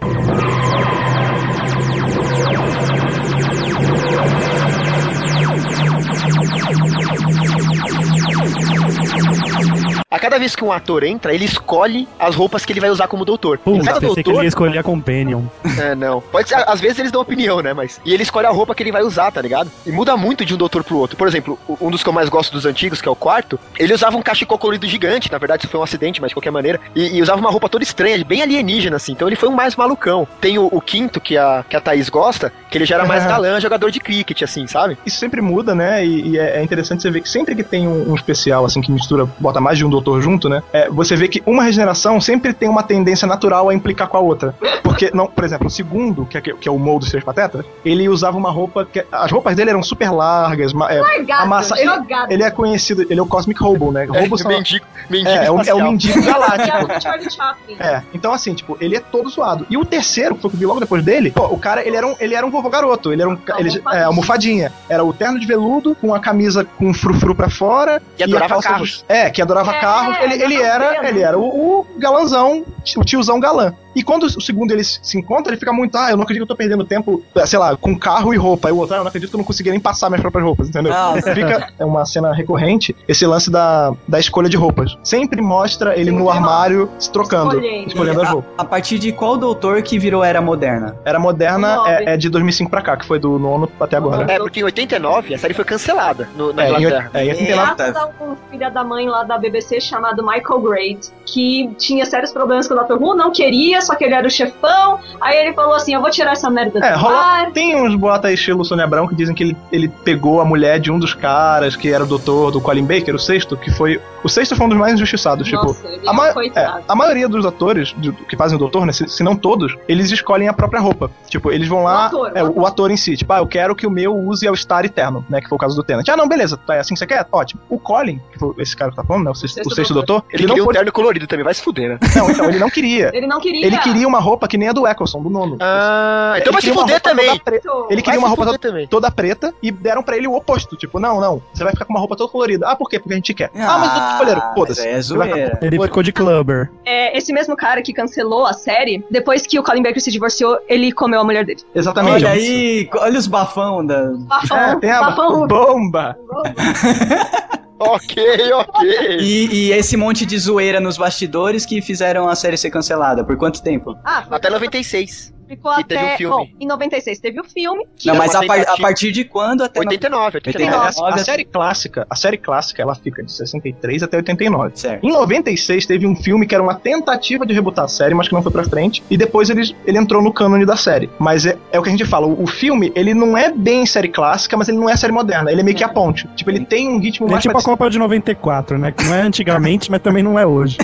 [10.25, 13.27] Cada vez que um ator entra, ele escolhe as roupas que ele vai usar como
[13.27, 13.59] doutor.
[13.59, 14.43] Putz, Cada pensei que ele doutor.
[14.45, 15.43] ia escolher a Companion.
[15.79, 16.23] É, não.
[16.23, 17.75] Pode ser, às vezes eles dão opinião, né?
[17.75, 18.01] Mas.
[18.07, 19.71] E ele escolhe a roupa que ele vai usar, tá ligado?
[19.85, 21.15] E muda muito de um doutor pro outro.
[21.15, 23.93] Por exemplo, um dos que eu mais gosto dos antigos, que é o quarto, ele
[23.93, 25.31] usava um cachecol colorido gigante.
[25.31, 26.81] Na verdade, isso foi um acidente, mas de qualquer maneira.
[26.95, 29.13] E, e usava uma roupa toda estranha, bem alienígena, assim.
[29.13, 30.27] Então ele foi um mais malucão.
[30.41, 33.27] Tem o, o quinto, que a, que a Thaís gosta, que ele já era mais
[33.27, 34.97] galã, jogador de cricket, assim, sabe?
[35.05, 36.05] Isso sempre muda, né?
[36.05, 38.81] E, e é é interessante você ver que sempre que tem um, um especial, assim,
[38.81, 40.63] que mistura, bota mais de um doutor junto, né?
[40.73, 44.21] é, você vê que uma regeneração sempre tem uma tendência natural a implicar com a
[44.21, 44.55] outra.
[44.83, 47.65] Porque, não, por exemplo, o segundo, que é, que é o Mo dos Três Patetas,
[47.85, 48.85] ele usava uma roupa.
[48.85, 52.31] Que, as roupas dele eram super largas, ma- é, Largado, amassa- ele, jogado.
[52.33, 54.05] ele é conhecido, ele é o Cosmic Hobo, né?
[54.05, 56.93] Robos são- mendigo, mendigo é, é, o, é o mendigo é galáctico.
[56.97, 57.77] o Charlie Chaplin.
[57.81, 59.67] É, então assim, tipo, ele é todo zoado.
[59.69, 61.87] E o terceiro, que foi o que eu vi logo depois dele, pô, o cara,
[61.87, 63.83] ele era um, ele era um vovô garoto, ele era um, ele, Almofadinha.
[63.93, 64.73] é, almofadinha.
[64.89, 68.01] Era o terno de veludo, com a camisa com frufru pra fora.
[68.19, 68.89] E a adorava calça carros.
[68.91, 70.04] just- É, que adorava É, carros.
[70.23, 72.65] Ele, ele adorava era, ele era o, o galanzão,
[72.97, 73.75] o tiozão galã.
[73.95, 76.53] E quando o segundo eles se encontram, ele fica muito, ah, eu não acredito que
[76.53, 78.69] eu tô perdendo tempo, sei lá, com carro e roupa.
[78.69, 80.45] E o outro, ah, eu não acredito que eu não consegui nem passar minhas próprias
[80.45, 80.93] roupas, entendeu?
[80.93, 81.35] Nossa.
[81.35, 84.97] Fica é uma cena recorrente, esse lance da, da escolha de roupas.
[85.03, 87.89] Sempre mostra ele no armário se trocando, Escolhendo.
[87.89, 88.51] escolhendo as a, roupas.
[88.59, 90.97] a partir de qual doutor que virou Era Moderna?
[91.05, 94.31] Era moderna, é, é de 2005 pra cá, que foi do nono até agora.
[94.33, 97.11] É, porque em 89 a série foi cancelada no, na É, em, Inglaterra.
[97.15, 97.75] é, em 89.
[97.77, 102.33] Graças a um filho da mãe lá da BBC chamado Michael Grade, que tinha sérios
[102.33, 102.95] problemas com o Dr.
[102.95, 104.99] Who, não queria, só que ele era o chefão.
[105.21, 107.53] Aí ele falou assim: Eu vou tirar essa merda do É, rola, ar.
[107.53, 110.81] tem uns boatos aí estilo Sônia Abrão que dizem que ele, ele pegou a mulher
[110.81, 114.01] de um dos caras que era o doutor do Colin Baker, o sexto, que foi.
[114.25, 115.51] O sexto foi um dos mais injustiçados.
[115.53, 116.79] Nossa, tipo, ele a, ma- é coitado.
[116.81, 119.77] é, a maioria dos atores de- que fazem o doutor, né, se, se não todos,
[119.87, 121.11] eles escolhem a própria roupa.
[121.29, 122.05] Tipo, eles vão lá.
[122.05, 123.17] O ator, é, o o, ator em si.
[123.17, 125.41] Tipo, ah, eu quero que o meu use ao Star Eterno, né?
[125.41, 126.09] Que foi o caso do Tenant.
[126.09, 126.57] Ah, não, beleza.
[126.57, 127.27] Tá, é assim que você quer?
[127.31, 127.61] Ótimo.
[127.69, 129.31] O Colin, que foi esse cara que tá falando, né?
[129.31, 130.21] O sexto, o sexto doutor.
[130.21, 130.79] doutor, Ele, ele, não queria um pôde.
[130.79, 131.99] terno colorido também, vai se fuder, né?
[132.17, 133.11] Não, então, ele não queria.
[133.13, 133.67] Ele não queria.
[133.67, 135.57] Ele queria uma roupa que nem a do Eccleston, do nono.
[135.61, 137.39] Ah, então vai se fuder também.
[137.41, 137.61] pre-
[137.91, 140.77] Ele queria uma roupa toda, toda preta e deram pra ele o oposto.
[140.77, 142.67] Tipo, não, não, você vai ficar com uma roupa toda colorida.
[142.69, 142.99] Ah, por quê?
[142.99, 143.51] Porque a gente quer.
[143.57, 144.55] Ah, mas escolheram.
[144.55, 144.89] Foda-se.
[145.17, 146.71] mas é Ele ficou de clubber.
[146.85, 150.59] É, esse mesmo cara que cancelou a série, depois que o Colin Baker se divorciou,
[150.69, 151.61] ele comeu a mulher dele.
[151.75, 152.15] Exatamente.
[152.25, 154.05] Olha aí, olha os bafão da.
[154.29, 155.47] Bafão, É, tem a bafão.
[155.47, 156.17] bomba.
[157.77, 159.19] Ok, ok.
[159.21, 163.25] E, e esse monte de zoeira nos bastidores que fizeram a série ser cancelada.
[163.25, 163.97] Por quanto tempo?
[164.05, 165.34] Ah, foi- Até 96.
[165.45, 165.97] Ficou e até.
[165.97, 166.37] teve um filme.
[166.37, 167.87] Bom, em 96 teve o filme.
[167.97, 169.81] que Não, mas a, par- a partir de quando até.
[169.81, 170.65] 89, 89.
[170.65, 171.13] É, 89.
[171.13, 174.73] a, a série clássica, a série clássica, ela fica de 63 até 89.
[174.75, 175.05] Certo.
[175.05, 178.35] Em 96 teve um filme que era uma tentativa de rebutar a série, mas que
[178.35, 179.03] não foi pra frente.
[179.11, 181.11] E depois ele, ele entrou no cânone da série.
[181.19, 183.85] Mas é, é o que a gente fala, o, o filme, ele não é bem
[183.87, 185.51] série clássica, mas ele não é série moderna.
[185.51, 186.27] Ele é meio que a ponte.
[186.35, 187.63] Tipo, ele tem um ritmo É mais tipo a.
[187.63, 188.93] Copa de 94, né?
[188.93, 190.77] Que não é antigamente, mas também não é hoje.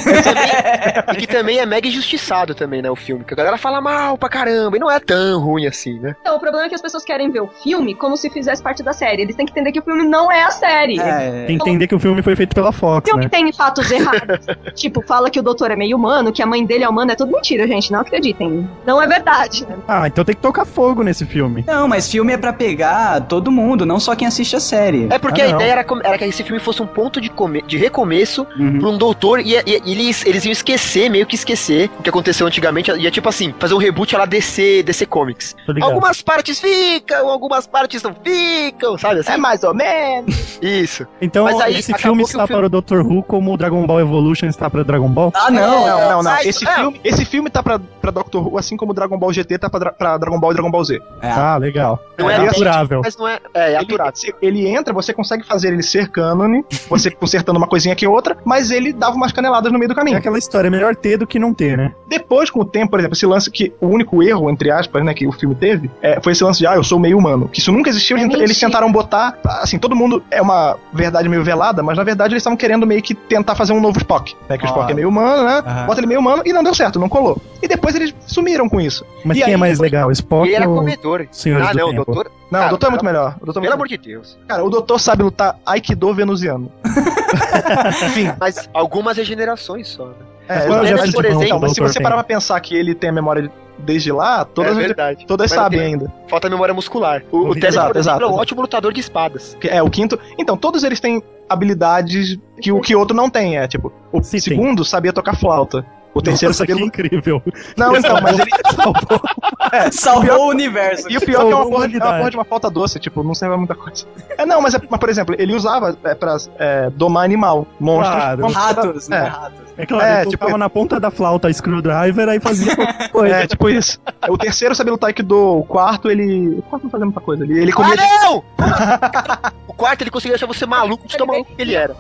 [1.13, 3.25] E que também é mega injustiçado também, né, o filme.
[3.25, 6.15] Que a galera fala mal pra caramba, e não é tão ruim assim, né?
[6.21, 8.83] Então, o problema é que as pessoas querem ver o filme como se fizesse parte
[8.83, 9.23] da série.
[9.23, 10.99] Eles têm que entender que o filme não é a série.
[10.99, 13.29] É, Tem que entender que o filme foi feito pela O Fox, filme né?
[13.31, 14.47] tem fatos errados.
[14.75, 17.13] tipo, fala que o doutor é meio humano, que a mãe dele é humana.
[17.13, 17.91] É tudo mentira, gente.
[17.93, 18.69] Não acreditem.
[18.87, 19.67] Não é verdade.
[19.89, 21.65] Ah, então tem que tocar fogo nesse filme.
[21.67, 25.07] Não, mas filme é pra pegar todo mundo, não só quem assiste a série.
[25.11, 25.57] É porque Ah, a não.
[25.57, 28.79] ideia era, era que esse filme fosse um ponto de, come- de recomeço Uhum.
[28.79, 32.09] pra um doutor e, e- e eles, eles iam esquecer, meio que esquecer o que
[32.11, 32.91] aconteceu antigamente.
[32.93, 35.55] Ia tipo assim, fazer um reboot lá DC, DC Comics.
[35.83, 39.33] Algumas partes ficam, algumas partes não ficam, sabe assim?
[39.33, 40.59] É mais ou menos.
[40.63, 41.07] Isso.
[41.21, 43.01] Então, Mas aí esse filme que o está filme- para o Dr.
[43.07, 45.31] Who como o Dragon Ball Evolution está para o Dragon Ball?
[45.35, 45.61] Ah, não.
[45.61, 46.23] Não, não, não.
[46.23, 46.75] mas- Esse, é.
[46.75, 49.79] filme, esse filme tá pra, pra Doctor Who, assim como Dragon Ball GT tá pra,
[49.79, 51.01] Dra- pra Dragon Ball e Dragon Ball Z.
[51.23, 52.01] Ah, legal.
[52.19, 53.01] Não é é aturável.
[53.05, 53.39] Mas não é.
[53.55, 54.17] É, é Ele, aturado.
[54.19, 58.09] se- ele entra, você consegue fazer ele ser cânone, você consertando uma coisinha aqui e
[58.09, 60.17] outra, mas ele dava umas caneladas no meio do É caminho.
[60.19, 61.93] aquela história, é melhor ter do que não ter, né?
[62.09, 65.13] Depois, com o tempo, por exemplo, esse lance que o único erro, entre aspas, né,
[65.15, 67.49] que o filme teve, é, foi esse lance de, ah, eu sou meio humano.
[67.49, 68.55] Que isso nunca existiu, É eles, mentira.
[68.61, 72.57] tentaram botar, assim, todo mundo é uma verdade meio velada, mas na verdade eles estavam
[72.57, 74.71] querendo meio que tentar fazer um novo Spock, né, que o Ah.
[74.71, 75.87] Spock é meio humano, né, Aham.
[75.87, 77.41] bota ele meio humano e não deu certo, não colou.
[77.63, 79.05] E depois eles sumiram com isso.
[79.25, 81.27] Mas E quem aí, é mais depois- legal, Spock E ele era ou comedor.
[81.31, 82.05] Senhores Ah, do não, Tempo?
[82.05, 82.31] doutor.
[82.51, 83.37] Não, Ah, o doutor é muito melhor.
[83.41, 84.39] O doutor é Pelo muito amor de Deus.
[84.49, 86.71] Cara, o doutor sabe lutar Aikido venusiano.
[88.07, 88.33] Enfim.
[88.39, 90.15] Mas algumas regenerações só, né?
[90.49, 92.03] É, é mas, mas, de mão que o então, mas se você tem?
[92.03, 95.25] parar pra pensar que ele tem a memória de- desde lá, todas, é verdade.
[95.27, 96.13] todas sabem tem- ainda.
[96.27, 97.23] Falta memória muscular.
[97.31, 99.57] O, o Exato, Teles, por exemplo, exato, é um ótimo lutador de espadas.
[99.61, 100.19] Que É, o quinto.
[100.37, 103.59] Então, todos eles têm habilidades que o que outro não tem.
[103.59, 104.41] É tipo, o Sim, tem.
[104.41, 105.87] segundo sabia tocar flauta.
[106.13, 107.43] O terceiro Nossa, sabia que incrível.
[107.77, 108.51] Não, então, mas ele.
[109.73, 111.09] É, Salvou o universo.
[111.11, 112.45] E o pior é que é uma Salvou porra, de- é uma porra de uma
[112.45, 114.05] falta doce, tipo, não serve a muita coisa.
[114.37, 118.17] É, não, mas, é, mas por exemplo, ele usava é, pra é, domar animal, monstros.
[118.17, 118.47] Claro.
[118.49, 119.17] Ratos, né?
[119.19, 119.29] É.
[119.29, 119.70] Ratos.
[119.83, 123.09] É claro, É, ele tipo- tocava na ponta da flauta a screwdriver aí fazia qualquer
[123.11, 123.35] coisa.
[123.37, 123.99] É, tipo isso.
[124.29, 126.57] O terceiro sabia lutar Aikido, o quarto ele.
[126.59, 127.45] O quarto não fazia muita coisa.
[127.45, 127.97] Ele, ele Ah, comia.
[127.97, 128.45] não!
[129.69, 131.95] o quarto ele conseguia deixar você maluco de tão maluco que ele era.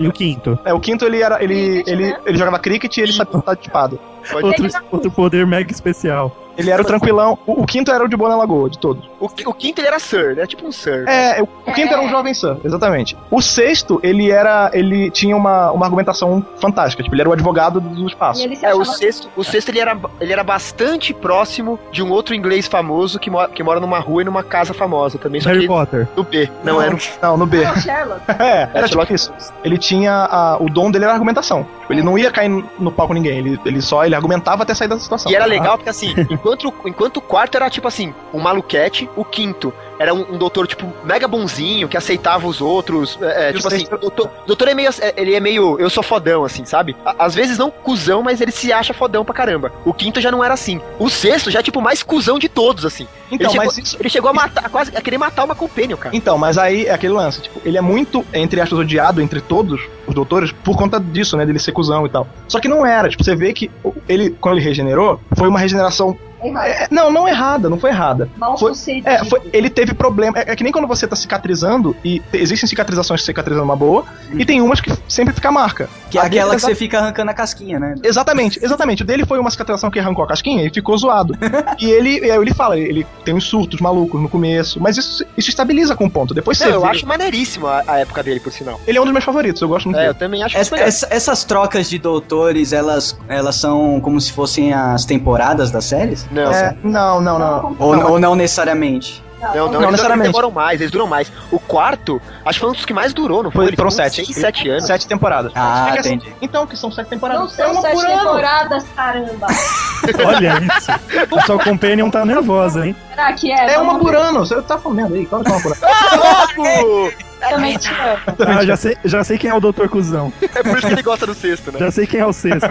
[0.00, 0.58] E o quinto?
[0.64, 1.42] É, o quinto ele era.
[1.42, 3.98] Ele, ele, ele jogava cricket e ele sabia lutar de espada.
[4.34, 6.34] Outro, outro poder mega especial.
[6.58, 7.38] Ele era o tranquilão.
[7.46, 9.04] O, o quinto era o de boa na lagoa, de todos.
[9.20, 10.46] O, o quinto ele era Sir, né?
[10.46, 11.04] Tipo um Sir.
[11.06, 13.14] É, o, o quinto era um jovem Sam, exatamente.
[13.30, 14.70] O sexto, ele era.
[14.72, 17.02] Ele tinha uma, uma argumentação fantástica.
[17.02, 18.40] Tipo, ele era o advogado do espaço.
[18.40, 22.02] E ele se É, o sexto, o sexto ele, era, ele era bastante próximo de
[22.02, 25.42] um outro inglês famoso que, mora que mora numa rua e numa casa famosa também,
[25.42, 26.08] só Harry que Potter.
[26.16, 26.50] no B.
[26.64, 26.98] Não, era um.
[27.20, 27.62] Não, no B.
[27.64, 28.22] Não, Sherlock.
[28.42, 29.52] É, era Sherlock tipo isso.
[29.62, 30.10] Ele tinha.
[30.30, 31.66] a- o dom dele era a argumentação.
[31.82, 33.38] Tipo, ele não ia cair no, no pau com ninguém.
[33.38, 35.30] Ele, ele só ele argumentava até sair da situação.
[35.30, 39.24] E era legal porque assim, enquanto, enquanto o quarto era tipo assim, um maluquete, o
[39.24, 43.18] quinto era um, um doutor, tipo, mega bonzinho, que aceitava os outros.
[43.20, 44.90] É, é, tipo assim, o doutor, o doutor é meio.
[45.00, 45.78] é, Ele é meio.
[45.78, 46.96] Eu sou fodão, assim, sabe?
[47.18, 49.72] Às vezes não cuzão, mas ele se acha fodão pra caramba.
[49.84, 50.80] O quinto já não era assim.
[50.98, 53.06] O sexto já é tipo mais cuzão de todos, assim.
[53.30, 53.96] Então, ele, chegou, mas isso.
[53.98, 56.16] ele chegou a matar, a quase a querer matar uma companion, cara.
[56.16, 59.80] Então, mas aí é aquele lance, tipo, ele é muito, entre aspas, odiado entre todos
[60.06, 62.28] os doutores por conta disso, né, dele ser cuzão e tal.
[62.46, 63.70] Só que não era, tipo, você vê que
[64.08, 66.16] ele, quando ele regenerou, foi uma regeneração.
[66.48, 66.66] Errado.
[66.66, 68.28] é, não, não errada, não foi errada.
[68.36, 69.08] Mal Foi- sucedido.
[69.08, 70.38] É, foi- ele teve problema.
[70.38, 73.76] É, é que nem quando você tá cicatrizando, e te- existem cicatrizações que cicatrizam uma
[73.76, 75.88] boa, e tem umas que sempre fica marca.
[76.10, 77.94] Que é A aquela que você fica arrancando a casquinha, né?
[78.02, 79.02] Exatamente, exatamente.
[79.02, 81.34] O dele foi uma cicatrização que arrancou a casquinha e ficou zoado.
[81.80, 85.24] e ele, e aí ele fala, ele tem uns surtos malucos no começo, mas isso,
[85.36, 86.32] isso estabiliza com o ponto.
[86.32, 88.80] Depois Não, você eu vê- acho maneiríssimo a, a época dele, por sinal.
[88.86, 90.18] Ele é um dos meus favoritos, eu gosto muito É, eu dele.
[90.18, 95.04] também acho Essa- essa- essas trocas de doutores, elas, elas são como se fossem as
[95.04, 96.26] temporadas das séries?
[96.44, 97.76] Não, É, não, não, não.
[97.78, 99.24] Ou ou não necessariamente?
[99.40, 100.26] Não, não, Não eles, necessariamente.
[100.28, 101.30] eles demoram mais, eles duram mais.
[101.52, 103.70] O quarto, acho que foi um dos que mais durou, não foi?
[103.76, 104.24] Foram sete.
[104.24, 104.86] Seis, sete anos.
[104.86, 105.52] Sete temporadas.
[105.54, 106.34] Ah, É que assim- entendi.
[106.40, 107.42] Então, que são sete temporadas.
[107.42, 109.46] Não É são uma sete temporadas, caramba.
[110.26, 111.36] Olha isso.
[111.36, 112.96] A sua companion tá nervosa, hein?
[113.10, 113.74] Será que é?
[113.74, 114.38] É uma por ano.
[114.40, 115.80] Você tá falando aí, claro que é uma por ano.
[115.84, 117.12] Ah, louco!
[117.50, 118.18] Também te amo.
[118.58, 120.32] Ah, já sei, já sei quem é o Doutor Cuzão.
[120.42, 121.78] É por isso que ele gosta do sexto, né?
[121.78, 122.66] Já sei quem é o sexto.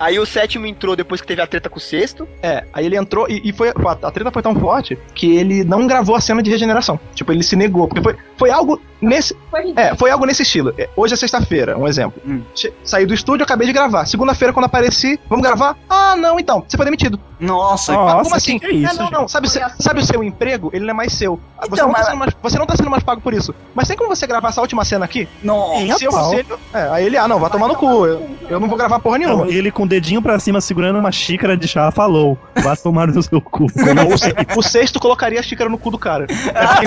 [0.00, 2.26] Aí o sétimo entrou depois que teve a treta com o sexto.
[2.42, 3.68] É, aí ele entrou e, e foi.
[3.68, 6.98] A, treta foi tão forte que ele não gravou a cena de regeneração.
[7.14, 7.86] Tipo, ele se negou.
[7.86, 9.36] Porque foi, foi algo nesse.
[9.50, 9.72] Foi.
[9.76, 10.74] É, foi algo nesse estilo.
[10.78, 12.20] É, Hoje é sexta-feira, um exemplo.
[12.26, 12.40] Hum.
[12.82, 14.06] Saí do estúdio, acabei de gravar.
[14.06, 15.76] Segunda-feira, quando apareci, vamos gravar?
[15.88, 16.64] Ah, não, então.
[16.66, 17.20] Você foi demitido.
[17.38, 18.58] Nossa, Nossa, Como assim?
[18.58, 19.12] que é isso, não, gente?
[19.12, 19.28] não.
[19.28, 19.82] Sabe, o Foi seu- assim.
[19.82, 20.70] sabe o seu emprego?
[20.74, 21.40] Ele não é mais seu.
[21.58, 23.54] você, Então, não tá mas- sendo mais, você não tá sendo mais pago por isso.
[23.74, 25.26] Mas tem como você gravar essa última cena aqui?
[25.98, 28.06] Se eu ele, é, aí ele, ah, não, vai tomar no cu.
[28.06, 29.44] Eu, eu não vou gravar porra nenhuma.
[29.44, 33.22] Não, ele com dedinho pra cima segurando uma xícara de chá falou: Vá tomar no
[33.22, 33.66] seu cu.
[33.76, 36.26] Não, o, o sexto colocaria a xícara no cu do cara.
[36.54, 36.86] É aí.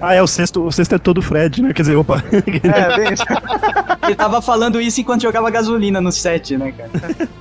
[0.00, 0.64] Ah, é o sexto.
[0.64, 1.72] O sexto é todo Fred, né?
[1.72, 2.22] Quer dizer, opa.
[2.32, 3.24] É, bem isso.
[4.06, 6.88] Ele tava falando isso enquanto jogava gasolina no set, né, cara?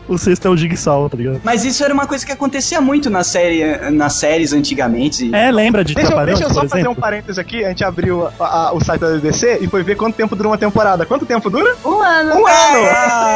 [0.09, 1.39] o sexto é o Jigsaw, tá ligado?
[1.43, 5.33] Mas isso era uma coisa que acontecia muito na série, nas séries antigamente.
[5.35, 7.63] É, lembra de Deixa, eu- deixa eu só por fazer um parênteses aqui.
[7.63, 10.49] A gente abriu a- a- o site da DDC e foi ver quanto tempo dura
[10.49, 11.05] uma temporada.
[11.05, 11.75] Quanto tempo dura?
[11.85, 12.31] Um ano.
[12.41, 12.88] Um ano!
[12.89, 13.26] Ah,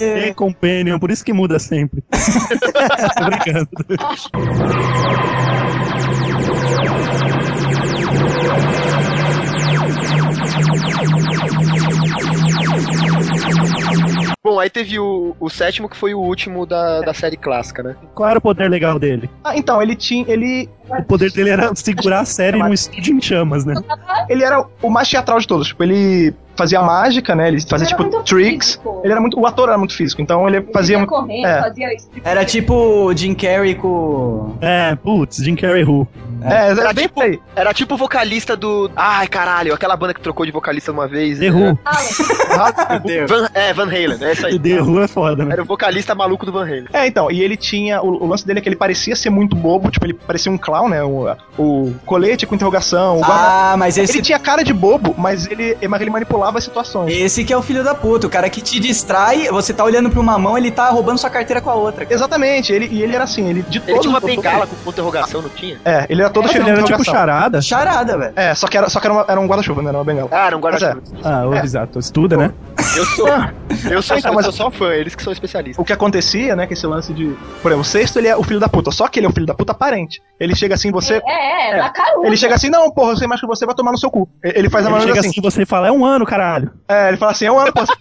[0.00, 2.02] é Companion, por isso que muda sempre.
[3.16, 3.68] Tô brincando.
[14.42, 17.96] Bom, aí teve o, o sétimo, que foi o último da, da série clássica, né?
[18.14, 19.30] Qual era o poder legal dele?
[19.42, 20.24] Ah, então, ele tinha.
[20.28, 23.74] Ele, O poder dele era segurar a série num estúdio em chamas, né?
[24.28, 25.68] ele era o mais teatral de todos.
[25.68, 27.48] Tipo, ele fazia mágica, né?
[27.48, 28.66] Ele fazia, Ele tipo, tricks.
[28.74, 29.00] físico.
[29.04, 29.38] Ele era muito.
[29.38, 30.72] O ator era muito físico, então ele fazia.
[30.84, 31.60] Fazia muito- correndo, é.
[31.62, 31.88] fazia.
[32.22, 34.54] Era tipo o Jim Carrey com.
[34.60, 36.06] É, putz, Jim Carrey Who.
[36.42, 37.20] É, era Era bem tipo,
[37.56, 38.90] era tipo o vocalista do.
[38.94, 41.38] Ai, caralho, aquela banda que trocou de vocalista uma vez.
[41.38, 41.78] The Who.
[43.04, 44.58] É, Van, é, Van Halen, é isso aí.
[44.58, 45.52] The Who é foda, né?
[45.52, 46.86] Era o vocalista maluco do Van Halen.
[46.92, 48.02] É, então, e ele tinha.
[48.02, 50.58] O, o lance dele é que ele parecia ser muito bobo, tipo, ele parecia um
[50.58, 51.02] clown, né?
[51.02, 55.14] O, o colete com interrogação, o guarda- Ah, mas esse, Ele tinha cara de bobo,
[55.16, 57.12] mas ele, mas ele manipulava as situações.
[57.12, 58.26] esse que é o filho da puta.
[58.26, 61.30] O cara que te distrai, você tá olhando pra uma mão, ele tá roubando sua
[61.30, 62.04] carteira com a outra.
[62.04, 62.14] cara.
[62.14, 65.42] Exatamente, ele, e ele era assim, ele de Ele todos tinha uma bengala com interrogação,
[65.42, 65.78] não tinha?
[65.84, 67.60] É, ele era todo Nossa, cheio ele de era tipo charada.
[67.62, 68.32] Charada, velho.
[68.36, 70.28] É, só que era, só que era, uma- era um guarda-chuva, não era uma bengala.
[70.32, 71.02] Ah, era um guarda-chuva.
[71.22, 71.98] Ah, ô, exato.
[71.98, 72.50] Estuda, né?
[72.96, 73.28] Eu sou.
[73.90, 75.80] Eu sou, Então, eu mas- sou só fã, eles que são especialistas.
[75.82, 77.34] O que acontecia, né, que esse lance de...
[77.62, 79.32] Por exemplo, o sexto, ele é o filho da puta, só que ele é o
[79.32, 80.22] filho da puta aparente.
[80.38, 81.20] Ele chega assim, você...
[81.26, 81.88] É, é, É.
[81.90, 82.26] caruda.
[82.26, 84.28] Ele chega assim, não, porra, eu sei mais que você, vai tomar no seu cu.
[84.42, 85.40] Ele faz a Ele maneira chega assim.
[85.40, 86.70] assim, você fala, é um ano, caralho.
[86.88, 87.92] É, ele fala assim, é um ano, posso...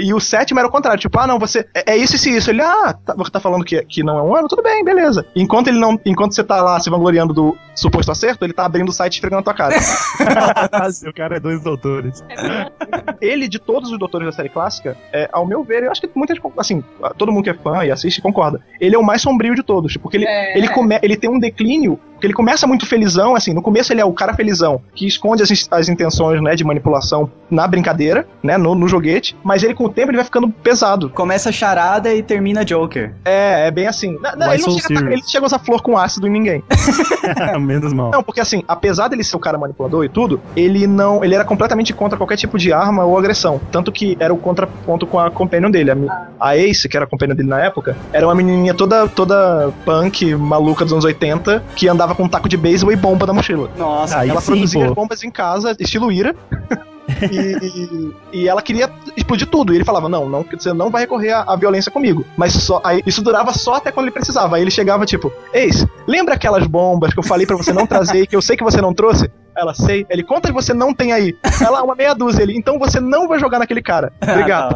[0.00, 1.64] E o sétimo era o contrário, tipo, ah, não, você.
[1.72, 2.50] É, é isso, isso e isso.
[2.50, 4.48] Ele, ah, tá, você tá falando que, que não é um ano?
[4.48, 5.24] Tudo bem, beleza.
[5.36, 5.98] Enquanto ele não.
[6.04, 9.16] Enquanto você tá lá se vangloriando do suposto acerto, ele tá abrindo o site e
[9.18, 9.76] esfregando na tua cara.
[11.08, 12.24] o cara é dois doutores.
[13.20, 16.10] ele, de todos os doutores da série clássica, é, ao meu ver, eu acho que
[16.14, 16.82] muita gente, assim,
[17.16, 18.60] todo mundo que é fã e assiste concorda.
[18.80, 20.56] Ele é o mais sombrio de todos, porque ele, É.
[20.56, 24.00] ele, come, ele tem um declínio, porque ele começa muito felizão, assim, no começo ele
[24.00, 28.56] é o cara felizão, que esconde as, as intenções, né, de manipulação na brincadeira, né,
[28.56, 31.10] no, no joguete, mas ele com o tempo ele vai ficando pesado.
[31.10, 33.14] Começa charada e termina Joker.
[33.24, 34.18] É, é bem assim.
[34.20, 35.12] Não, não, Why ele, não chega serious?
[35.12, 36.64] ele chega a usar flor com ácido em ninguém.
[37.60, 38.10] Menos mal.
[38.10, 41.22] Não, porque assim, apesar dele ser o cara manipulador e tudo, ele não.
[41.22, 43.60] Ele era completamente contra qualquer tipo de arma ou agressão.
[43.70, 45.90] Tanto que era o contraponto com a companion dele.
[45.90, 45.96] A,
[46.40, 50.34] a Ace, que era a companion dele na época, era uma menininha toda, toda punk,
[50.34, 53.70] maluca dos anos 80, que andava com um taco de beisebol e bomba na mochila.
[53.76, 54.88] Nossa, Aí ela sim, produzia pô.
[54.88, 56.34] as bombas em casa, estilo Ira.
[57.30, 59.72] e, e ela queria explodir tudo.
[59.72, 62.24] E ele falava: Não, não, você não vai recorrer à, à violência comigo.
[62.36, 64.56] Mas só, aí, isso durava só até quando ele precisava.
[64.56, 68.22] Aí ele chegava tipo: Eis, lembra aquelas bombas que eu falei pra você não trazer
[68.22, 69.30] e que eu sei que você não trouxe?
[69.56, 70.06] Ela sei.
[70.08, 71.36] Ele conta que você não tem aí.
[71.60, 72.42] Ela uma meia dúzia.
[72.42, 74.12] Ele, então você não vai jogar naquele cara.
[74.22, 74.74] Obrigado.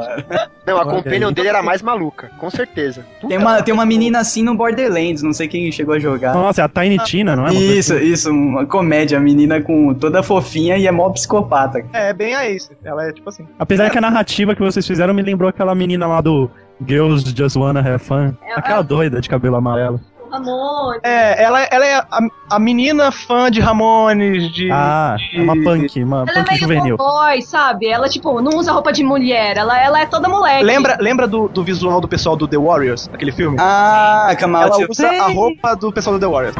[0.67, 1.35] Não, a Olha companion aí.
[1.35, 3.05] dele era mais maluca, com certeza.
[3.27, 6.35] Tem uma, tem uma menina assim no Borderlands, não sei quem chegou a jogar.
[6.35, 7.55] Nossa, é a Tiny Tina, não é?
[7.55, 8.05] Isso, assim?
[8.05, 11.85] isso, uma comédia, a menina com toda fofinha e é mó psicopata.
[11.93, 12.71] É, bem a Ace.
[12.85, 13.47] Ela é tipo assim.
[13.59, 16.51] Apesar que a narrativa que vocês fizeram me lembrou aquela menina lá do
[16.87, 18.35] Girls Just Wanna Have Fun.
[18.55, 20.01] Aquela doida de cabelo amarelo.
[20.31, 21.01] Amor.
[21.03, 22.21] É, ela, ela é a,
[22.51, 24.71] a menina fã de Ramones, de.
[24.71, 26.97] Ah, é uma punk, uma Ela é punk meio juvenil.
[26.97, 27.89] boy, sabe?
[27.89, 29.57] Ela, tipo, não usa roupa de mulher.
[29.57, 30.65] Ela, ela é toda moleque.
[30.65, 33.57] Lembra, lembra do, do visual do pessoal do The Warriors, aquele filme?
[33.61, 36.55] Ah, Kamal Ela usa a roupa do pessoal do The Warriors.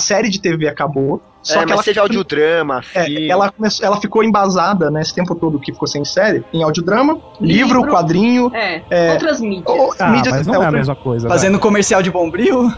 [0.00, 1.22] Série de TV acabou.
[1.42, 5.34] Só é, que mas ela, teve audiodrama, é, ela, começou, ela ficou embasada nesse tempo
[5.34, 7.90] todo que ficou sem série em audiodrama, livro, Livro.
[7.90, 8.50] quadrinho.
[8.54, 9.12] É, É.
[9.12, 9.64] outras mídias.
[9.66, 11.28] ou- Ah, mídias- mas não é a outra- mesma coisa.
[11.28, 12.70] Fazendo comercial de bombril.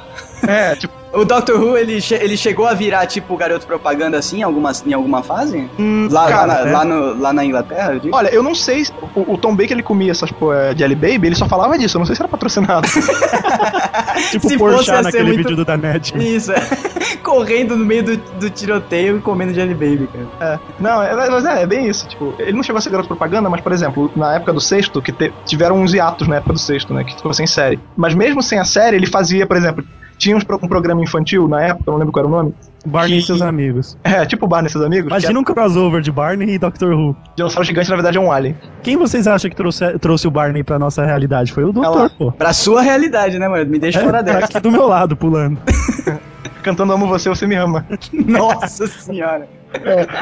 [0.46, 4.38] É, tipo, O Doctor Who, ele, che- ele chegou a virar, tipo, garoto propaganda assim,
[4.38, 5.68] em alguma, em alguma fase?
[5.78, 6.72] hum, Lá, cara, lá, na, é.
[6.72, 8.16] lá, no- lá na Inglaterra, eu digo?
[8.16, 8.84] Olha, eu não sei.
[8.86, 11.96] se- O, o Tom Baker ele comia essas é, Jelly Baby, ele só falava disso.
[11.96, 12.86] Eu não sei se era patrocinado.
[14.30, 16.16] Tipo Se Porchat naquele muito- vídeo do Danete.
[16.16, 16.60] Isso, é.
[17.22, 20.60] Correndo no meio do, do tiroteio e comendo Jelly Baby, cara.
[20.78, 22.06] não, é, mas é, é bem isso.
[22.08, 25.00] Tipo, ele não chegou a ser garoto propaganda, mas, por exemplo, na época do sexto,
[25.02, 27.04] que te- tiveram uns hiatos na época do sexto, né?
[27.04, 27.78] Que ficou sem série.
[27.96, 29.84] Mas mesmo sem a série, ele fazia, por exemplo,
[30.18, 32.54] tinha um programa infantil na época, eu não lembro qual era o nome.
[32.86, 33.96] Barney e Que- seus amigos.
[34.04, 35.06] É, tipo o Barney e seus amigos.
[35.08, 37.16] Imagina um crossover de Barney e Doctor Who.
[37.36, 38.56] dinossauro gigante, na verdade, é um alien.
[38.82, 41.52] Quem vocês acham que trouxe, trouxe o Barney pra nossa realidade?
[41.52, 42.32] Foi o Doutor, pô.
[42.32, 43.68] Pra sua realidade, né, mano?
[43.70, 44.44] Me deixa fora É, dessa.
[44.46, 45.58] aqui do meu lado, pulando.
[46.62, 47.86] Cantando Amo Você, Você Me Ama.
[48.12, 49.48] Nossa senhora.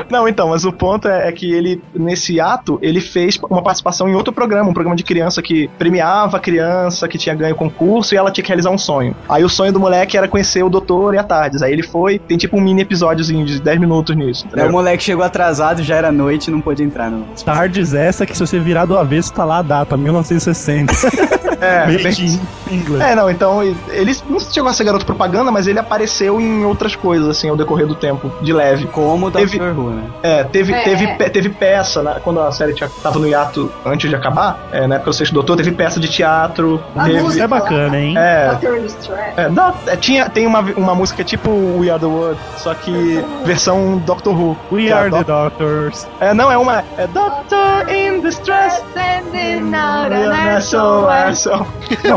[0.09, 4.09] Não, então, mas o ponto é, é que ele, nesse ato, ele fez uma participação
[4.09, 8.15] em outro programa, um programa de criança que premiava a criança, que tinha ganho concurso
[8.15, 9.15] e ela tinha que realizar um sonho.
[9.29, 11.63] Aí o sonho do moleque era conhecer o doutor e a Tardes.
[11.63, 14.47] Aí ele foi, tem tipo um mini episódiozinho de 10 minutos nisso.
[14.53, 17.25] Aí o moleque chegou atrasado, já era noite e não pôde entrar, não.
[17.45, 20.93] Tardes essa que se você virar do avesso tá lá a data, 1960.
[21.61, 22.41] É, bem- Made in
[22.71, 23.01] England.
[23.05, 26.95] É, não, então ele não chegou a ser garoto propaganda, mas ele apareceu em outras
[26.97, 28.87] coisas, assim, ao decorrer do tempo, de leve.
[28.87, 30.03] Como o Teve- Doctor Who, né?
[30.23, 30.83] É, teve, É.
[30.83, 34.59] Teve, pe- teve peça, né, quando a série tinha, tava no hiato antes de acabar,
[34.73, 36.83] é, na época do Sexto Doutor, teve peça de teatro.
[36.97, 38.15] A teve, Isso é bacana, hein?
[38.17, 39.33] É, Doctor in Distress.
[39.37, 43.25] É, não, é, tinha, tem uma, uma música tipo We Are the World, só que
[43.45, 44.57] versão Doctor Who.
[44.73, 46.07] We é are the Doctors.
[46.21, 46.85] É, não, é uma.
[46.97, 48.83] É Doctor in Distress.
[48.95, 51.47] Sending out an SOS.
[51.57, 51.67] Céu.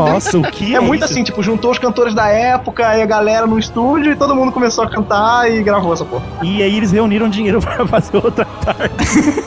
[0.00, 1.12] Nossa, o que É, muito isso?
[1.12, 4.52] assim, tipo, juntou os cantores da época e a galera no estúdio e todo mundo
[4.52, 6.24] começou a cantar e gravou essa porra.
[6.42, 8.94] E aí eles reuniram dinheiro pra fazer outra tarde.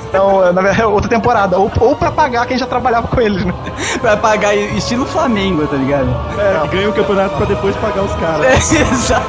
[0.10, 1.58] Então, é, na verdade, é outra temporada.
[1.58, 3.54] Ou, ou pra pagar quem já trabalhava com eles, né?
[4.02, 6.08] Pra pagar estilo Flamengo, tá ligado?
[6.66, 8.46] E ganha o campeonato pra depois pagar os caras.
[8.46, 9.22] É, exato.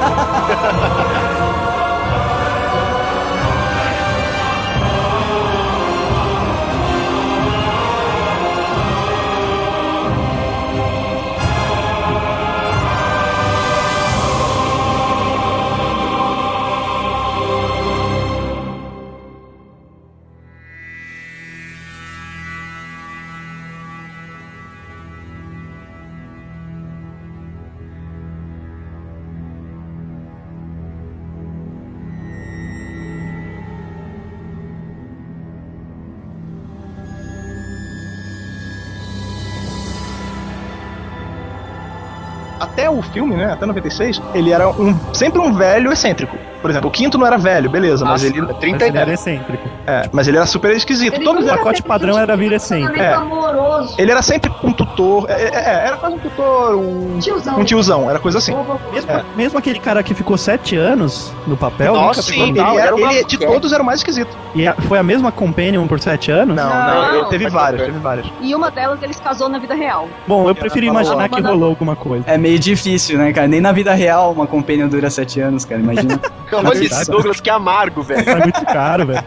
[42.89, 43.51] O filme, né?
[43.51, 46.37] Até 96, ele era um, sempre um velho excêntrico.
[46.61, 48.41] Por exemplo, o quinto não era velho, beleza, mas ele.
[48.41, 49.67] Mas 30 ele era excêntrico.
[49.87, 51.13] É, mas ele era super esquisito.
[51.15, 52.99] Ele Todos não O pacote padrão era vir excêntrico.
[52.99, 53.13] É.
[53.13, 53.95] amoroso.
[53.97, 55.25] Ele era sempre um tutor.
[55.29, 57.59] É, é, é, era quase um tutor, um, Tiozão.
[57.59, 58.53] um tiozão, era coisa assim.
[58.93, 59.23] Mesmo, É.
[59.35, 62.49] mesmo aquele cara que ficou sete anos no papel, Nossa, sim.
[62.49, 64.29] Ele, era, ele de todos era o mais esquisito.
[64.53, 66.55] E a- foi a mesma Companion por sete anos?
[66.55, 68.25] Não, Não, não, teve mas várias, teve várias.
[68.41, 70.07] E uma delas eles casou na vida real.
[70.27, 72.25] Bom, eu prefiro imaginar que rolou alguma coisa.
[72.27, 73.47] É meio difícil, né, cara?
[73.47, 75.79] Nem na vida real uma companion dura sete anos, cara.
[75.81, 76.19] Imagina.
[76.51, 77.09] Olha esse.
[77.09, 78.29] Douglas, que amargo, velho.
[78.29, 79.23] É muito caro, velho.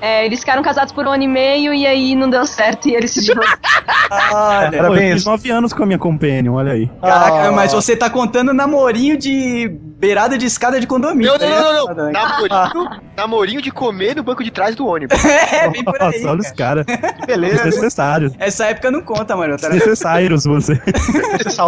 [0.00, 2.94] É, eles ficaram casados por um ano e meio e aí não deu certo e
[2.94, 3.58] eles se divorciaram.
[4.32, 4.76] Olha.
[4.76, 6.90] Era Pô, bem eu nove anos com a minha Companion, olha aí.
[7.00, 7.52] Caraca, Ah.
[7.52, 9.68] mas você tá contando namorinho de
[9.98, 11.30] beirada de escada de condomínio.
[11.30, 12.12] Não, tá não, não, não, não.
[12.12, 15.16] Namorinho, namorinho de comer no banco de trás do ônibus.
[15.24, 16.06] É, bem por aí.
[16.22, 16.84] Nossa, olha os cara.
[16.84, 17.26] caras.
[17.26, 17.62] Beleza.
[17.64, 18.32] Desnecessários.
[18.38, 19.56] Essa época não conta, mano.
[19.56, 19.68] Tá?
[19.68, 20.80] Desnecessários você.
[21.46, 21.60] Esse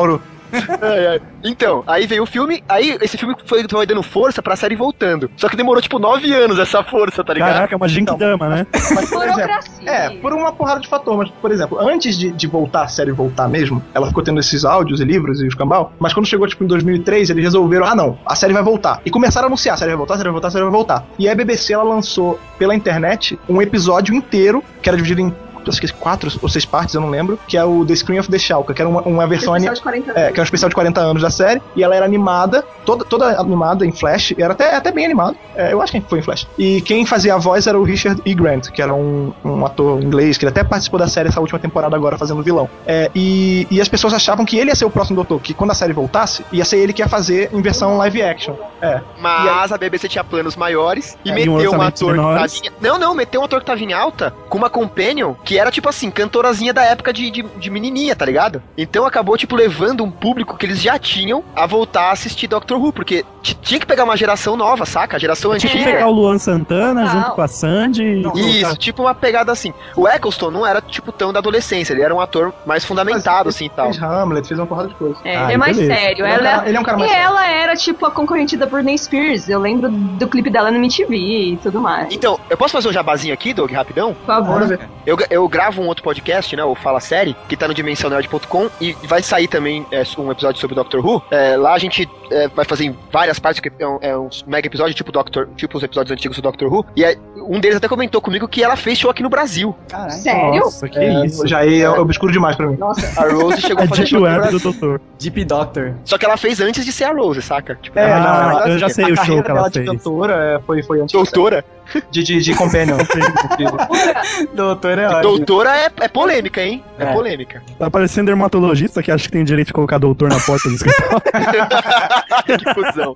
[0.60, 0.78] Sauro.
[0.84, 1.20] Ai, ai.
[1.42, 5.30] Então, aí veio o filme, aí esse filme foi, foi dando força pra série voltando.
[5.36, 7.52] Só que demorou tipo nove anos essa força, tá ligado?
[7.54, 8.66] Caraca, é uma Genkidama, né?
[8.72, 9.54] Mas, por exemplo.
[9.86, 13.12] É, por uma porrada de fator, mas, por exemplo, antes de, de voltar, a série
[13.12, 16.46] voltar mesmo, ela ficou tendo esses áudios e livros e os cambal, mas quando chegou,
[16.46, 19.00] tipo, em 2003, eles resolveram, ah, não, a série vai voltar.
[19.04, 20.72] E começaram a anunciar, a série vai voltar, a série vai voltar, a série vai
[20.72, 21.04] voltar.
[21.18, 25.34] E a BBC, ela lançou pela internet um episódio inteiro, que era dividido em,
[25.70, 28.28] acho que quatro ou seis partes, eu não lembro, que é o The Screen of
[28.30, 29.54] the Shalka, que era uma, uma versão...
[29.54, 31.82] ani- Especial de 40 É, que é um especial de 40 anos da série, e
[31.82, 35.36] ela era animada, toda, toda animada em Flash, e era até, até bem animado.
[35.56, 36.46] É, eu acho que foi em Flash.
[36.58, 38.34] E quem fazia a voz era o Richard E.
[38.34, 41.58] Grant, que era um, um ator inglês, que ele até participou da série essa última
[41.58, 42.68] temporada agora fazendo vilão.
[42.86, 45.70] É, e, e as pessoas achavam que ele ia ser o próximo doutor, que quando
[45.70, 48.54] a série voltasse, ia ser ele que ia fazer em versão live action.
[48.80, 49.00] É.
[49.20, 52.46] Mas a BBC tinha planos maiores e É, e meteu um um ator que tava
[52.46, 52.70] em...
[52.80, 55.88] Não, não, meteu um ator que tava em alta com uma companion que era tipo
[55.88, 58.62] assim, cantorazinha da época de, de, de menininha, tá ligado?
[58.76, 62.78] Então acabou, tipo, levando um público que eles já tinham a voltar a assistir Doctor
[62.80, 65.16] Who, porque tinha que pegar uma geração nova, saca?
[65.16, 65.92] A geração Tinha que antiga.
[65.92, 67.08] pegar o Luan Santana Não.
[67.10, 68.22] junto com a Sandy.
[68.34, 69.72] Isso, tipo uma pegada assim.
[69.96, 73.66] O Eccleston não era, tipo, tão da adolescência, ele era um ator mais fundamentado, assim,
[73.66, 73.92] e tal.
[73.92, 75.16] Fez Hamlet, fez uma porrada de coisa.
[75.24, 75.94] É, Ah, ele é mais beleza.
[76.00, 76.24] sério.
[76.24, 77.28] Ele é um Ela, cara- ele é um cara mais e sério.
[77.28, 79.48] ela era, tipo, a concorrente da Britney Spears.
[79.48, 82.12] Eu lembro do clipe dela no MTV e tudo mais.
[82.14, 84.14] Então, eu posso fazer um jabazinho aqui, Doug, rapidão?
[84.14, 84.78] Por favor.
[85.06, 88.92] Eu, eu gravo um outro podcast, né, o Fala Série, que tá no dimensionerd.com e
[89.04, 91.22] vai sair também é, um episódio sobre Doctor Who.
[91.30, 94.28] É, lá a gente é, vai fazer em várias partes, porque é um, é um
[94.46, 96.86] mega episódio tipo Doctor, tipo os episódios antigos do Doctor Who.
[96.96, 97.18] E aí,
[97.48, 99.74] um deles até comentou comigo que ela fez show aqui no Brasil.
[99.88, 100.10] Caralho.
[100.12, 100.60] Sério?
[100.60, 101.46] Nossa, que É, isso.
[101.46, 102.78] Já é, é obscuro demais pra mim.
[102.80, 105.00] A Rose chegou É a fazer Deep show Web do doutor.
[105.18, 105.94] Deep Doctor.
[106.04, 107.78] Só que ela fez antes de ser a Rose, saca?
[107.80, 109.90] Tipo, É, Ah, não, verdade, eu já sei o show que ela dela de fez.
[109.90, 111.64] cantora é, foi, foi antes doutora.
[112.10, 112.98] De, de, de Companion.
[114.54, 115.22] Doutor é ótimo.
[115.22, 116.82] Doutora é, é polêmica, hein?
[116.98, 117.12] É, É.
[117.12, 117.62] polêmica.
[117.78, 121.22] Tá parecendo dermatologista que acha que tem direito de colocar doutor na porta do escritório.
[122.46, 123.14] que cuzão.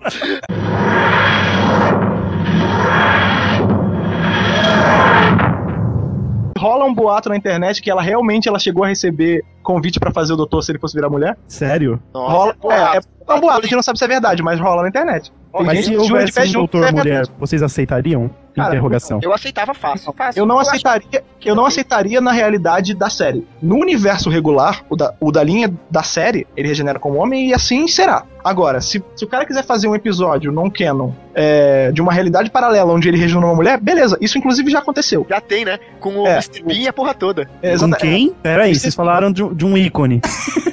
[6.59, 10.33] Rola um boato na internet que ela realmente ela chegou a receber convite pra fazer
[10.33, 11.37] o doutor se ele fosse virar mulher.
[11.47, 12.03] Sério?
[12.13, 14.59] Nossa, rola, é, é, é um boato, a gente não sabe se é verdade, mas
[14.59, 15.33] rola na internet.
[15.53, 18.31] Tem Mas gente se houvesse um doutor é mulher, vocês aceitariam?
[18.59, 19.21] Cara, Interrogação.
[19.23, 20.13] Eu aceitava fácil.
[20.17, 20.41] fácil.
[20.41, 23.47] Eu não acho aceitaria, eu não aceitaria na realidade da série.
[23.63, 27.55] No universo regular, o da, o da linha da série, ele regenera como homem e
[27.55, 28.25] assim será.
[28.45, 32.51] Agora, se, se o cara quiser fazer um episódio non canon é, de uma realidade
[32.51, 34.17] paralela onde ele regenera uma mulher, beleza.
[34.21, 35.27] Isso inclusive já aconteceu.
[35.29, 35.79] Já tem, né?
[36.01, 36.35] Com o É.
[36.35, 36.63] Mr.
[36.63, 37.49] Bean e a porra toda.
[37.61, 38.31] É, Com quem?
[38.43, 40.21] Pera aí, Isso- vocês falaram de, um- de um ícone.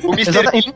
[0.03, 0.31] O Mr.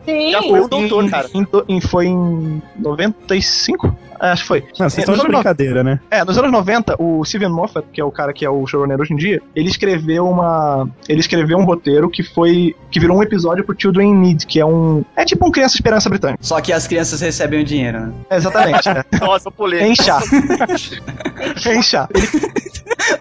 [0.06, 1.28] Bean já foi um doutor, em- cara.
[1.34, 3.96] em- em- foi em 95?
[4.22, 4.60] É, acho que foi.
[4.78, 6.00] Não, vocês É, estão de brincadeira, né?
[6.12, 9.00] É, nos anos 90, o Steven Moffat, que é o cara que é o showrunner
[9.00, 10.86] hoje em dia, ele escreveu uma.
[11.08, 12.76] Ele escreveu um roteiro que foi.
[12.92, 15.06] que virou um episódio pro Children in Need, que é um.
[15.16, 16.44] É tipo um Criança Esperança Britânica.
[16.44, 18.14] Só que as crianças recebem o dinheiro, né?
[18.30, 18.90] É, exatamente.
[18.90, 19.06] é.
[19.26, 19.88] Nossa, polêmica.
[19.88, 20.20] Em chá.
[21.72, 22.10] em chá.
[22.14, 22.28] Ele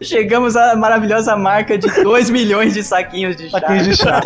[0.02, 3.60] Chegamos à maravilhosa marca de 2 milhões de saquinhos de chá.
[3.60, 4.20] Saquinhos de chá.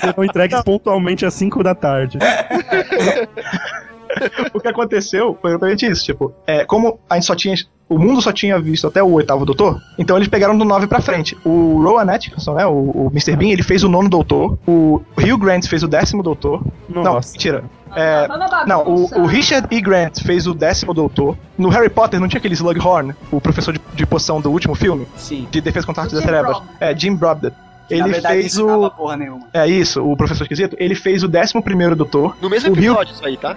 [0.00, 2.18] Serão entregues pontualmente às 5 da tarde.
[4.52, 6.04] o que aconteceu foi exatamente isso.
[6.04, 7.54] Tipo, é, como a gente só tinha.
[7.88, 11.02] O mundo só tinha visto até o oitavo doutor, então eles pegaram do 9 pra
[11.02, 11.36] frente.
[11.44, 12.64] O Rowan Atkinson, né?
[12.64, 13.36] O, o Mr.
[13.36, 14.58] Bean, ele fez o nono doutor.
[14.66, 16.64] O Hugh Grant fez o décimo doutor.
[16.88, 17.32] Não, Nossa.
[17.32, 17.64] mentira.
[17.94, 18.26] É,
[18.66, 19.80] não, o, o Richard E.
[19.80, 21.36] Grant fez o décimo doutor.
[21.58, 25.06] No Harry Potter não tinha aquele Slughorn, o professor de, de poção do último filme?
[25.16, 25.46] Sim.
[25.50, 26.62] De Defesa contra a Arte O das Trevas.
[26.80, 27.52] É, Jim Broadbent.
[27.94, 28.90] Ele verdade, fez o.
[28.90, 29.46] porra nenhuma.
[29.52, 30.76] É isso, o professor esquisito.
[30.78, 32.36] Ele fez o décimo primeiro doutor.
[32.40, 33.56] No mesmo episódio, isso aí, tá?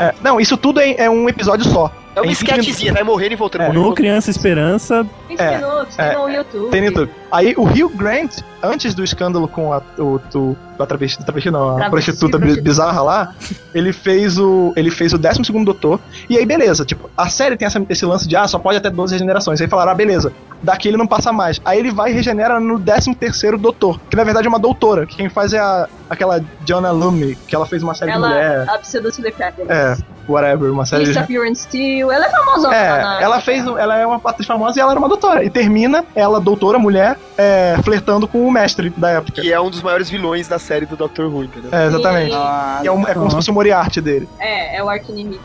[0.00, 1.92] É, não, isso tudo é, é um episódio só.
[2.14, 3.62] É uma em 20 esquetezinha, vai morrendo e voltando.
[3.62, 3.94] É, No voltando.
[3.96, 6.70] Criança Esperança, 20 É, minutos, é, tem no YouTube.
[6.70, 7.10] Tem no YouTube.
[7.30, 11.76] Aí o Hugh Grant, antes do escândalo com a, o, o, a travesti, travesti não,
[11.76, 12.62] Travesti, prostituta prostituta.
[12.62, 13.34] bizarra lá,
[13.74, 16.00] ele fez o ele fez o 12 segundo doutor.
[16.28, 18.90] E aí beleza, tipo, a série tem essa- esse lance de ah, só pode até
[18.90, 19.60] 12 regenerações.
[19.60, 20.32] Aí falaram, ah, beleza.
[20.62, 21.60] Daqui ele não passa mais.
[21.64, 25.06] Aí ele vai e regenera no 13 terceiro doutor, que na verdade é uma doutora,
[25.06, 28.28] que quem faz é a, aquela Diana Lumley, que ela fez uma série de Ela,
[28.28, 29.34] mulher, a pseudo-Silly
[29.68, 29.96] é,
[30.28, 32.10] whatever, uma série de Lisa Pure and Steel.
[32.10, 33.66] Ela é famosa É, na- ela fez.
[33.66, 35.44] Ela é uma atriz famosa e ela era uma doutora.
[35.44, 39.40] E termina ela, doutora, mulher, é, flertando com o mestre da época.
[39.42, 41.70] Que é um dos maiores vilões da série do Doctor Who, entendeu?
[41.72, 42.34] É, exatamente.
[42.34, 44.28] Ah, E é, um- é como se fosse o Moriarty dele.
[44.38, 45.42] É, é o arqui-inimigo.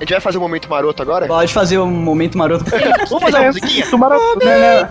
[0.00, 1.26] A gente vai fazer um momento maroto agora?
[1.26, 2.64] Pode fazer um momento maroto.
[3.10, 3.86] Vamos fazer uma musiquinha?
[3.90, 4.88] Tomara- né,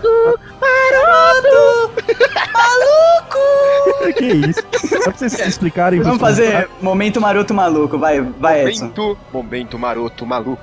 [4.16, 4.62] que isso?
[5.02, 6.00] Só pra vocês se explicarem.
[6.00, 8.84] Vamos fazer momento maroto maluco, vai, vai Edson.
[8.84, 10.62] Momento, momento maroto maluco.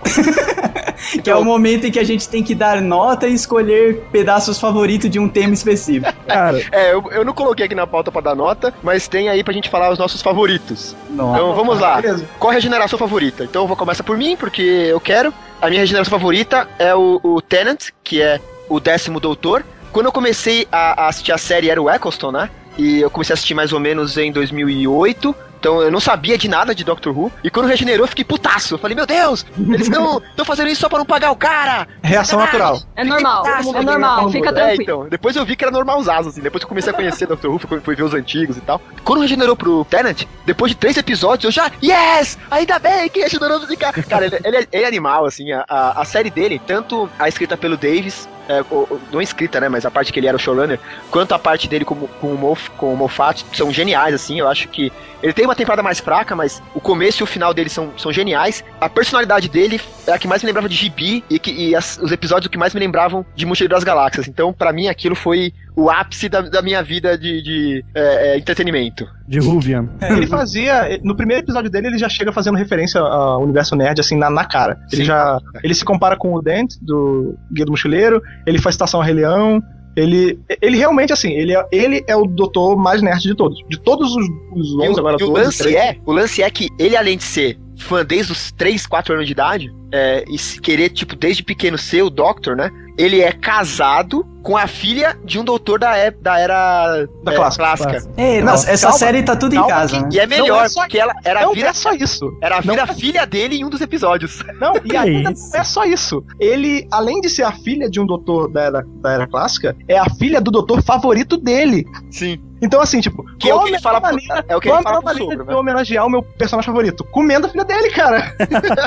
[1.24, 4.60] Que é o momento em que a gente tem que dar nota e escolher pedaços
[4.60, 6.14] favoritos de um tema específico.
[6.28, 9.44] Cara, É, eu, eu não coloquei aqui na pauta pra dar nota, mas tem aí
[9.44, 10.96] pra gente falar os nossos favoritos.
[11.10, 11.38] Nossa.
[11.38, 12.02] Então vamos lá.
[12.02, 12.26] Beleza.
[12.40, 13.44] Qual a regeneração favorita?
[13.44, 15.34] Então eu vou começar por mim, porque eu quero.
[15.62, 18.40] A minha regeneração favorita é o, o Tenant, que é
[18.70, 19.66] o décimo doutor.
[19.92, 22.50] Quando eu comecei a, a assistir a série era o Eccleston, né?
[22.78, 25.36] E eu comecei a assistir mais ou menos em 2008.
[25.68, 27.30] Então eu não sabia de nada de Doctor Who.
[27.44, 28.76] E quando regenerou, eu fiquei putaço.
[28.76, 31.86] Eu falei, meu Deus, eles estão fazendo isso só pra não pagar o cara.
[32.02, 32.80] Reação natural.
[32.96, 34.82] É normal, é normal, fica É, tranquilo.
[34.84, 35.10] então.
[35.10, 36.42] Depois eu vi que era normalzaço, assim.
[36.42, 38.82] Depois que eu comecei a conhecer Doctor Who, fui, fui ver os antigos e tal.
[39.04, 41.70] Quando regenerou pro Tenant, depois de três episódios, eu já.
[41.84, 42.38] Yes!
[42.50, 44.04] Ainda bem que regenerou de cara.
[44.04, 45.52] Cara, ele, ele é, ele é animal, assim.
[45.52, 48.30] A, a, a série dele, tanto a escrita pelo Davis.
[48.50, 48.64] É,
[49.12, 49.68] não escrita, né?
[49.70, 50.80] Mas a parte que ele era o showrunner,
[51.12, 54.40] quanto a parte dele com, com, o, Moff, com o Moffat são geniais, assim.
[54.40, 54.92] Eu acho que
[55.22, 58.12] ele tem uma temporada mais fraca, mas o começo e o final dele são, são
[58.12, 58.64] geniais.
[58.80, 61.98] A personalidade dele é a que mais me lembrava de Gibi e, que, e as-
[62.02, 64.28] os episódios que mais me lembravam de Mochileiro das Galáxias.
[64.28, 68.38] Então, pra mim, aquilo foi o ápice da, da minha vida de, de, é, é,
[68.38, 69.08] entretenimento.
[69.28, 69.88] de Ruvian.
[70.02, 71.00] Ele fazia.
[71.04, 74.44] No primeiro episódio dele, ele já chega fazendo referência ao universo nerd, assim, na, na
[74.44, 74.80] cara.
[74.92, 75.08] Ele Sim.
[75.08, 75.40] já.
[75.64, 79.14] Ele se compara com o Dent, do Guia do Mochileiro, ele faz citação a Rei
[79.14, 79.62] Leão.
[79.96, 83.60] Ele, ele realmente, assim, ele é, ele é o doutor mais nerd de todos.
[83.70, 86.42] De todos os, os E 11 o, agora e o todos, lance é, o lance
[86.42, 90.26] é que ele, além de ser fã desde os 3, 4 anos de idade, é,
[90.30, 92.70] e se querer, tipo, desde pequeno ser o Doctor, né?
[92.98, 97.36] Ele é casado com a filha de um doutor da, ép- da era Da é,
[97.36, 97.64] clássica.
[97.64, 98.12] clássica.
[98.18, 100.10] Ei, Não, nossa, essa calma, série tá tudo em casa, né?
[100.12, 102.36] E é melhor, Não é só- porque ela era Não vira, é só isso.
[102.42, 104.42] era não vira é- filha dele em um dos episódios.
[104.60, 105.52] Não, e ainda isso?
[105.54, 106.24] não é só isso.
[106.40, 109.98] Ele, além de ser a filha de um doutor da era, da era clássica, é
[110.00, 111.86] a filha do doutor favorito dele.
[112.10, 112.40] Sim.
[112.62, 114.68] Então, assim, tipo, Que é o que ele a fala pro- maneira- é o que
[114.70, 115.56] ele a fala pro sogro, de né?
[115.56, 117.04] homenagear o meu personagem favorito?
[117.06, 118.36] Comendo a filha dele, cara.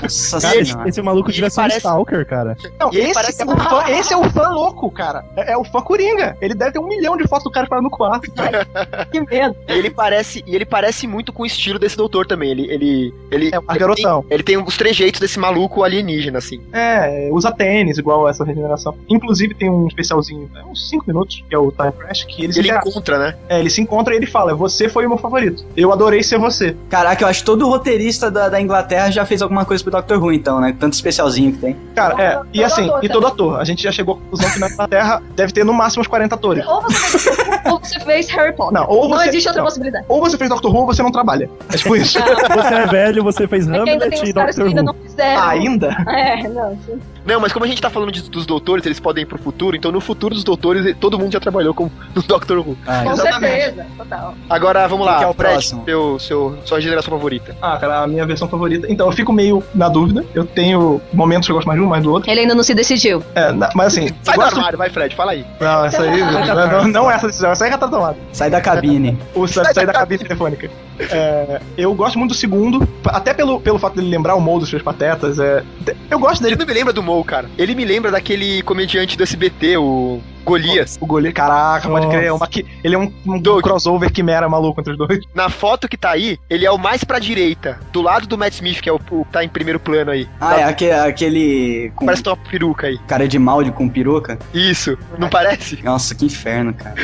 [0.02, 0.88] Nossa Cara, senhora.
[0.88, 2.56] esse maluco devia ser um Stalker, cara.
[2.78, 5.24] Não, esse, parece- é o fã, esse é o fã louco, cara.
[5.36, 6.36] É, é o fã coringa.
[6.40, 8.30] Ele deve ter um milhão de fotos do cara parado no quarto.
[9.10, 9.56] Que medo.
[9.68, 12.50] E ele parece, e ele parece muito com o estilo desse doutor também.
[12.50, 14.22] Ele, ele, ele, É um ele garotão.
[14.22, 16.60] tem, ele tem os trejeitos desse maluco alienígena, assim.
[16.72, 18.96] É, usa tênis, igual essa regeneração.
[19.08, 22.58] Inclusive tem um especialzinho, é uns 5 minutos, que é o Time Crash, que ele
[22.58, 23.36] Ele encontra, né?
[23.48, 25.64] é, ele se encontra e ele fala: Você foi o meu favorito.
[25.76, 26.76] Eu adorei ser você.
[26.88, 30.22] Caraca, eu acho que todo roteirista da, da Inglaterra já fez alguma coisa pro Doctor
[30.22, 30.74] Who, então, né?
[30.78, 31.76] Tanto especialzinho que tem.
[31.94, 32.40] Cara, é.
[32.52, 33.60] E assim, ator e todo ator.
[33.60, 36.34] A gente já chegou à conclusão que na Inglaterra deve ter no máximo uns 40
[36.34, 36.66] atores.
[36.66, 38.80] Ou você fez, ou você fez Harry Potter.
[38.80, 39.66] Não, ou você- existe outra não.
[39.68, 40.04] possibilidade.
[40.08, 41.50] Ou você fez Doctor Who ou você não trabalha.
[41.72, 42.18] É tipo isso.
[42.50, 44.84] Você é velho, você fez É ainda Hamlet tem e Doctor ainda Who.
[44.86, 45.42] não fizeram.
[45.48, 45.88] Ainda?
[46.08, 46.78] É, não.
[46.86, 46.98] sim.
[47.24, 49.76] Não, mas como a gente tá falando de- dos doutores, eles podem ir pro futuro,
[49.76, 52.76] então no futuro dos doutores todo mundo já trabalhou com no Doctor Who.
[52.86, 53.49] Ah, Exatamente.
[53.50, 53.86] Certeza.
[53.96, 54.34] Total.
[54.48, 55.84] Agora vamos lá, que é o Fred, próximo?
[55.84, 57.56] seu, seu, sua geração favorita.
[57.60, 58.86] Ah, cara, a minha versão favorita.
[58.90, 60.24] Então, eu fico meio na dúvida.
[60.34, 62.30] Eu tenho momentos que eu gosto mais de um, mais do outro.
[62.30, 63.22] Ele ainda não se decidiu.
[63.34, 64.08] É, na- mas assim.
[64.22, 65.44] Sai eu do gosto- armário, vai, Fred, fala aí.
[65.60, 66.20] Não, essa aí.
[66.82, 68.16] não, não é essa decisão, essa aí já tá tomada.
[68.32, 69.18] Sai da cabine.
[69.34, 70.70] O sair da cabine telefônica.
[70.98, 74.68] É, eu gosto muito do segundo, até pelo, pelo fato dele lembrar o Mo dos
[74.68, 75.38] Três Patetas.
[75.38, 75.62] É,
[76.10, 76.56] eu gosto Ele dele.
[76.60, 77.48] não me lembra do Mo, cara.
[77.56, 80.98] Ele me lembra daquele comediante do SBT, o Golias.
[81.00, 82.16] O goleiro, caraca, pode Nossa.
[82.18, 82.28] crer.
[82.28, 83.62] é uma que- ele é um, um Doug.
[83.62, 85.20] crossover quimera maluco entre os dois.
[85.34, 88.54] Na foto que tá aí, ele é o mais pra direita, do lado do Matt
[88.54, 90.28] Smith, que é o, o que tá em primeiro plano aí.
[90.40, 92.98] Ah, é aquele, aquele com Parece que uma peruca aí.
[93.06, 94.38] cara de malde com peruca.
[94.52, 95.78] Isso, não parece?
[95.82, 96.94] Nossa, que inferno, cara.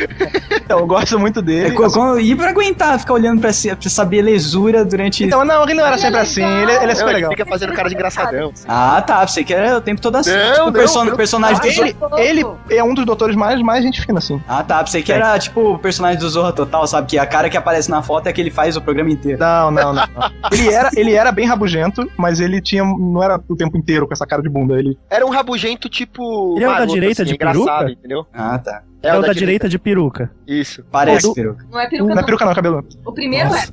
[0.64, 1.70] Então, eu gosto muito É, dele.
[1.72, 5.24] co- e pra aguentar, ficar olhando pra, si- pra essa belezura durante.
[5.24, 6.42] Então, não, ele não era sempre assim.
[6.44, 7.30] Ele, ele é Não, super ele legal.
[7.30, 8.52] fica fazendo cara de engraçadão.
[8.66, 9.26] Ah, tá.
[9.26, 10.30] Você que era o tempo todo assim.
[10.30, 11.16] Não, tipo, não, person- não.
[11.16, 12.20] personagem do Ele, Zorra.
[12.22, 14.42] ele é um dos doutores mais, mais gente fina, assim.
[14.48, 14.84] Ah, tá.
[14.84, 17.08] Você que era tipo o personagem do Zorra Total, sabe?
[17.08, 19.38] Que a cara que aparece na foto é que ele faz o programa inteiro.
[19.38, 20.06] Não, não, não.
[20.06, 20.30] não.
[20.52, 22.84] ele, era, ele era bem rabugento, mas ele tinha.
[22.84, 24.78] Não era o tempo inteiro com essa cara de bunda.
[24.78, 24.98] Ele.
[25.10, 26.56] Era um rabugento tipo.
[26.56, 27.90] Ele é o da direita de engraçado, peruca?
[27.90, 28.26] entendeu?
[28.32, 28.82] Ah, tá.
[29.06, 30.30] É, o da, direita de peruca.
[30.46, 30.84] Isso.
[30.90, 31.64] Parece do- peruca.
[31.70, 32.24] Não é peruca, Não é não.
[32.24, 32.84] peruca, não, é cabelo.
[33.04, 33.64] O primeiro é.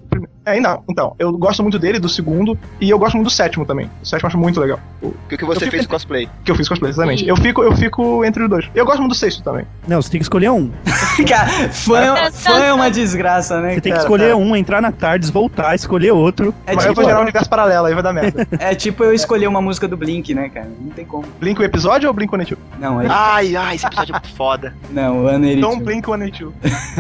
[0.46, 0.84] É, não.
[0.90, 3.90] Então, eu gosto muito dele, do segundo, e eu gosto muito do sétimo também.
[4.02, 4.78] O sétimo eu acho muito legal.
[5.02, 6.30] O O que, que você Eu fico- fez cosplay?
[6.44, 7.26] que eu fiz cosplay, exatamente.
[7.28, 8.70] Eu fico, eu fico entre os dois.
[8.76, 9.66] Eu gosto muito do sexto também.
[9.88, 10.70] Não, você tem que escolher um.
[11.28, 13.76] Cara, fã, fã é uma desgraça, né?
[13.76, 14.02] Você tem que cara?
[14.02, 16.54] escolher um, entrar na tarde, voltar, escolher outro.
[16.68, 18.46] É Mas eu tipo, vou gerar um universo paralelo, aí vai dar merda.
[18.60, 20.70] é tipo eu escolher uma música do Blink, né, cara?
[20.82, 21.24] Não tem como.
[21.40, 22.80] Blink o episódio ou Blink 182?
[22.82, 23.08] Não, é.
[23.10, 24.76] Ai, ai, esse episódio é muito foda.
[24.92, 26.54] Não, o Ana Então Blink 182.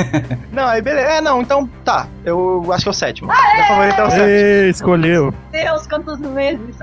[0.51, 1.07] não, aí beleza.
[1.07, 2.07] É, não, então tá.
[2.25, 3.27] Eu acho que é o sétimo.
[3.27, 4.69] Meu favorito é o sétimo.
[4.69, 5.33] Escolheu.
[5.51, 6.75] Deus, quantos meses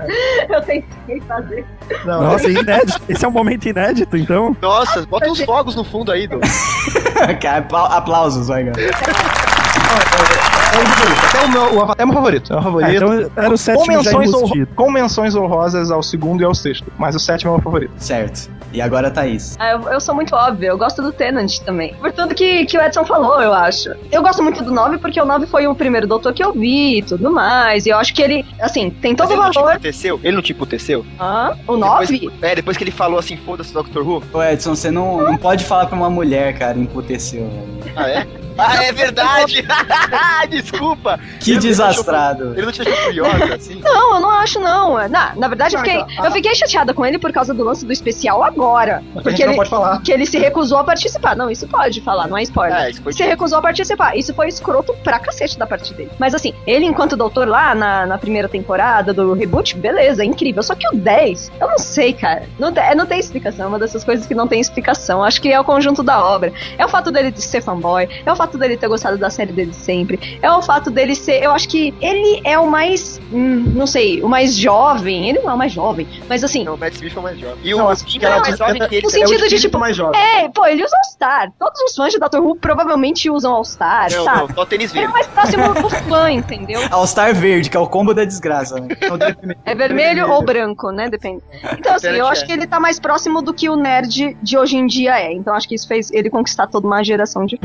[0.49, 1.65] eu tentei fazer.
[2.05, 3.01] Não, Nossa, inédito.
[3.09, 4.55] Esse é um momento inédito, então.
[4.61, 6.43] Nossa, bota uns fogos no fundo aí, Doug.
[7.41, 8.91] Cara, apla- aplausos, vai, galera.
[10.73, 11.25] é o favorito.
[11.27, 12.53] Até o meu, o Avatar é meu favorito.
[12.53, 12.91] É o Ah, favorito.
[12.95, 16.53] então era o com, sétimo já menções honro- com menções honrosas ao segundo e ao
[16.55, 16.85] sexto.
[16.97, 17.91] Mas o sétimo é o meu favorito.
[17.97, 18.49] Certo.
[18.73, 19.57] E agora Thaís.
[19.59, 21.93] Ah, eu, eu sou muito óbvia, eu gosto do Tenant também.
[21.95, 23.89] Por tudo que, que o Edson falou, eu acho.
[24.09, 26.99] Eu gosto muito do 9 porque o 9 foi o primeiro doutor que eu vi
[26.99, 27.85] e tudo mais.
[27.85, 29.71] E eu acho que ele, assim, tem todo Mas o ele não te valor.
[29.73, 30.19] emputeceu?
[30.23, 31.05] Ele não te emputeceu?
[31.19, 32.17] Ah, o 9?
[32.19, 34.23] Depois, é, depois que ele falou assim, foda-se, Doctor Who.
[34.31, 37.41] Ô Edson, você não, não pode falar pra uma mulher, cara, emputeceu.
[37.49, 37.93] velho.
[37.97, 38.27] Ah, é?
[38.57, 39.65] Ah, é verdade!
[40.61, 41.19] Desculpa!
[41.39, 42.37] Que Ele não desastrado.
[42.37, 43.81] deixou- Ele não te deixou curiosa, assim?
[43.83, 45.07] Não, eu não acho, não.
[45.09, 47.63] Na, na verdade, eu Não, fiquei, então, eu fiquei chateada com ele por causa do
[47.63, 49.03] lance do especial agora.
[49.13, 50.01] Porque gente não ele, pode falar.
[50.01, 51.35] que ele se recusou a participar.
[51.35, 52.77] Não, isso pode falar, não é spoiler.
[52.77, 54.15] É, se recusou a participar.
[54.17, 56.11] Isso foi escroto pra cacete da parte dele.
[56.19, 60.61] Mas assim, ele enquanto doutor lá na, na primeira temporada do reboot, beleza, é incrível.
[60.63, 62.43] Só que o 10, eu não sei, cara.
[62.59, 63.65] Não, te- não tem explicação.
[63.65, 65.23] É uma dessas coisas que não tem explicação.
[65.23, 66.51] Acho que é o conjunto da obra.
[66.77, 68.07] É o fato dele ser fanboy.
[68.25, 70.39] É o fato dele ter gostado da série dele sempre.
[70.41, 71.43] É o fato dele ser.
[71.43, 73.19] Eu acho que ele é o mais.
[73.31, 75.29] hum, não sei, o mais jovem.
[75.29, 76.07] Ele não é o mais jovem.
[76.29, 76.63] Mas assim.
[76.63, 77.57] Não, o Matt Smith é o mais jovem.
[77.63, 79.01] E Não, o assim, que é ela mais jovem que ele.
[79.01, 80.19] No É o sentido de, espírito tipo, mais jovem.
[80.19, 81.51] É, pô, ele usa All-Star.
[81.59, 84.39] Todos os fãs de Doctor Who provavelmente usam All-Star, Não, sabe?
[84.47, 85.13] não, só tênis Ele é verde.
[85.13, 86.81] mais próximo do fã, entendeu?
[86.91, 88.87] All Star Verde, que é o combo da desgraça, né?
[89.65, 91.09] É vermelho ou branco, né?
[91.09, 91.41] Depende.
[91.77, 94.77] Então, assim, eu acho que ele tá mais próximo do que o nerd de hoje
[94.77, 95.31] em dia é.
[95.33, 97.59] Então, acho que isso fez ele conquistar toda uma geração de.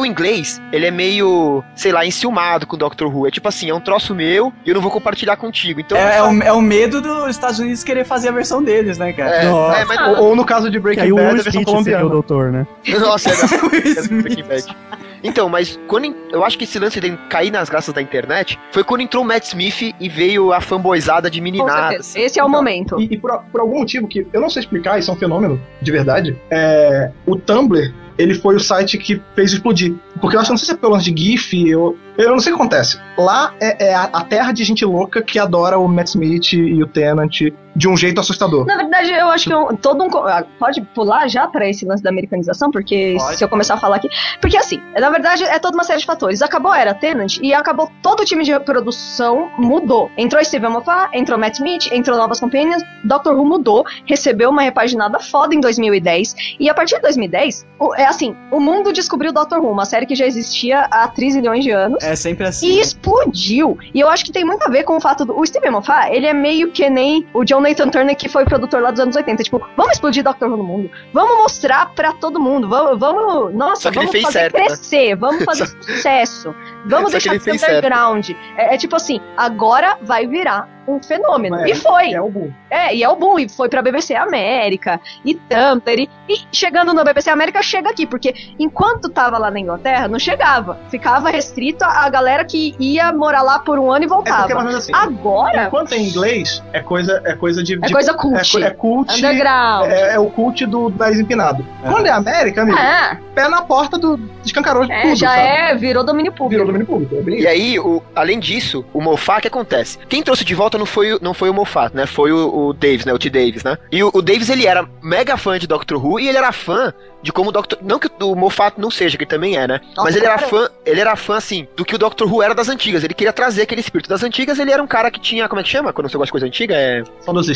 [0.00, 3.26] O inglês, ele é meio, sei lá, enciumado com o Doctor Who.
[3.26, 5.80] É tipo assim, é um troço meu e eu não vou compartilhar contigo.
[5.80, 5.98] Então.
[5.98, 9.12] É, é o, é o medo dos Estados Unidos querer fazer a versão deles, né,
[9.12, 9.42] cara?
[9.42, 9.46] É,
[9.80, 12.08] é, mas Ou, ou no caso de Breaking Bad, a versão seria o colombiana.
[12.08, 12.64] doutor, né?
[13.00, 14.76] Nossa, é, é do Breaking Bad.
[15.22, 18.84] Então, mas quando eu acho que esse lance de cair nas graças da internet foi
[18.84, 22.06] quando entrou o Matt Smith e veio a fanboyzada de meninadas.
[22.06, 22.26] certeza.
[22.26, 23.00] Esse é o momento.
[23.00, 25.60] E, e por, por algum motivo que eu não sei explicar, isso é um fenômeno
[25.80, 29.94] de verdade, é, o Tumblr, ele foi o site que fez explodir.
[30.20, 32.52] Porque eu acho, não sei se é pelo lance de GIF, eu, eu não sei
[32.52, 32.98] o que acontece.
[33.16, 36.82] Lá é, é a, a terra de gente louca que adora o Matt Smith e
[36.82, 37.40] o Tennant
[37.76, 38.66] de um jeito assustador.
[38.66, 40.08] Na verdade, eu acho que um- todo um.
[40.26, 43.36] ah, Pode pular já pra esse lance da americanização, porque Pode.
[43.36, 44.08] se eu começar a falar aqui.
[44.40, 46.42] Porque assim, na verdade, é toda uma série de fatores.
[46.42, 50.10] Acabou a era Tenant e acabou todo o time de produção mudou.
[50.16, 55.18] Entrou Steven Moffat, entrou Matt Smith, entrou novas companhias, Doctor Who mudou, recebeu uma repaginada
[55.20, 56.34] foda em 2010.
[56.58, 60.06] E a partir de 2010, o- é assim, o mundo descobriu Doctor Who, uma série
[60.08, 62.02] que já existia há 3 milhões de anos.
[62.02, 62.66] É sempre assim.
[62.66, 62.80] E né?
[62.80, 63.78] explodiu.
[63.94, 65.38] E eu acho que tem muito a ver com o fato do.
[65.38, 68.82] O Steven Moffat, ele é meio que nem o John Nathan Turner, que foi produtor
[68.82, 69.42] lá dos anos 80.
[69.42, 70.90] Tipo, vamos explodir Doctor Who no mundo.
[71.12, 72.68] Vamos mostrar pra todo mundo.
[72.68, 72.98] Vamos.
[72.98, 74.66] vamos nossa, Só que ele vamos fez fazer certo, né?
[74.66, 75.16] crescer.
[75.16, 76.54] Vamos fazer sucesso.
[76.86, 78.30] Vamos Só que deixar ele de ser underground.
[78.56, 81.56] É, é tipo assim, agora vai virar um fenômeno.
[81.56, 82.12] É, e foi.
[82.12, 82.50] É o boom.
[82.70, 86.92] É, e é o boom, e foi pra BBC América, e Tumblr, e, e chegando
[86.94, 90.78] no BBC América, chega aqui, porque enquanto tava lá na Inglaterra, não chegava.
[90.90, 94.54] Ficava restrito a galera que ia morar lá por um ano e É porque, voltava.
[94.60, 97.74] menos assim, Agora, enquanto é inglês, é coisa, é coisa de.
[97.74, 98.52] é de- coisa é, cult.
[98.52, 99.12] co- é cult.
[99.14, 99.90] Underground.
[99.90, 101.64] É, é o cult do nariz empinado.
[101.82, 104.18] Quando é América, amigo, É, pé na porta do.
[104.44, 105.16] Escancarou é, tudo.
[105.16, 105.40] já sabe?
[105.42, 106.50] é, virou domínio público.
[106.50, 107.14] Virou domínio público.
[107.16, 109.98] É E aí, o- além disso, o o que acontece?
[110.08, 112.06] Quem trouxe de volta não foi, não foi o Moffat, né?
[112.06, 113.12] Foi o, o Davis, né?
[113.12, 113.28] O T.
[113.28, 113.76] Davis, né?
[113.92, 116.92] E o, o Davis, ele era mega fã de Doctor Who e ele era fã
[117.22, 117.78] de como o Doctor...
[117.82, 119.80] Não que o Moffat não seja, que ele também é, né?
[119.96, 122.68] Mas ele era fã, ele era fã, assim, do que o Doctor Who era das
[122.68, 123.04] antigas.
[123.04, 124.58] Ele queria trazer aquele espírito das antigas.
[124.58, 125.48] Ele era um cara que tinha...
[125.48, 125.92] Como é que chama?
[125.92, 126.74] Quando você gosta de coisa antiga?
[126.74, 127.02] É...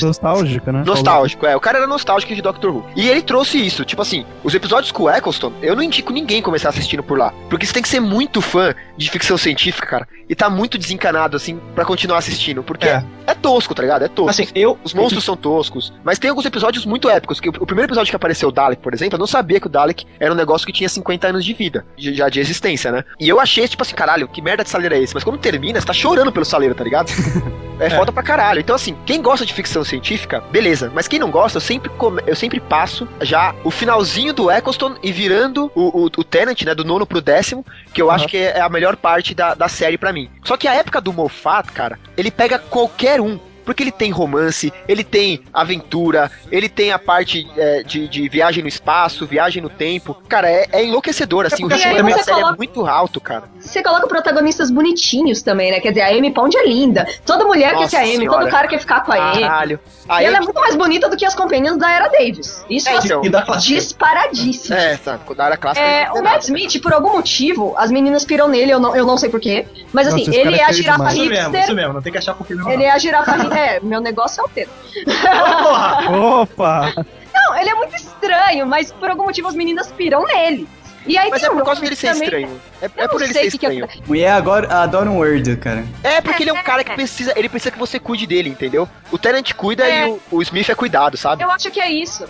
[0.07, 0.83] Nostálgica, né?
[0.87, 1.57] Nostálgico, é.
[1.57, 2.87] O cara era nostálgico de Doctor Who.
[2.97, 3.85] E ele trouxe isso.
[3.85, 7.33] Tipo assim, os episódios com o Eccleston, eu não indico ninguém começar assistindo por lá.
[7.49, 10.09] Porque você tem que ser muito fã de ficção científica, cara.
[10.29, 12.63] E tá muito desencanado, assim, pra continuar assistindo.
[12.63, 13.05] Porque É.
[13.27, 14.05] é, tosco, tá ligado?
[14.05, 14.31] É tosco.
[14.31, 14.79] Assim, eu.
[14.83, 17.39] Os monstros são toscos, mas tem alguns episódios muito épicos.
[17.41, 19.67] Que o, o primeiro episódio que apareceu o Dalek, por exemplo, eu não sabia que
[19.67, 22.91] o Dalek era um negócio que tinha 50 anos de vida, de- já de existência,
[22.93, 23.05] né?
[23.21, 25.15] E eu achei, tipo assim, caralho, que merda de saleiro é esse?
[25.15, 27.11] Mas quando termina, você tá chorando pelo saleiro, tá ligado?
[27.81, 28.61] É, foda pra caralho.
[28.61, 30.93] Então, assim, quem gosta de ficção científica, beleza.
[30.95, 34.95] Mas quem não gosta, eu sempre, come- eu sempre passo já o finalzinho do Eccleston
[35.03, 38.37] e virando o, o, o Tenant, né, do nono pro décimo, que eu acho que
[38.37, 40.31] é a melhor parte da, da série pra mim.
[40.45, 43.41] Só que a época do Moffat, cara, ele pega qualquer um.
[43.65, 48.63] Porque ele tem romance, ele tem aventura, ele tem a parte é, de, de viagem
[48.63, 50.15] no espaço, viagem no tempo.
[50.29, 51.65] Cara, é, é enlouquecedor, assim.
[51.65, 53.45] o porque ritmo da você série é coloca- muito alto, cara.
[53.61, 55.81] Você coloca protagonistas bonitinhos também, né?
[55.81, 57.07] Quer dizer, a Amy Pond é linda.
[57.25, 59.41] Toda mulher quer Nossa ser a Amy, todo cara quer ficar com a Amy.
[59.43, 59.81] Caralho.
[59.87, 62.65] E Aí ela eu- é muito mais bonita do que as companhias da Era Davis.
[62.69, 63.23] Isso É, é então.
[63.59, 64.75] Disparadíssimo.
[64.77, 65.87] É, sabe, da área clássica.
[65.87, 66.39] É, não o Matt nada.
[66.45, 69.67] Smith, por algum motivo, as meninas piram nele, eu não, eu não sei porquê.
[69.93, 71.15] Mas assim, Nossa, ele é é a girafa demais.
[71.19, 71.75] Isso mesmo, isso hipster.
[71.75, 71.93] mesmo.
[71.93, 72.71] Não tem que achar porque não.
[72.71, 73.52] Ele é a girafa hipster.
[73.57, 74.49] É, meu negócio é o.
[75.13, 76.11] Porra!
[76.41, 76.93] Opa!
[77.35, 80.69] Não, ele é muito estranho, mas por algum motivo as meninas piram nele.
[81.05, 82.61] E aí Mas é por causa dele ser também- estranho.
[82.81, 83.85] É, é por ele ser que que estranho.
[83.87, 85.85] é- Mulher agora adora um Word, cara.
[86.05, 87.33] É porque ele é um cara que precisa.
[87.35, 88.89] Ele precisa que você cuide dele, entendeu?
[89.11, 90.07] O Tenant cuida É.
[90.07, 91.43] e o, o Smith é cuidado, sabe?
[91.43, 92.25] Eu acho que é isso.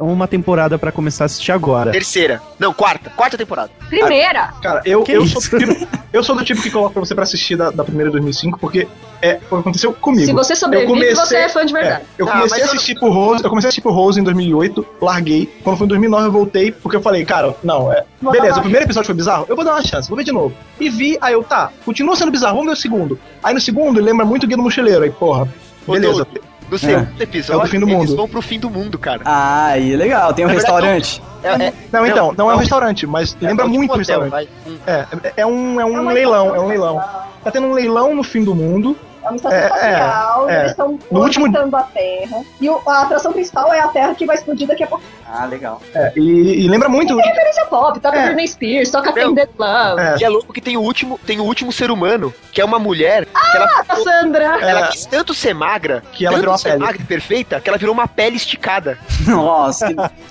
[0.00, 1.90] Uma temporada pra começar a assistir agora.
[1.92, 2.42] Terceira.
[2.58, 3.10] Não, quarta.
[3.10, 3.70] Quarta temporada.
[3.88, 4.52] Primeira.
[4.62, 5.40] Cara, eu, Que eu, isso?
[5.40, 7.82] sou do tipo, eu sou do tipo que coloca pra você pra assistir da, da
[7.84, 8.86] primeira de 2005, porque
[9.22, 10.26] é o que aconteceu comigo.
[10.26, 12.02] Se você sobrevive, Eu comecei- você é fã de verdade.
[12.02, 13.92] É, eu Ah, comecei a mas eu assistir por Rose, eu comecei a assistir por
[13.92, 15.46] Rose em 2008, larguei.
[15.64, 18.04] Quando foi em 2009 eu voltei, porque eu falei, cara, não, é.
[18.22, 20.32] Vou Beleza, o primeiro episódio foi bizarro, eu vou dar uma chance, vou ver de
[20.32, 20.54] novo.
[20.78, 23.18] E vi, aí eu, tá, continua sendo bizarro, vamos ver o segundo.
[23.42, 25.48] Aí no segundo lembra muito o Guia do Mochileiro, aí, porra,
[25.86, 26.24] Ô, beleza.
[26.24, 26.40] Dudu,
[26.70, 28.16] No segundo episódio, É o do fim do eles mundo.
[28.16, 29.22] vão pro fim do mundo, cara.
[29.24, 30.34] Ah, aí legal.
[30.34, 31.22] Tem um verdade, restaurante.
[31.42, 32.58] É, é- Não, então, não, é um não.
[32.60, 34.30] restaurante, mas lembra é o muito o hotel, restaurante.
[34.30, 34.48] vai.
[34.66, 34.76] Hum.
[34.86, 34.92] É,
[35.28, 37.00] é- é um, é um É leilão, é um leilão.
[37.42, 38.96] Tá tendo um leilão no fim do mundo.
[39.28, 40.58] É uma estação É, é, espacial, é.
[40.60, 42.42] eles estão No último- a Terra.
[42.60, 45.04] E o- a atração principal é a Terra que vai explodir daqui a pouco.
[45.30, 45.80] Ah, legal.
[45.94, 47.14] É, e, e lembra muito.
[47.16, 48.22] Tem referência pop, toca É.
[48.24, 49.28] Britney Spears, toca Meu.
[49.28, 50.00] Tender Love.
[50.00, 52.64] É, E é louco que tem o último, tem o último ser humano, que é
[52.64, 54.44] uma mulher, que ela, A Sandra.
[54.44, 56.80] ela ela- quis tanto ser magra, Que ela virou uma ser pele.
[56.84, 58.98] magra e perfeita, que ela virou uma pele esticada.
[59.26, 59.88] Nossa,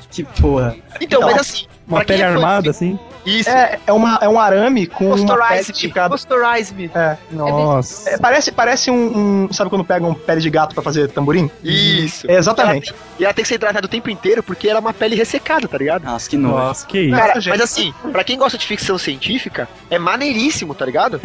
[0.09, 0.75] que, que porra.
[0.99, 2.99] Então, Então, mas assim, Uma pele é armada, assim.
[3.25, 3.49] Isso.
[3.49, 5.27] é, é, uma, é um arame com uma pele
[5.65, 6.09] Posterize me.
[6.09, 6.91] Posterize me.
[6.93, 7.17] É.
[7.31, 8.09] Nossa.
[8.09, 11.49] É, parece parece um, um- Sabe quando pegam pele de gato pra fazer tamborim?
[11.63, 12.29] Isso.
[12.29, 12.89] É, exatamente.
[12.91, 15.15] Ela e ela tem que ser hidratada o tempo inteiro porque ela é uma pele
[15.15, 16.03] ressecada, tá ligado?
[16.03, 16.55] Nossa, que nojo.
[16.55, 17.15] Nossa, que isso.
[17.17, 21.19] Cara, Nossa, mas assim, pra quem gosta de ficção científica, é maneiríssimo, tá ligado?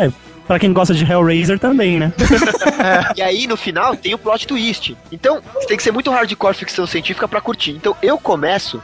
[0.46, 2.12] Pra quem gosta de Hellraiser também, né?
[3.16, 4.96] E aí, no final, tem o plot twist.
[5.10, 7.70] Então, você tem que ser muito hardcore ficção científica pra curtir.
[7.72, 8.82] Então, eu começo,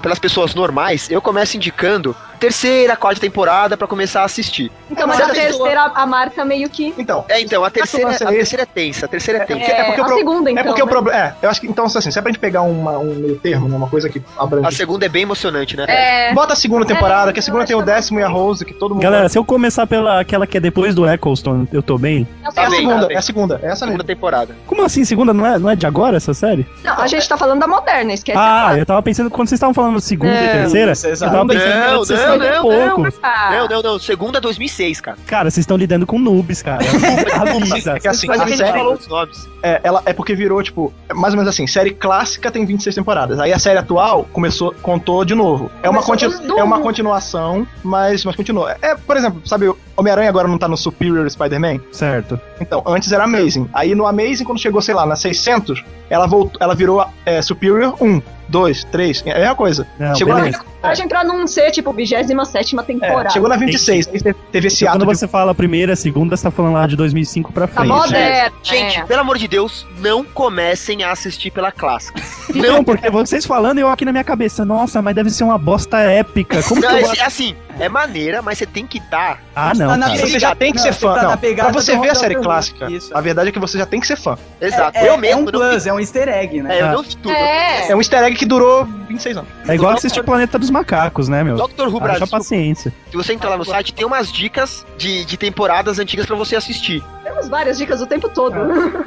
[0.00, 4.70] pelas pessoas normais, eu começo indicando terceira, quarta temporada pra começar a assistir.
[4.90, 6.94] Então, mas a pessoa- terceira, a Marta meio que.
[6.98, 7.24] Então.
[7.28, 9.70] É, então, a terceira, a é terceira é tensa, a terceira é tensa.
[9.70, 10.62] É, é porque o a pro- segunda, então.
[10.62, 10.90] É porque o né?
[10.90, 11.18] problema.
[11.18, 11.66] É, eu acho que.
[11.66, 14.22] Então, assim, se é pra gente pegar uma, um meio termo, né, uma coisa que
[14.38, 14.66] abrange.
[14.66, 15.84] A segunda é bem emocionante, né?
[15.88, 16.34] É.
[16.34, 18.94] Bota a segunda temporada, que a segunda tem o décimo e a Rose, que todo
[18.94, 19.02] mundo.
[19.02, 22.26] Galera, se eu começar pela aquela que é depois do Eccleston, eu tô bem?
[22.42, 24.04] é a Tá bem, segunda, tá é a segunda, é essa Segunda mesmo.
[24.04, 24.56] temporada.
[24.66, 25.32] Como assim, segunda?
[25.32, 26.66] Não é, não é de agora essa série?
[26.82, 28.38] Não, a gente tá falando da moderna, esquece.
[28.40, 31.72] Ah, eu tava pensando, quando vocês estavam falando segunda e É, terceira, eu tava pensando
[31.72, 33.20] que era Não, de 60 não, e não, poucos.
[33.22, 33.98] Não, não, não.
[33.98, 35.16] Segunda 2006, cara.
[35.26, 36.82] Cara, vocês estão lidando com noobs, cara.
[36.84, 39.48] É que assim, Mas a série, falou os nomes.
[39.62, 42.94] é, ela, é porque virou, tipo, é mais ou menos assim, série clássica tem 26
[42.94, 43.38] temporadas.
[43.38, 45.70] Aí a série atual começou, contou de novo.
[45.82, 48.76] É uma, continu- é uma continuação, mas, mas continua.
[48.82, 51.80] É, por exemplo, sabe, Homem-Aranha agora não tá no Superior Spider-Man?
[51.92, 52.38] Certo.
[52.60, 53.68] Então, antes era Amazing.
[53.72, 57.94] Aí no Amazing, quando chegou, sei lá, na 600, ela voltou, ela virou é, Superior
[58.00, 59.86] 1, 2, 3, é a mesma coisa.
[59.98, 60.62] Não, chegou, na, beleza.
[60.82, 63.28] viagem pra não ser, tipo, 27 temporada.
[63.28, 66.36] É, chegou na 26, aí te- teve esse Quando ato de você fala primeira, segunda,
[66.36, 67.88] você tá falando lá de 2005 pra Tá frente.
[67.88, 68.56] moderno.
[68.62, 69.04] Gente, é.
[69.04, 72.20] pelo amor de Deus, não comecem a assistir pela clássica.
[72.54, 75.98] Não, porque vocês falando, eu aqui na minha cabeça, nossa, mas deve ser uma bosta
[75.98, 76.62] épica.
[76.62, 77.14] Como que Não, eu vou...
[77.14, 79.40] é, é assim, é maneira, mas você tem que estar.
[79.54, 81.14] Ah, não, Tá Você já tem que Não, ser fã.
[81.14, 83.16] tá Não, pra você ver a série clássica, Isso.
[83.16, 84.36] a verdade é que você já tem que ser fã.
[84.60, 84.96] Exato.
[84.98, 85.58] É, eu é mesmo um não vi.
[85.70, 86.78] plus, é um easter egg, né?
[86.78, 86.92] É, eu Ah.
[86.92, 87.30] não vi tudo.
[87.30, 87.90] É.
[87.90, 89.50] É um easter egg que durou 26 anos.
[89.68, 91.56] É igual assistir Planeta dos Macacos, né, meu?
[91.56, 92.92] Doctor Who Brasil, paciência.
[93.10, 96.56] se você entrar lá no site, tem umas dicas de, de temporadas antigas pra você
[96.56, 97.02] assistir.
[97.44, 98.54] Temos várias dicas o tempo todo.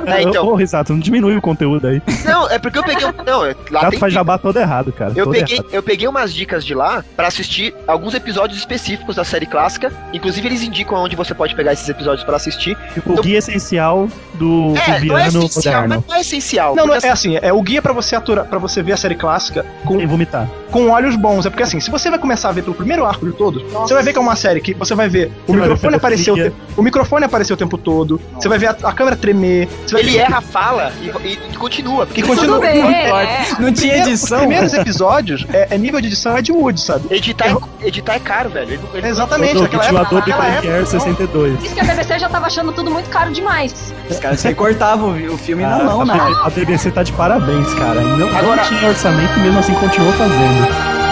[0.05, 0.45] É, então.
[0.47, 2.01] Ô, Risato, não diminui o conteúdo aí.
[2.25, 3.05] Não, é porque eu peguei.
[3.05, 5.11] um- Não, é- lá Gato tem faz jabá todo errado, cara.
[5.15, 5.69] Eu todo peguei, errado.
[5.71, 9.91] eu peguei umas dicas de lá pra assistir alguns episódios específicos da série clássica.
[10.13, 12.77] Inclusive, eles indicam onde você pode pegar esses episódios pra assistir.
[12.93, 14.07] Tipo, o guia essencial
[14.37, 15.95] do É, não é Viviano essencial, moderno.
[15.97, 16.75] mas não é essencial.
[16.75, 19.15] Não, não é assim, é o guia pra você aturar, para você ver a série
[19.15, 20.47] clássica com, Sem vomitar.
[20.71, 21.45] com olhos bons.
[21.45, 23.93] É porque assim, se você vai começar a ver pelo primeiro arco de todos, você
[23.93, 25.95] vai ver que é uma série que você vai ver o Você vai ver microfone
[25.95, 29.67] aparecer o, o microfone aparecer o tempo todo, você vai ver a, a câmera tremer,
[29.85, 32.05] você vai Ele ver erra a fala e, e- continua.
[32.05, 32.57] Porque E continua.
[32.57, 32.89] Tudo bem, Não
[33.19, 33.45] é.
[33.59, 34.37] Não tinha Primeiro- edição.
[34.37, 37.07] Os primeiros episódios é, é nível de edição é de Wood, sabe?
[37.13, 37.47] editar,
[37.81, 38.73] é, editar é caro, velho.
[38.73, 41.63] Ele, ele, Exatamente, Do naquela época, naquela época, Premiere 62.
[41.63, 43.93] Isso que a BBC já tava achando tudo muito caro demais.
[44.09, 46.19] Os caras recortavam o o filme na Ah, mão, a, né?
[46.43, 48.01] a BBC tá de parabéns, cara.
[48.01, 51.06] Não, Agora- não tinha orçamento, mesmo assim continuou fazendo.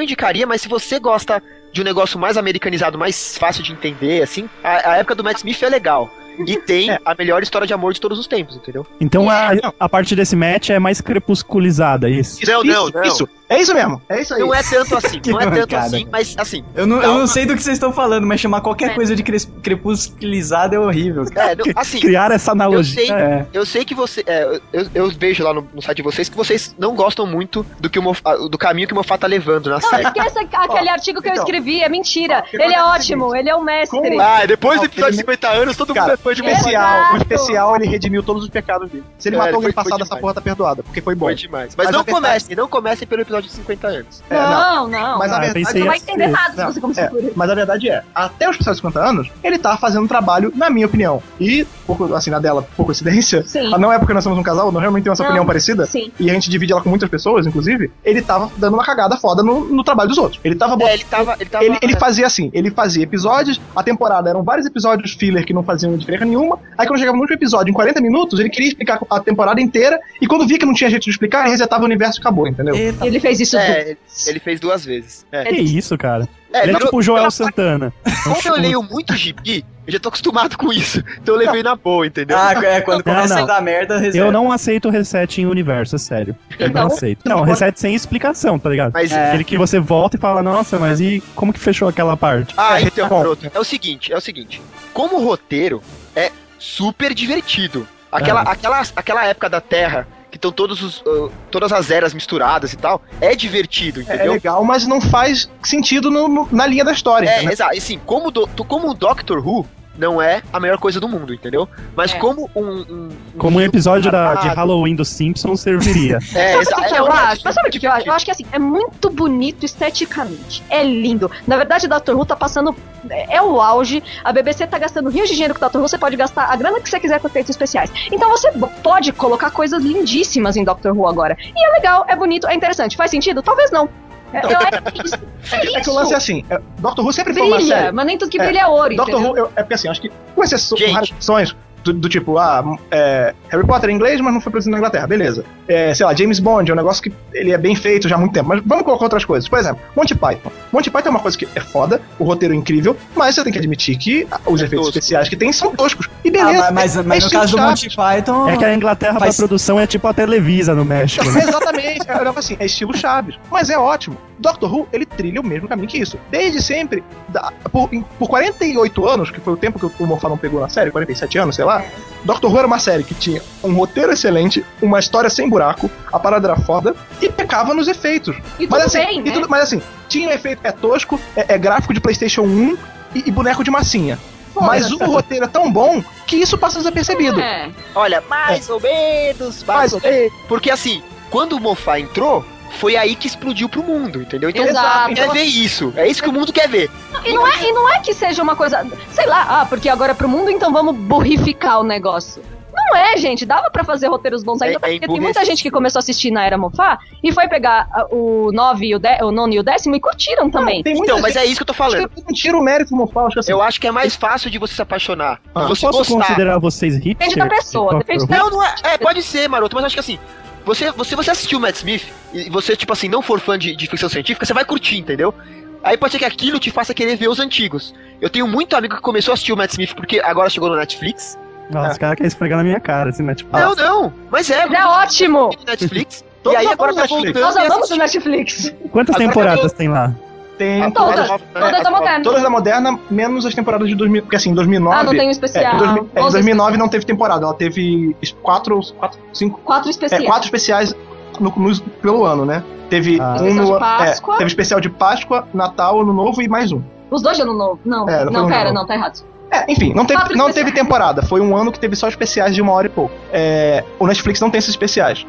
[0.00, 4.22] Não indicaria, mas se você gosta de um negócio mais americanizado, mais fácil de entender,
[4.22, 6.10] assim, a, a época do Matt Smith é legal.
[6.46, 6.98] E tem É.
[7.04, 8.86] a melhor história de amor de todos os tempos, entendeu?
[8.98, 9.74] Então a, não.
[9.78, 12.40] a parte desse match é mais crepusculizada, é isso.
[12.46, 13.02] Não, não, isso, não.
[13.02, 13.28] isso.
[13.50, 14.00] É isso mesmo.
[14.08, 14.40] É isso aí.
[14.40, 16.08] Não é tanto assim, não é tanto mancada, assim, cara.
[16.12, 16.64] mas assim.
[16.74, 18.94] Eu não, eu Não, não sei do que vocês estão falando, mas chamar qualquer É.
[18.94, 21.24] coisa de cres- crepusculizada é horrível.
[21.26, 21.52] cara.
[21.52, 23.02] É, não, assim, Criar essa analogia.
[23.02, 23.12] Eu sei.
[23.14, 23.46] é.
[23.52, 24.22] Eu sei que você.
[24.26, 27.66] é, eu, eu vejo lá no, no site de vocês que vocês não gostam muito
[27.78, 30.04] do, que o Mof- ah, do caminho que o Mofá tá levando na Não, série.
[30.04, 31.44] esqueça aquele artigo que eu então.
[31.44, 32.44] escrevi, é mentira.
[32.44, 33.98] Ó, Ele é é ótimo, seguinte, ele é o mestre.
[34.00, 36.32] com- Ah, depois do Não, episódio de ele- 50 anos, todo mundo Cara, é fã
[36.32, 39.04] de especial, o especial, ele redimiu todos os pecados dele.
[39.18, 41.26] Se ele É, matou foi- alguém passado, essa porra tá perdoada, porque foi bom.
[41.26, 41.74] Foi demais.
[41.76, 44.22] Mas, não comecem, não comecem pelo episódio de 50 anos.
[44.30, 44.50] É, não.
[44.50, 45.18] Não, não.
[45.18, 46.04] Mas a Ah, eu verdade pensei Você vai assim.
[46.08, 47.32] entender nada se Não, você começar é, por isso.
[47.34, 50.52] mas a verdade é, até os especiais de 50 anos, ele tá fazendo um trabalho,
[50.54, 51.22] na minha opinião.
[51.40, 53.70] E, por, assim, na dela, por coincidência, Sim.
[53.78, 56.10] não é porque nós somos um casal, não realmente tem essa Não, opinião parecida, Sim.
[56.18, 59.42] e a gente divide ela com muitas pessoas, inclusive, ele tava dando uma cagada foda
[59.42, 60.40] no, no trabalho dos outros.
[60.44, 61.36] Ele tava É, ele tava.
[61.38, 65.44] Ele, tava Ele, ele fazia assim, ele fazia episódios, a temporada eram vários episódios filler
[65.44, 66.58] que não faziam diferença nenhuma.
[66.76, 69.98] Aí quando chegava no último episódio, em 40 minutos, ele queria explicar a temporada inteira,
[70.20, 72.46] e quando via que não tinha jeito de explicar, ele resetava o universo e acabou,
[72.48, 72.74] entendeu?
[72.74, 75.26] Ele fez isso É, ele, ele fez duas vezes.
[75.30, 75.44] É.
[75.44, 76.26] Que isso, cara.
[76.52, 77.92] É, Ele é tipo o Joel pela- Santana.
[78.24, 80.98] Como eu leio muito gibi, eu já tô acostumado com isso.
[81.22, 82.36] Então eu levei na boa, entendeu?
[82.36, 83.44] Ah, é, quando Não, começa não.
[83.44, 84.32] a dar merda, Eu reserva.
[84.32, 86.34] não aceito reset em universo, é sério.
[86.58, 87.20] Eu Então- não aceito.
[87.28, 88.92] Não, reset sem explicação, tá ligado?
[88.92, 89.12] Mas.
[89.12, 89.28] É.
[89.28, 92.52] Aquele que você volta e fala, nossa, mas e como que fechou aquela parte?
[92.56, 93.48] Ah, É, então, pronto.
[93.54, 94.60] É o seguinte, é o seguinte.
[94.92, 95.80] Como roteiro,
[96.16, 97.86] é super divertido.
[98.10, 98.50] Aquela, Ah.
[98.50, 102.76] aquela, aquela época da Terra, que estão todos os, ah, todas as eras misturadas e
[102.76, 104.32] tal, é divertido, É, entendeu?
[104.32, 107.28] legal, mas não faz sentido no- no- na linha da história.
[107.28, 107.52] É, entendeu?
[107.52, 107.74] exato.
[107.74, 109.66] E assim, como, do, como o Doctor Who
[110.00, 111.68] não é a melhor coisa do mundo, entendeu?
[111.94, 112.18] Mas É.
[112.18, 112.60] como um.
[112.60, 116.18] um- um Como um episódio da, de Halloween dos Simpsons serviria.
[116.34, 117.42] É, Sabe o que, é eu acho?
[117.44, 118.08] Mas sabe o que, eu acho?
[118.08, 120.62] Eu acho que assim, é muito bonito esteticamente.
[120.70, 121.30] É lindo.
[121.46, 122.12] Na verdade, Dr.
[122.14, 122.74] Who tá passando.
[123.08, 124.02] É é o auge.
[124.24, 125.76] A BBC tá gastando rios de dinheiro com Dr.
[125.78, 125.88] Who.
[125.88, 127.90] Você pode gastar a grana que você quiser com efeitos especiais.
[128.10, 128.50] Então você
[128.82, 130.90] pode colocar coisas lindíssimas em Dr.
[130.94, 131.36] Who agora.
[131.40, 132.96] E é legal, é bonito, é interessante.
[132.96, 133.42] Faz sentido?
[133.42, 133.88] Talvez não.
[134.32, 135.14] É, eu acho que isso,
[135.52, 137.92] é É que o lance é assim, é, Doctor Who sempre foi uma Brilha, série.
[137.92, 138.94] mas nem tudo que É, brilha é ouro.
[138.96, 139.32] Doctor entendeu?
[139.32, 143.66] Who, eu- é porque assim, acho que com exceções, do, do tipo, ah, é, Harry
[143.66, 145.44] Potter é inglês, mas não foi produzido na Inglaterra, beleza.
[145.68, 148.18] É, sei lá, James Bond é um negócio que ele é bem feito já há
[148.18, 149.48] muito tempo, mas vamos colocar outras coisas.
[149.48, 150.50] Por exemplo, Monty Python.
[150.72, 153.52] Monty Python é uma coisa que é foda, o roteiro é incrível, mas você tem
[153.52, 154.98] que admitir que ah, os É efeitos tosco.
[154.98, 156.08] especiais que tem são toscos.
[156.24, 156.62] E Ah, beleza.
[156.62, 158.48] mas, mas, é- mas no caso do estilo Monty Python.
[158.48, 161.24] É que a Inglaterra Faz- pra produção é tipo a Televisa no México.
[161.30, 161.40] né?
[161.48, 163.36] Exatamente, é, é assim, é estilo Chaves.
[163.50, 164.16] Mas é ótimo.
[164.40, 166.18] Doctor Who, ele trilha o mesmo caminho que isso.
[166.30, 170.28] Desde sempre, da- por, em- por 48 anos, que foi o tempo que o Morfá
[170.28, 171.84] não pegou na série, 47 anos, sei lá,
[172.24, 176.18] Doctor Who era uma série que tinha um roteiro excelente, uma história sem buraco, a
[176.18, 178.36] parada era foda e pecava nos efeitos.
[178.58, 179.32] E mas assim, bem, e né?
[179.32, 182.76] tudo- mas assim, tinha um efeito, é tosco, é, é gráfico de PlayStation 1
[183.14, 184.18] e, e boneco de massinha.
[184.54, 187.40] Mas o roteiro é tão bom que isso passa desapercebido.
[187.40, 187.70] É.
[187.94, 190.32] Olha, mais ou menos, mais ou menos.
[190.48, 194.50] Porque assim, quando o Mofá entrou, foi aí que explodiu pro mundo, entendeu?
[194.50, 195.14] Então Exato.
[195.14, 195.92] quer ver isso.
[195.96, 196.90] É isso que o mundo quer ver.
[197.24, 200.12] E não, é, e não é que seja uma coisa, sei lá, ah, porque agora
[200.12, 202.42] é pro mundo, então vamos burrificar o negócio.
[202.72, 203.44] Não é, gente.
[203.44, 206.00] Dava pra fazer roteiros bons ainda, É- é porque tem muita gente que começou a
[206.00, 209.54] assistir na Era Mofá e foi pegar ah, o 9 e o, 10, o 9
[209.54, 210.82] e o décimo e curtiram também.
[210.82, 212.08] Tem muita Então, mas é isso que eu tô falando.
[212.08, 213.52] que não tira o mérito do Mofá, acho que assim.
[213.52, 215.40] Eu acho que é mais fácil de você se apaixonar.
[215.54, 216.14] Ah, você posso gostar.
[216.14, 217.18] considerar vocês hipsters?
[217.18, 218.38] Depende da pessoa, de depende da-?
[218.38, 218.74] Não, não é.
[218.84, 220.18] É, pode ser, maroto, mas acho que assim.
[220.64, 223.74] Você, você, você assistiu o Matt Smith e você, tipo assim, não for fã de,
[223.74, 225.34] de ficção científica, você vai curtir, entendeu?
[225.82, 227.94] Aí pode ser que aquilo te faça querer ver os antigos.
[228.20, 230.76] Eu tenho muito amigo que começou a assistir o Matt Smith porque agora chegou no
[230.76, 231.38] Netflix.
[231.70, 233.34] Nossa, os caras querem esfregar na minha cara, assim, né?
[233.34, 234.66] Tipo, Não, não, mas é.
[234.66, 235.50] Mas é ótimo!
[235.56, 236.24] no Netflix.
[236.44, 237.24] e aí agora tá Netflix.
[237.24, 237.96] voltando Nós amamos o.
[237.96, 238.74] Netflix.
[238.90, 240.12] quantas Agora temporadas tem lá?
[240.60, 241.30] Tem Todas.
[241.30, 242.22] É, Todas da moderna.
[242.22, 244.22] todas da moderna, menos as temporadas de 2000.
[244.24, 244.94] Porque assim, em 2009.
[244.94, 245.74] Ah, não tem um É, especial.
[245.74, 249.88] em, 2000 é, em 11 2009 não teve temporada, ela teve quatro, quatro cinco, Quatro
[249.88, 250.24] é, especiais.
[250.26, 250.94] quatro especiais
[251.40, 252.62] no, no- pelo ano, né?
[252.90, 253.36] Teve Ah.
[253.40, 254.36] um Especial no, de é, Páscoa.
[254.36, 256.82] teve especial de Páscoa, Natal, Ano Novo e mais um.
[257.10, 257.80] Os dois de ano novo.
[257.82, 258.74] Não, É, não não, um pera, novo.
[258.74, 259.20] não, tá errado.
[259.50, 261.22] É, enfim, não teve, não teve temporada.
[261.22, 263.14] Foi um ano que teve só especiais de uma hora e pouco.
[263.32, 265.26] É, o Netflix não tem esses especiais.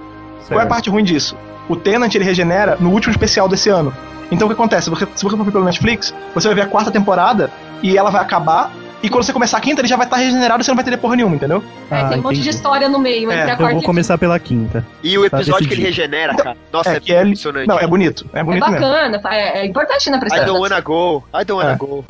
[0.49, 1.37] Qual é a parte ruim disso?
[1.69, 3.93] O Tenant ele regenera no último especial desse ano.
[4.31, 4.89] Então o que acontece?
[4.89, 7.51] Você- se você for pelo Netflix, você vai ver a quarta temporada
[7.83, 8.71] e ela vai acabar.
[9.03, 10.85] E quando você começar a quinta, ele já vai estar regenerado e você não vai
[10.85, 11.63] ter porra nenhuma, entendeu?
[11.89, 12.55] É, Ah, tem um monte de entendi.
[12.55, 14.85] história no meio É, Eu vou e começar pela quinta.
[15.03, 16.55] E o episódio que ele regenera, cara.
[16.71, 17.67] Nossa, É, é, que é- impressionante.
[17.67, 18.27] Não, é bonito.
[18.31, 18.79] É É bonito mesmo.
[18.87, 21.23] bacana, é, é importante, né, pra I don't wanna go.
[21.33, 21.75] I don't wanna É.
[21.75, 22.05] go.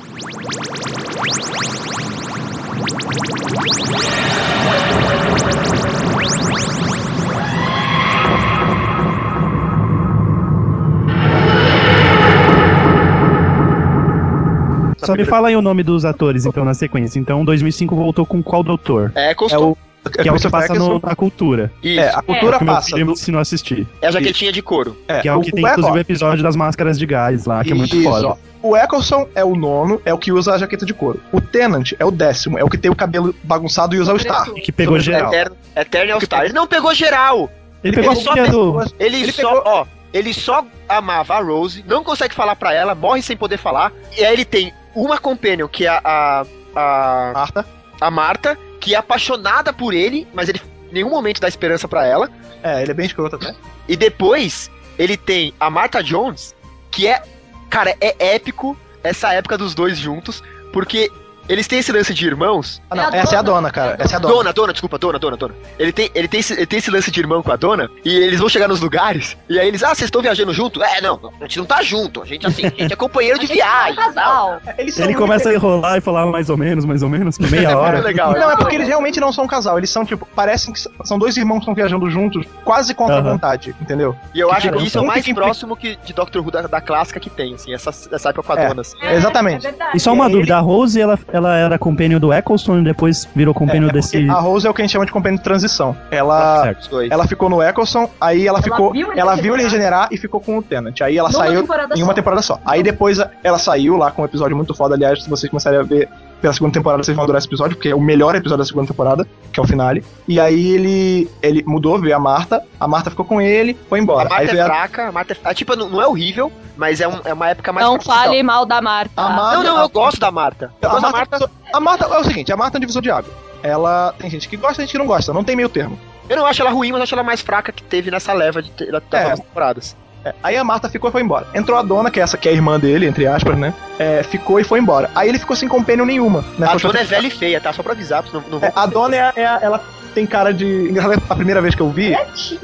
[15.05, 17.19] Só me fala aí o nome dos atores, então, na sequência.
[17.19, 19.11] Então, 2005 voltou com qual doutor?
[19.15, 19.71] É, É costumou.
[19.71, 19.77] o.
[20.09, 21.71] Que é o que passa no- na cultura.
[21.83, 21.99] Isso.
[21.99, 22.87] É, a cultura que meu passa.
[22.87, 23.87] filho me do- ensinou a assistir.
[24.01, 24.97] É a jaquetinha de couro.
[25.07, 27.63] é, Que é o que tem, Eccleston- inclusive, o episódio das máscaras de gás lá,
[27.63, 28.27] que é muito Isso, foda.
[28.29, 28.37] ó.
[28.63, 31.19] O Eccleston é o nono, é o que usa a jaqueta de couro.
[31.31, 34.17] O Tenant é o décimo, é o que tem o cabelo bagunçado e usa o
[34.17, 34.49] Star.
[34.55, 35.27] E que pegou geral.
[35.31, 36.45] Eterno, Eterno All-Star.
[36.45, 37.51] Ele não pegou geral.
[37.83, 38.93] Ele pegou Ele só pegou- do...
[38.99, 42.95] Ele, Ele só, pegou- ó, ele só amava a Rose, não consegue falar pra ela,
[42.95, 43.91] morre sem poder falar.
[44.17, 46.45] E aí ele tem uma companion, que é a,
[46.75, 47.65] a, Marta.
[47.99, 52.05] a Marta, que é apaixonada por ele, mas ele em nenhum momento dá esperança pra
[52.05, 52.29] ela.
[52.63, 53.55] É, ele é bem escroto até.
[53.87, 56.55] E depois ele tem a Martha Jones,
[56.91, 57.23] que é,
[57.69, 61.09] cara, é épico essa época dos dois juntos, porque
[61.51, 62.81] eles têm esse lance de irmãos.
[62.89, 63.57] Ah, não, É a essa é a dona.
[63.57, 63.95] dona, cara.
[63.99, 64.33] Essa é a dona.
[64.35, 65.53] Dona, dona, desculpa, dona, dona, dona.
[65.77, 68.15] Ele tem, ele, tem esse, ele tem esse lance de irmão com a dona, e
[68.15, 70.81] eles vão chegar nos lugares, e aí eles, ah, vocês estão viajando junto?
[70.83, 73.45] É, não, a gente não tá junto, a gente assim, a gente é companheiro de
[73.45, 73.95] A gente é um viagem.
[73.95, 74.61] casal.
[74.77, 77.49] Eles são Ele começa a enrolar e falar mais ou menos, mais ou menos, por
[77.51, 77.99] meia É hora.
[77.99, 78.31] legal.
[78.33, 79.77] Não, é porque eles realmente não são um casal.
[79.77, 83.21] Eles são, tipo, parecem que são dois irmãos que estão viajando juntos, quase contra a
[83.21, 84.15] vontade, entendeu?
[84.33, 86.51] E eu acho Tipo, que isso é o mais em- próximo que, de Doctor Who
[86.51, 88.67] da, da clássica que tem, assim, essa, essa época com a É.
[88.69, 88.97] dona, assim.
[89.01, 89.65] É, exatamente.
[89.65, 89.97] É verdade.
[89.97, 93.53] E só uma dúvida, a Rose, ela, ela era companion do Eccleston e depois virou
[93.53, 94.17] companion É, desse...
[94.17, 95.95] porque A Rose é o que a gente chama de companheiro de transição.
[96.09, 96.81] Ela, Certo.
[96.81, 97.11] Os dois.
[97.11, 98.91] ela ficou no Eccleston, aí ela, Ela ficou.
[98.91, 100.07] viu ela viu ele regenerar.
[100.11, 100.99] e ficou com o Tenant.
[101.01, 101.61] Aí ela Numa saiu
[101.95, 102.13] em uma só.
[102.13, 102.59] temporada só.
[102.65, 104.95] Aí depois ela saiu lá com um episódio muito foda.
[104.95, 106.07] Aliás, se vocês começarem a ver
[106.41, 108.87] pela segunda temporada, vocês vão adorar esse episódio, porque é o melhor episódio da segunda
[108.87, 110.03] temporada, que é o finale.
[110.27, 114.01] E aí ele, ele mudou, veio a Marta, a Marta ficou com ele, foi A
[114.01, 114.23] embora.
[114.23, 116.99] Aí Marta é veio a, fraca, a Marta é, a, tipo, não, é horrível, mas
[116.99, 119.13] é, um- é uma época mais Não fale mal da Marta.
[119.21, 119.55] a Marta.
[119.57, 120.73] Não, não, eu gosto da Marta.
[120.81, 121.51] Eu A Marta, Marta.
[121.73, 123.31] a Marta é o seguinte, a Marta é um divisor de água.
[123.63, 125.97] Ela tem gente que gosta, tem gente que não gosta, não tem meio termo.
[126.27, 128.71] Eu não acho ela ruim, mas acho ela mais fraca que teve nessa leva de,
[128.91, 129.23] da- das É.
[129.23, 129.97] novas temporadas.
[130.23, 131.47] É, aí a Marta ficou e foi embora.
[131.53, 133.73] Entrou a dona, que é essa que é a irmã dele, entre aspas, né?
[133.97, 135.09] É, ficou e foi embora.
[135.15, 136.43] Aí ele ficou sem companion nenhuma.
[136.57, 136.67] Né?
[136.69, 137.73] A dona é velha e feia, tá?
[137.73, 139.83] Só pra avisar, pra não, não É, a dona é, a- é a- ela
[140.13, 140.65] tem cara de.
[140.89, 142.13] Engraçado, a primeira vez que eu vi,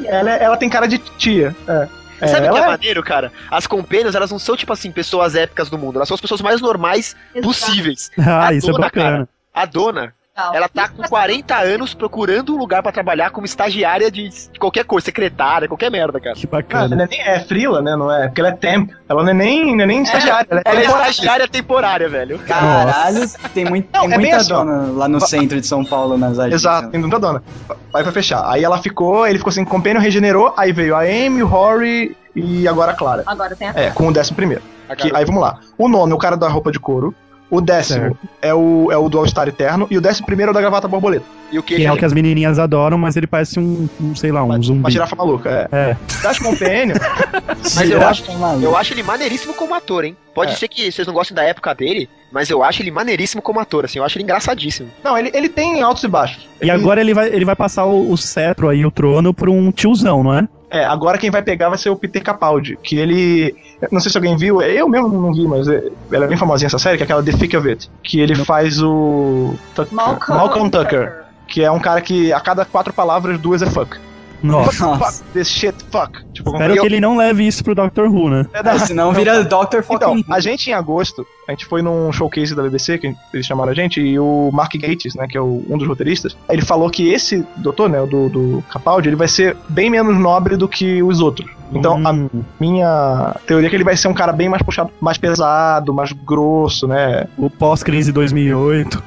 [0.06, 1.56] ela, é- ela tem cara de tia.
[1.68, 1.88] É.
[2.20, 3.32] É, Sabe o que é ela maneiro, cara?
[3.52, 5.98] As companions, elas não são, tipo assim, pessoas épicas do mundo.
[5.98, 8.10] Elas são as pessoas mais normais possíveis.
[8.18, 9.10] Ah, A isso é dona, bacana.
[9.12, 9.30] cara.
[9.54, 10.14] A dona,
[10.54, 15.06] ela tá com 40 anos procurando um lugar pra trabalhar como estagiária de, qualquer coisa,
[15.06, 16.36] secretária, qualquer merda, cara.
[16.36, 16.96] Que ela bacana.
[16.96, 17.96] não é, nem, é frila, né?
[17.96, 18.28] Não é?
[18.28, 18.92] Porque ela é temp.
[19.10, 20.48] Ela não é nem, não é nem estagiária.
[20.50, 21.10] Ela é, Ela é temporária.
[21.10, 22.40] estagiária temporária, velho.
[22.40, 23.22] Caralho,
[23.54, 26.38] tem, muito, Não, tem é muita assim, dona lá no centro de São Paulo, nas
[26.38, 26.62] agências.
[26.62, 27.44] Exato, tem muita dona.
[27.92, 28.44] Vai pra fechar.
[28.50, 32.68] Aí ela ficou, ele ficou sem companion, regenerou, aí veio a Amy, o Rory e
[32.68, 33.24] agora a Clara.
[33.26, 34.62] Agora tem a É, com o décimo primeiro.
[34.88, 35.18] A Que- garota.
[35.20, 35.60] aí vamos lá.
[35.78, 37.14] O nono é o cara da roupa de couro.
[37.50, 40.54] O décimo é o, é o do All-Star Eterno e o décimo primeiro é o
[40.54, 41.26] da gravata borboleta.
[41.50, 44.14] E o que, Que é o que as menininhas adoram, mas ele parece um, um,
[44.14, 44.92] sei lá, um Uma zumbi.
[44.92, 45.76] girafa maluca, é.
[45.92, 45.98] É.
[46.22, 46.96] Das Companion,
[47.74, 48.24] Mas eu acho,
[48.62, 50.18] eu acho ele maneiríssimo como ator, hein?
[50.36, 50.56] Pode É.
[50.56, 53.86] ser que vocês não gostem da época dele, mas eu acho ele maneiríssimo como ator,
[53.86, 53.98] assim.
[54.00, 54.90] Eu acho ele engraçadíssimo.
[55.02, 56.46] não, ele, ele tem altos e baixos.
[56.62, 59.72] E agora ele vai, ele vai passar o, o cetro aí, o trono, pra um
[59.72, 60.48] tiozão, não é?
[60.70, 63.56] É, agora quem vai pegar vai ser o Peter Capaldi, que ele.
[63.92, 66.68] Não sei se alguém viu, eu mesmo não vi, mas é- ela é bem famosinha
[66.68, 67.90] essa série, que é aquela The Thick of It.
[68.04, 69.54] Que ele faz o.
[69.76, 71.24] Tucker- Malcolm, Malcolm Tucker.
[71.48, 73.98] Que é um cara que a cada quatro palavras, duas é fuck.
[74.44, 74.72] Nossa.
[74.98, 76.20] Fuck, fuck, this shit, fuck.
[76.34, 78.46] Tipo, Espero eu- que ele não leve isso pro Doctor Who, né?
[78.54, 79.84] É, não, É, senão vira Dr.
[79.90, 83.46] Então, Fucking a gente em agosto, a gente foi num showcase da BBC, que eles
[83.46, 86.62] chamaram a gente, e o Mark Gates, né, que é o- um dos roteiristas, ele
[86.62, 90.56] falou que esse doutor, né, o do, do Capaldi, ele vai ser bem menos nobre
[90.56, 91.50] do que os outros.
[91.74, 94.90] Então, a Hum, minha teoria é que ele vai ser um cara bem mais puxado,
[95.02, 97.26] mais pesado, mais grosso, né?
[97.38, 99.04] o pós-crise 2008.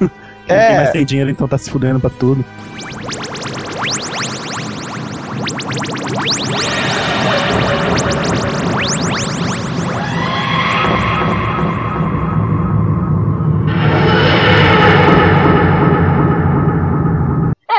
[0.46, 0.76] Quem É.
[0.76, 2.44] mais tem dinheiro, então tá se fudendo pra tudo.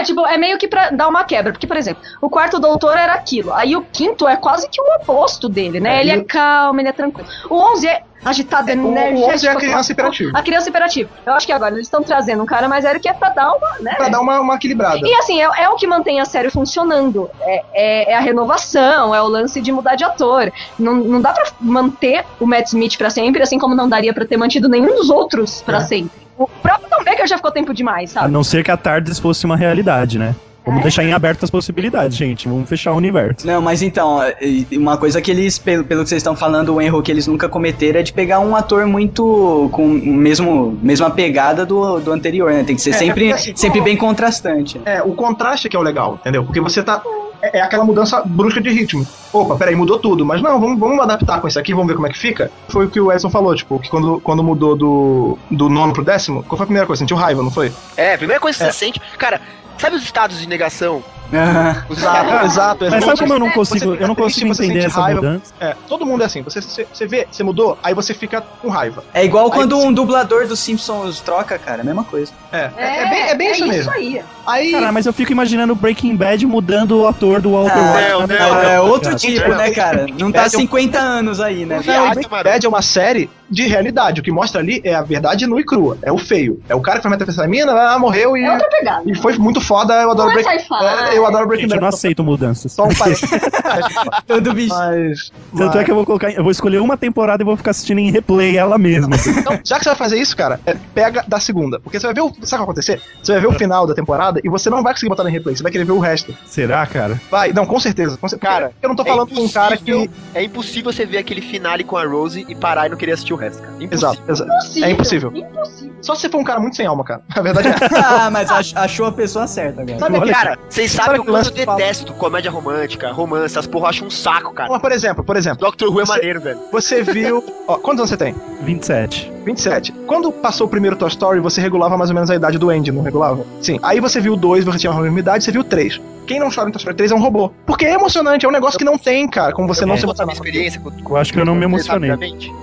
[0.02, 1.52] É, tipo, é meio que pra dar uma quebra.
[1.52, 3.54] Porque, por exemplo, o quarto doutor era aquilo.
[3.54, 5.98] Aí o quinto é quase que o oposto dele, né?
[5.98, 7.30] É, ele é calmo, ele é tranquilo.
[7.48, 9.32] O 11 é agitado, É, energético.
[9.34, 10.32] 11 é a criança hiperativa.
[10.38, 11.10] A criança hiperativa.
[11.26, 13.54] Eu acho que agora eles estão trazendo um cara mais velho que é pra dar
[13.54, 13.94] uma, né?
[13.96, 15.00] Pra dar uma, uma equilibrada.
[15.02, 17.30] E assim, é, é o que mantém a série funcionando.
[17.42, 20.52] É, é- é a renovação, é o lance de mudar de ator.
[20.78, 24.26] Não, não dá pra manter o Matt Smith pra sempre, assim como não daria pra
[24.26, 25.82] ter mantido nenhum dos outros pra É.
[25.82, 26.22] sempre.
[26.38, 28.34] O próprio Tom Baker já ficou tempo demais, A sabe?
[28.34, 30.34] não ser que a Tardes fosse uma realidade, né?
[30.66, 32.48] Vamos deixar em aberto as possibilidades, gente.
[32.48, 33.46] Vamos fechar o universo.
[33.48, 34.36] Não, mas então, é,
[34.74, 37.50] uma coisa que eles, pelo, pelo que vocês estão falando, o erro que eles nunca
[37.50, 42.52] cometeram é de pegar um ator muito com o mesmo mesma pegada do, do anterior,
[42.54, 42.64] né?
[42.64, 44.80] Tem que ser É, sempre, é assim, sempre como- bem contrastante.
[44.86, 46.44] É, o contraste que é o legal, entendeu?
[46.44, 47.02] Porque você tá.
[47.42, 49.06] É, é aquela mudança brusca de ritmo.
[49.34, 50.26] Opa, peraí, mudou tudo.
[50.26, 52.52] Mas não, vamos, vamos adaptar com isso aqui, vamos ver como é que fica.
[52.70, 56.04] Foi o que o Edson falou, tipo, que quando, quando mudou do, do nono pro
[56.04, 57.00] décimo, qual foi a primeira coisa?
[57.00, 57.72] Sentiu raiva, não foi?
[57.96, 58.72] É, a primeira coisa que É.
[58.72, 59.00] você sente.
[59.18, 59.40] Cara,
[59.78, 61.04] sabe os estados de negação?
[61.34, 62.78] Exato, estados- exato.
[62.86, 63.06] Mas exato.
[63.06, 65.22] sabe como eu não consigo, Você eu não consigo triste, você entender essa raiva.
[65.22, 65.54] mudança?
[65.62, 66.42] É, todo mundo é assim.
[66.42, 69.02] Você, você, você vê, você mudou, aí você fica com raiva.
[69.14, 72.34] É igual quando Aí- um dublador dos Simpsons troca, cara, mesma coisa.
[72.52, 73.92] É, é, é bem, é bem isso mesmo.
[73.94, 74.22] aí.
[74.46, 74.72] Aí.
[74.74, 78.10] Cara, mas eu fico imaginando Breaking Bad mudando o ator do Walter Ah, White.
[78.10, 79.16] não, não, minha É, época, outro.
[79.22, 80.06] Tipo, Não, né, cara?
[80.20, 81.80] Não tá Bad é um- 50 anos aí, né?
[81.80, 82.44] Breaking mano.
[82.44, 84.22] Bad é uma série de realidade.
[84.22, 85.98] O que mostra ali é a verdade nua e crua.
[86.02, 86.62] É o feio.
[86.70, 89.04] É o cara que foi metafetamina, ah, morreu e, É outra pegada.
[89.06, 89.94] e foi muito foda.
[90.02, 90.86] Eu adoro é Breaking sci-fi.
[90.86, 91.96] é, Eu adoro Breaking Gente, eu não Bad.
[91.96, 92.72] aceito mudanças.
[92.72, 92.90] Só um.
[94.28, 94.74] Todo bicho.
[94.74, 95.32] Mas.
[95.56, 98.00] Tanto é que eu vou colocar, eu vou escolher uma temporada e vou ficar assistindo
[98.00, 99.16] em replay ela mesma.
[99.42, 101.80] Então, já que você vai fazer isso, cara, é, pega da segunda.
[101.80, 102.28] Porque você vai ver o.
[102.28, 103.02] Sabe o que vai acontecer?
[103.24, 105.56] Você vai ver o final da temporada e você não vai conseguir botar no replay.
[105.56, 106.36] Você vai querer ver o resto.
[106.46, 107.20] Será, cara?
[107.32, 108.18] Vai, não, com certeza.
[108.18, 108.52] Com certeza.
[108.52, 110.10] Cara, eu não tô falando com um cara que.
[110.36, 113.34] É impossível você ver aquele finale com a Rose e parar e não querer assistir
[113.34, 113.74] o resto, cara.
[113.80, 113.98] Impossível.
[114.12, 114.52] Exato, exato.
[114.52, 114.88] Impossível.
[114.88, 115.32] É impossível.
[115.36, 115.96] Impossível.
[116.02, 117.22] Só se você for um cara muito sem alma, cara.
[117.36, 117.74] A verdade é.
[118.04, 120.00] ah, mas ach- achou a pessoa certa agora.
[120.00, 123.86] Sabe Olha, Cara, vocês Sabe sabem o quanto eu detesto comédia romântica, romance, as porra
[123.86, 124.70] eu acho um saco, cara.
[124.72, 126.60] Mas, por exemplo, por exemplo, Doctor Who é Você- maneiro, velho.
[126.72, 127.44] você viu.
[127.68, 128.36] Ó, quantos anos você tem?
[128.62, 129.32] 27.
[129.46, 129.92] 27.
[130.06, 132.92] Quando passou o primeiro Toy Story, você regulava mais ou menos a idade do Andy,
[132.92, 133.46] não regulava?
[133.62, 133.80] Sim.
[133.82, 136.00] Aí você viu o 2, você tinha a mesma idade, você viu o 3.
[136.28, 137.52] Quem não chora em Toy Story 3 é um robô.
[137.66, 140.00] Porque é emocionante, é um negócio que não tem, cara, como você eu não vou
[140.00, 140.26] se emociona.
[140.28, 142.12] minha experiência com, Eu acho que eu não me emocionei.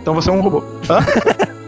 [0.01, 0.63] Então você é um robô.
[0.89, 1.01] Hã?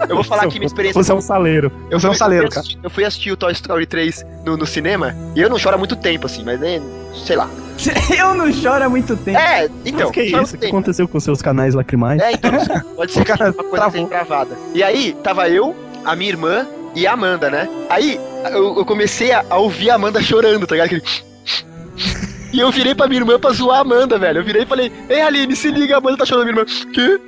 [0.08, 1.02] Eu vou falar aqui minha experiência.
[1.02, 1.70] Você é um saleiro.
[1.90, 2.66] Eu sou um saleiro, cara.
[2.82, 5.78] Eu fui assistir o Toy Story 3 no, no cinema e eu não choro há
[5.78, 6.80] muito tempo, assim, mas né,
[7.14, 7.48] sei lá.
[8.16, 9.38] Eu não choro há muito tempo.
[9.38, 10.06] É, então.
[10.06, 10.56] Mas que há isso?
[10.56, 12.20] O que aconteceu com seus canais lacrimais?
[12.20, 12.52] É, então,
[12.96, 13.92] pode ser que Cara, uma coisa travou.
[13.92, 14.56] tenha gravada.
[14.74, 15.74] E aí, tava eu,
[16.04, 17.68] a minha irmã e a Amanda, né?
[17.88, 18.20] Aí,
[18.52, 20.86] eu, eu comecei a, a ouvir a Amanda chorando, tá ligado?
[20.86, 21.02] Aquele...
[22.52, 24.40] E eu virei pra minha irmã pra zoar a Amanda, velho.
[24.40, 26.64] Eu virei e falei, ei Aline, se liga, a Amanda tá chorando, minha irmã.
[26.92, 27.20] Que?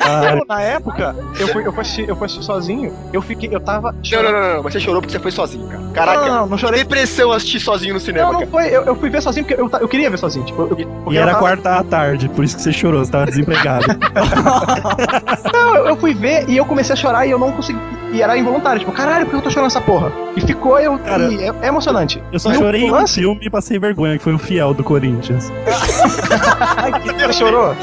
[0.48, 3.92] Na época, eu fui, eu, fui assistir, eu fui assistir sozinho, eu fiquei, eu tava
[3.92, 4.32] Não, chorando.
[4.32, 5.80] não, não, não, mas você chorou porque você foi sozinho, cara.
[5.92, 6.80] Caraca, Não, não, não chorei.
[6.80, 8.50] depressão assistir sozinho no cinema, Não, não cara.
[8.50, 11.16] foi, eu, eu fui ver sozinho porque eu, eu queria ver sozinho, tipo, eu, e
[11.16, 13.86] era tava- quarta à tarde, por isso que você chorou, você tava desempregado.
[15.52, 17.78] Não, eu, eu fui ver e eu comecei a chorar e eu não consegui.
[18.12, 20.10] E era involuntário, tipo, caralho, por que eu tô chorando essa porra?
[20.36, 20.98] E ficou, eu.
[20.98, 22.20] Cara, e é, é emocionante.
[22.32, 24.82] Eu só E chorei em um filme e passei vergonha, que foi o Fiel do
[24.82, 25.52] Corinthians.
[27.26, 27.76] Você chorou?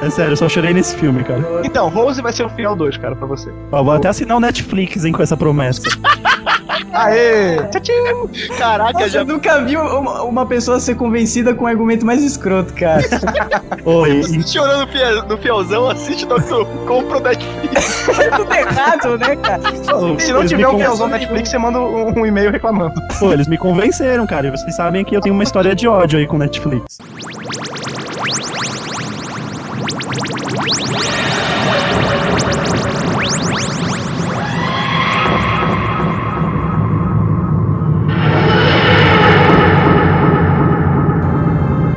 [0.00, 1.42] É sério, eu só chorei nesse filme, cara.
[1.64, 3.50] Então, Rose vai ser o fiel 2, cara, pra você.
[3.72, 5.82] Ó, vou até assinar o Netflix, hein, com essa promessa.
[6.92, 7.56] Aê!
[7.80, 12.04] Tchau, Caraca, Nossa, já eu nunca vi uma, uma pessoa ser convencida com um argumento
[12.04, 13.02] mais escroto, cara.
[13.84, 18.08] Oi, e- chorando no, fiel, no fielzão, assiste Doctor Who, compra o Netflix.
[18.18, 19.62] é tudo errado, né, cara?
[19.62, 22.94] pô, Se não tiver um fielzão Netflix, você manda um, um e-mail reclamando.
[23.18, 24.48] Pô, eles me convenceram, cara.
[24.48, 26.98] E vocês sabem que eu tenho uma história de ódio aí com Netflix.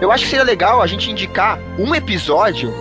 [0.02, 2.74] Eu acho que seria legal a gente indicar um episódio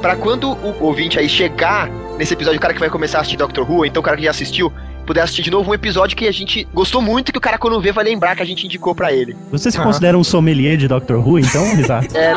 [0.00, 3.36] pra quando o ouvinte aí chegar nesse episódio, o cara que vai começar a assistir
[3.36, 4.72] Doctor Who, então o cara que já assistiu,
[5.06, 7.58] puder assistir de novo um episódio que a gente gostou muito e que o cara
[7.58, 9.36] quando vê vai lembrar que a gente indicou pra ele.
[9.50, 9.86] Você se Aham.
[9.86, 12.16] considera um sommelier de Doctor Who, então, Risato?
[12.16, 12.34] É,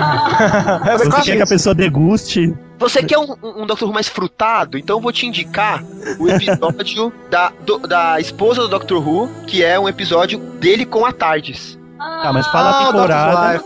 [0.97, 2.53] Se você quer que a pessoa deguste.
[2.79, 4.77] você quer um, um um Doctor Who mais frutado?
[4.77, 5.83] Então eu vou te indicar
[6.19, 11.05] o episódio da, do- da esposa do Doctor Who, que é um episódio dele com
[11.05, 11.77] a Tardes.
[11.99, 13.59] Ah, mas fala Ah,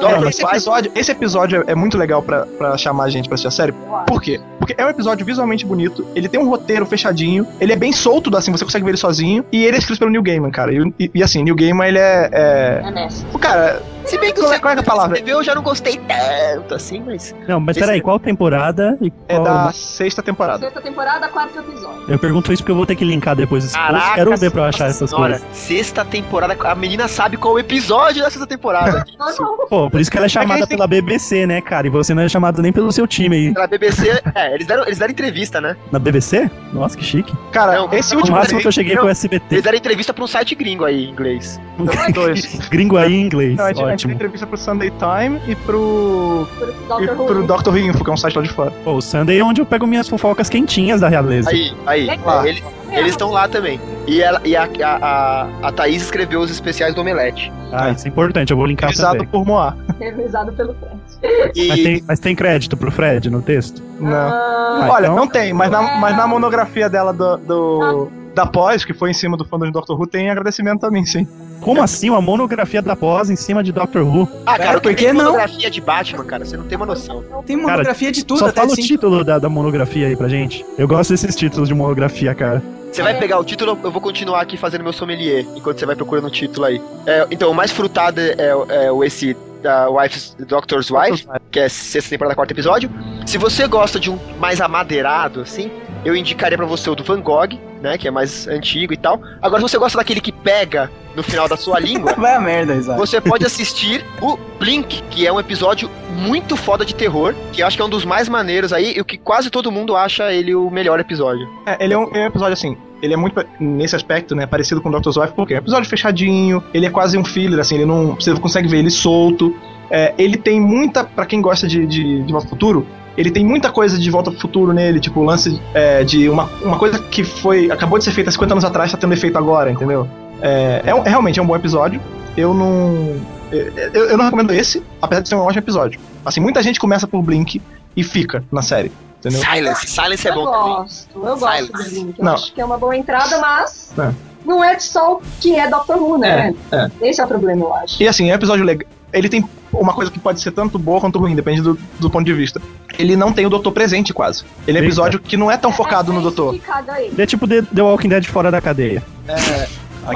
[0.00, 3.34] Cara, Who esse episódio, esse episódio é muito legal pra, pra chamar a gente pra
[3.34, 3.72] assistir a série.
[4.06, 4.40] Por quê?
[4.58, 8.34] Porque é um episódio visualmente bonito, ele tem um roteiro fechadinho, ele é bem solto,
[8.36, 10.72] assim, você consegue ver ele sozinho, e ele é escrito pelo Neil Gaiman, cara.
[10.72, 12.28] E, e- e, assim, Neil Gaiman, ele é...
[12.32, 12.82] é...
[12.84, 13.26] Honesto.
[13.34, 13.80] O cara...
[14.04, 15.16] Se bem que o é- qual é a palavra?
[15.16, 17.34] escreveu, eu já não gostei tanto assim, mas.
[17.48, 19.44] Não, mas peraí, qual temporada e É qual...
[19.44, 20.58] da sexta temporada.
[20.58, 22.02] Sexta temporada, quarto episódio.
[22.08, 23.92] Eu pergunto isso porque eu vou ter que linkar depois esse post.
[23.92, 25.56] Caraca, Quero ver pra eu achar essas senhora, coisas.
[25.56, 29.04] Sexta temporada, a menina sabe qual o episódio da sexta temporada.
[29.68, 31.86] Pô, por isso que ela é chamada gente tem- pela BBC, né, cara?
[31.86, 33.54] E você não é chamado nem pelo seu time aí.
[33.54, 35.76] Pela BBC, é, eles deram, eles deram entrevista, né?
[35.90, 36.50] Na BBC?
[36.72, 37.32] Nossa, que chique.
[37.52, 38.36] Cara, Não, esse O último...
[38.36, 39.46] máximo que eu cheguei não, foi o SBT.
[39.54, 41.60] Eles deram entrevista pra um site gringo aí, em inglês.
[42.12, 42.68] Dois.
[42.68, 43.56] Gringo aí em inglês.
[43.56, 44.12] Não, a gente, a gente Ótimo.
[44.14, 46.46] entrevista pro Sunday Time e pro...
[46.88, 48.70] Por E pro Doctor Who Info, que é um site lá de fora.
[48.84, 51.50] Pô, o Sunday é onde eu pego minhas fofocas quentinhas da realeza.
[51.50, 52.44] Aí, aí, Lá.
[52.46, 52.62] é, eles
[52.92, 53.80] eles estão lá também.
[54.06, 57.50] E, ela, e a, a, a, a Thaís escreveu os especiais do Omelete.
[57.72, 59.28] Ah, isso é importante, eu vou linkar Revisado também.
[59.28, 59.74] por Moá.
[59.98, 61.52] Revisado pelo Fred.
[61.54, 63.82] E Mas tem, mas tem crédito pro Fred no texto?
[63.98, 64.12] Não.
[64.12, 68.84] Ah, Olha, então- não tem, mas na, mas na monografia dela do, do- da pós,
[68.84, 71.26] que foi em cima do fandom de Doctor Who, tem agradecimento também, sim.
[71.60, 72.10] Como assim?
[72.10, 74.28] Uma monografia da pós em cima de Doctor Who?
[74.44, 75.24] Ah, cara, Cara, o que por que tem não?
[75.26, 77.22] monografia de Batman, cara, você não tem uma noção.
[77.46, 78.82] Tem monografia de tudo, Só até fala o assim.
[78.82, 80.64] título da, da monografia aí pra gente.
[80.76, 82.62] Eu gosto desses títulos de monografia, cara.
[82.90, 85.96] Você vai pegar o título, eu vou continuar aqui fazendo meu sommelier, enquanto você vai
[85.96, 86.80] procurando o título aí.
[87.06, 88.34] É, então, o mais frutado é,
[88.68, 92.90] é o esse da Wife's, Doctor's Wife, que é sexta temporada, quarto episódio.
[93.24, 95.70] Se você gosta de um mais amadeirado, assim,
[96.04, 99.20] eu indicaria pra você o do Van Gogh, né, que é mais antigo e tal.
[99.42, 102.74] Agora, se você gosta daquele que pega no final da sua língua, Vai a merda,
[102.74, 102.98] Isaac.
[102.98, 107.66] você pode assistir o Blink, que é um episódio muito foda de terror, que eu
[107.66, 110.32] acho que é um dos mais maneiros aí, e o que quase todo mundo acha
[110.32, 111.46] ele o melhor episódio.
[111.66, 112.76] É, ele é um, é um episódio assim.
[113.02, 116.62] Ele é muito, nesse aspecto, né, parecido com Doctor's Wife, porque é um episódio fechadinho,
[116.72, 118.14] ele é quase um filler, assim, ele não.
[118.14, 119.54] Você consegue ver ele solto.
[119.90, 121.02] É, ele tem muita.
[121.02, 122.86] Pra quem gosta de, de, de Futuro,
[123.16, 126.44] ele tem muita coisa de Volta ao Futuro nele, tipo, o lance é, de uma,
[126.62, 127.70] uma coisa que foi.
[127.70, 130.08] acabou de ser feita há 50 anos atrás, tá tendo efeito agora, entendeu?
[130.40, 132.00] É, é, um- é realmente é um bom episódio.
[132.36, 133.20] Eu não.
[133.50, 136.00] Eu, eu não recomendo esse, apesar de ser um ótimo episódio.
[136.24, 137.60] Assim, muita gente começa por Blink
[137.94, 139.40] e fica na série, entendeu?
[139.40, 140.72] Silence, Silence é eu bom também.
[140.76, 142.14] gosto, eu gosto do Blink.
[142.18, 142.32] Eu Não.
[142.34, 144.10] acho que é uma boa entrada, mas É.
[144.46, 146.54] não é só o que é Doctor Who, né?
[147.02, 148.02] Esse é o problema, eu acho.
[148.02, 148.88] E assim, é um episódio legal.
[149.12, 152.24] Ele tem uma coisa que pode ser tanto boa quanto ruim, depende do, do ponto
[152.24, 152.60] de vista.
[152.98, 154.44] Ele não tem o doutor presente, quase.
[154.66, 156.58] Ele é um episódio que não é tão focado é no doutor.
[156.58, 157.12] caga ele.
[157.12, 159.02] Ele é tipo The, The Walking Dead fora da cadeia.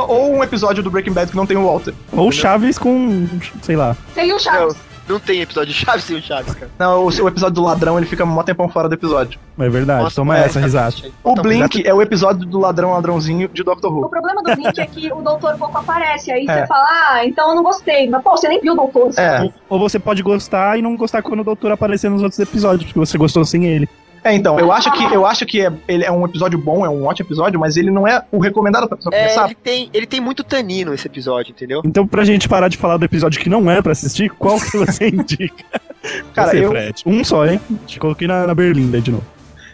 [0.09, 1.95] Ou um episódio do Breaking Bad que não tem o Walter.
[2.13, 3.29] Ou Chaves com,
[3.63, 3.97] sei lá.
[4.15, 4.77] Tem o Chaves.
[5.09, 6.71] Não tem episódio de Chaves sem o Chaves, cara.
[6.79, 9.39] Não, o, o episódio do ladrão ele fica mó tempão fora do episódio.
[9.59, 10.95] É verdade, Nossa, toma é, essa, risada.
[11.23, 14.09] O Blink é o episódio do ladrão ladrãozinho de Doctor O Who.
[14.09, 16.33] problema do Blink é que o doutor pouco aparece.
[16.33, 16.61] Aí É.
[16.63, 18.09] você fala, ah, então eu não gostei.
[18.11, 19.11] Mas, pô, você nem viu o doutor.
[19.17, 19.49] É.
[19.69, 22.99] Ou você pode gostar e não gostar quando o doutor aparecer nos outros episódios, porque
[22.99, 23.89] você gostou sem ele.
[24.27, 26.89] É, então, eu acho que eu acho que é, ele é um episódio bom, é
[26.89, 29.45] um ótimo episódio, mas ele não é o recomendado pra pessoa É, começar.
[29.47, 31.81] ele tem, ele tem muito tanino esse episódio, entendeu?
[31.85, 34.77] Então, pra gente parar de falar do episódio que não é pra assistir, qual que
[34.77, 35.65] você indica?
[36.35, 37.03] Cara, você, eu- Fred.
[37.07, 37.61] Um só, hein?
[37.87, 39.25] Te coloquei na, na Berlinda de novo.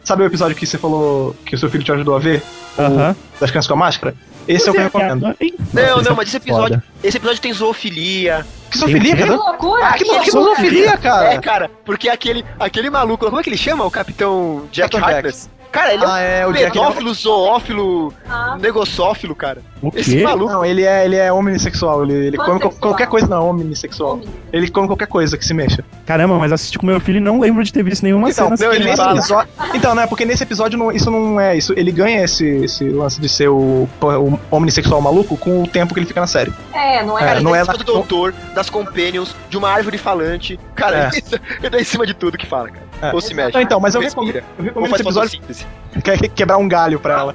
[0.05, 2.43] Sabe o episódio que você falou que o seu filho te ajudou a ver?
[2.79, 3.15] Aham.
[3.41, 4.15] Das crianças com a máscara?
[4.49, 5.21] Esse é o que eu recomendo.
[5.73, 6.85] Não, não, mas esse episódio, foda.
[7.05, 8.45] esse episódio tem zoofilia.
[8.73, 9.37] Que zoofilia, Que cara?
[9.37, 9.87] loucura!
[9.87, 11.35] Ah, que, zoofilia, cara?
[11.35, 13.85] É, cara, porque aquele, aquele maluco, como é que ele chama?
[13.85, 15.13] O Capitão Jack Jack.
[15.13, 15.51] Harkness?
[15.71, 16.73] Cara, ele Ah, é, é o um Jack.
[16.73, 18.57] pedófilo, zoófilo, Ah.
[18.59, 19.63] negocófilo, cara.
[19.83, 20.23] O Esse quê?
[20.23, 20.53] maluco.
[20.53, 24.21] Não, ele é, ele é homossexual, ele, ele come co- qualquer coisa, não, homossexual.
[24.53, 25.85] Ele come qualquer coisa que se mexa.
[26.07, 28.71] Caramba, mas assisti com meu filho e não lembro de ter visto nenhuma Então, cena.
[28.71, 28.85] não, assim.
[28.85, 29.19] nesse fala.
[29.19, 30.07] episódio, então, né?
[30.07, 31.73] Porque nesse episódio não- isso não é isso.
[31.77, 35.99] Ele ganha esse, esse lance de ser o, o homossexual maluco com o tempo que
[36.01, 36.53] ele fica na série.
[36.73, 37.23] É, não é?
[37.23, 40.61] É, Cara, não não é é do doutor, das companions, de uma árvore falante.
[40.77, 41.19] Cara, É.
[41.19, 42.87] isso ele dá em cima de tudo que fala, cara.
[43.03, 43.13] É.
[43.13, 43.53] Ou se mexe.
[43.55, 47.35] Não, então, mas eu recomendo, eu recomendo faz esse episódio quebrar um galho pra ela.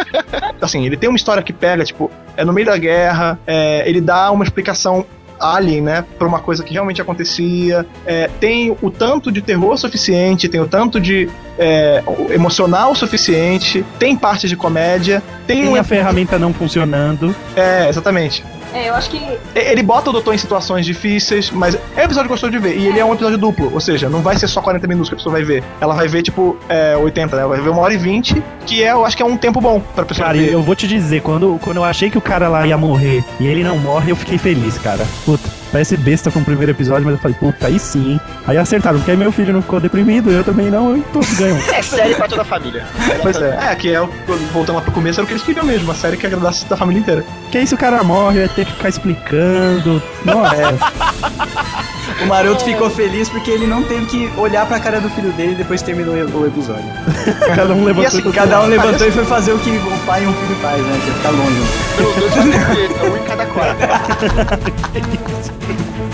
[0.60, 4.00] assim, ele tem uma história que pega, tipo, é no meio da guerra, é, ele
[4.00, 5.04] dá uma explicação
[5.40, 10.48] alien, né, pra uma coisa que realmente acontecia, é, tem o tanto de terror suficiente,
[10.48, 11.28] tem o tanto de
[11.58, 17.34] é, emocional suficiente, tem parte de comédia, tem, Tem a ferramenta não funcionando.
[17.54, 18.44] É, exatamente.
[18.74, 19.20] É, eu acho que
[19.54, 22.76] Ele bota o doutor em situações difíceis, mas é um episódio gostoso de ver.
[22.76, 25.14] E ele é um episódio duplo, ou seja, não vai ser só 40 minutos que
[25.14, 25.62] a pessoa vai ver.
[25.80, 27.46] Ela vai ver, tipo, é, 80, né?
[27.46, 29.80] Vai ver uma hora e 20, que é, eu acho que é um tempo bom
[29.94, 30.52] pra pessoa Cara, ver.
[30.52, 33.46] eu vou te dizer, quando, quando eu achei que o cara lá ia morrer e
[33.46, 35.06] ele não morre, eu fiquei feliz, cara.
[35.24, 38.12] Puta, parece besta com o primeiro episódio, mas eu falei, puta, aí sim.
[38.12, 38.20] hein?
[38.46, 41.58] Aí acertaram, porque aí meu filho não ficou deprimido, eu também não, e todos ganham.
[41.72, 42.86] É série pra toda a família.
[43.20, 44.08] Pois é, é, que é, o-
[44.52, 46.76] voltando lá pro começo, era o que eles queriam mesmo, uma série que agradasse da
[46.76, 47.24] família inteira.
[47.42, 50.00] Porque aí se o cara morre, vai ter que ficar explicando.
[50.24, 50.78] Nossa,
[52.22, 55.54] O Maroto ficou feliz porque ele não teve que olhar pra cara do filho dele
[55.56, 56.84] depois que terminou o episódio.
[57.56, 60.22] cada um levantou assim, do Cada um levantou e foi fazer o que um pai
[60.22, 61.00] e um filho faz, né?
[61.02, 61.60] Que é ficar longe.
[61.98, 63.78] Os dois vão ter, um em cada quarto.
[65.66, 66.13] Thank you.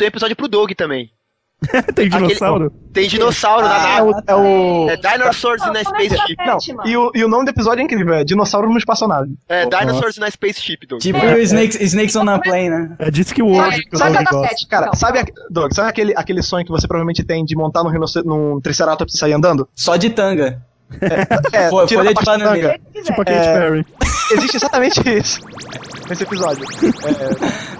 [0.00, 1.10] Tem episódio pro Doug também.
[1.94, 2.72] Tem dinossauro?
[2.90, 4.10] Tem dinossauro na É nave.
[4.10, 4.22] o.
[4.26, 4.88] É o...
[4.88, 6.36] É Dinosaurs in a Spaceship.
[6.46, 9.34] Não, e o, e o nome do episódio é incrível, é Dinossauro no Espaçonave.
[9.46, 11.02] É, Dinosaurs in a Spaceship, Doug.
[11.02, 12.96] Tipo Snakes, Snakes on a Plane, né?
[12.98, 14.66] É disso que o o Sabe, Doug gosta.
[14.70, 17.90] cara, sabe, a- Doug, sabe aquele, aquele sonho que você provavelmente tem de montar num,
[18.24, 19.68] num Triceratops e sair andando?
[19.76, 20.62] Só de tanga.
[21.52, 22.80] É, Folha tira de a parte da bananeira.
[22.94, 23.04] tanga.
[23.04, 23.52] Tipo a Katy É.
[23.60, 23.86] Perry.
[24.32, 25.40] Existe exatamente isso
[26.08, 26.64] nesse episódio.
[26.64, 27.79] É,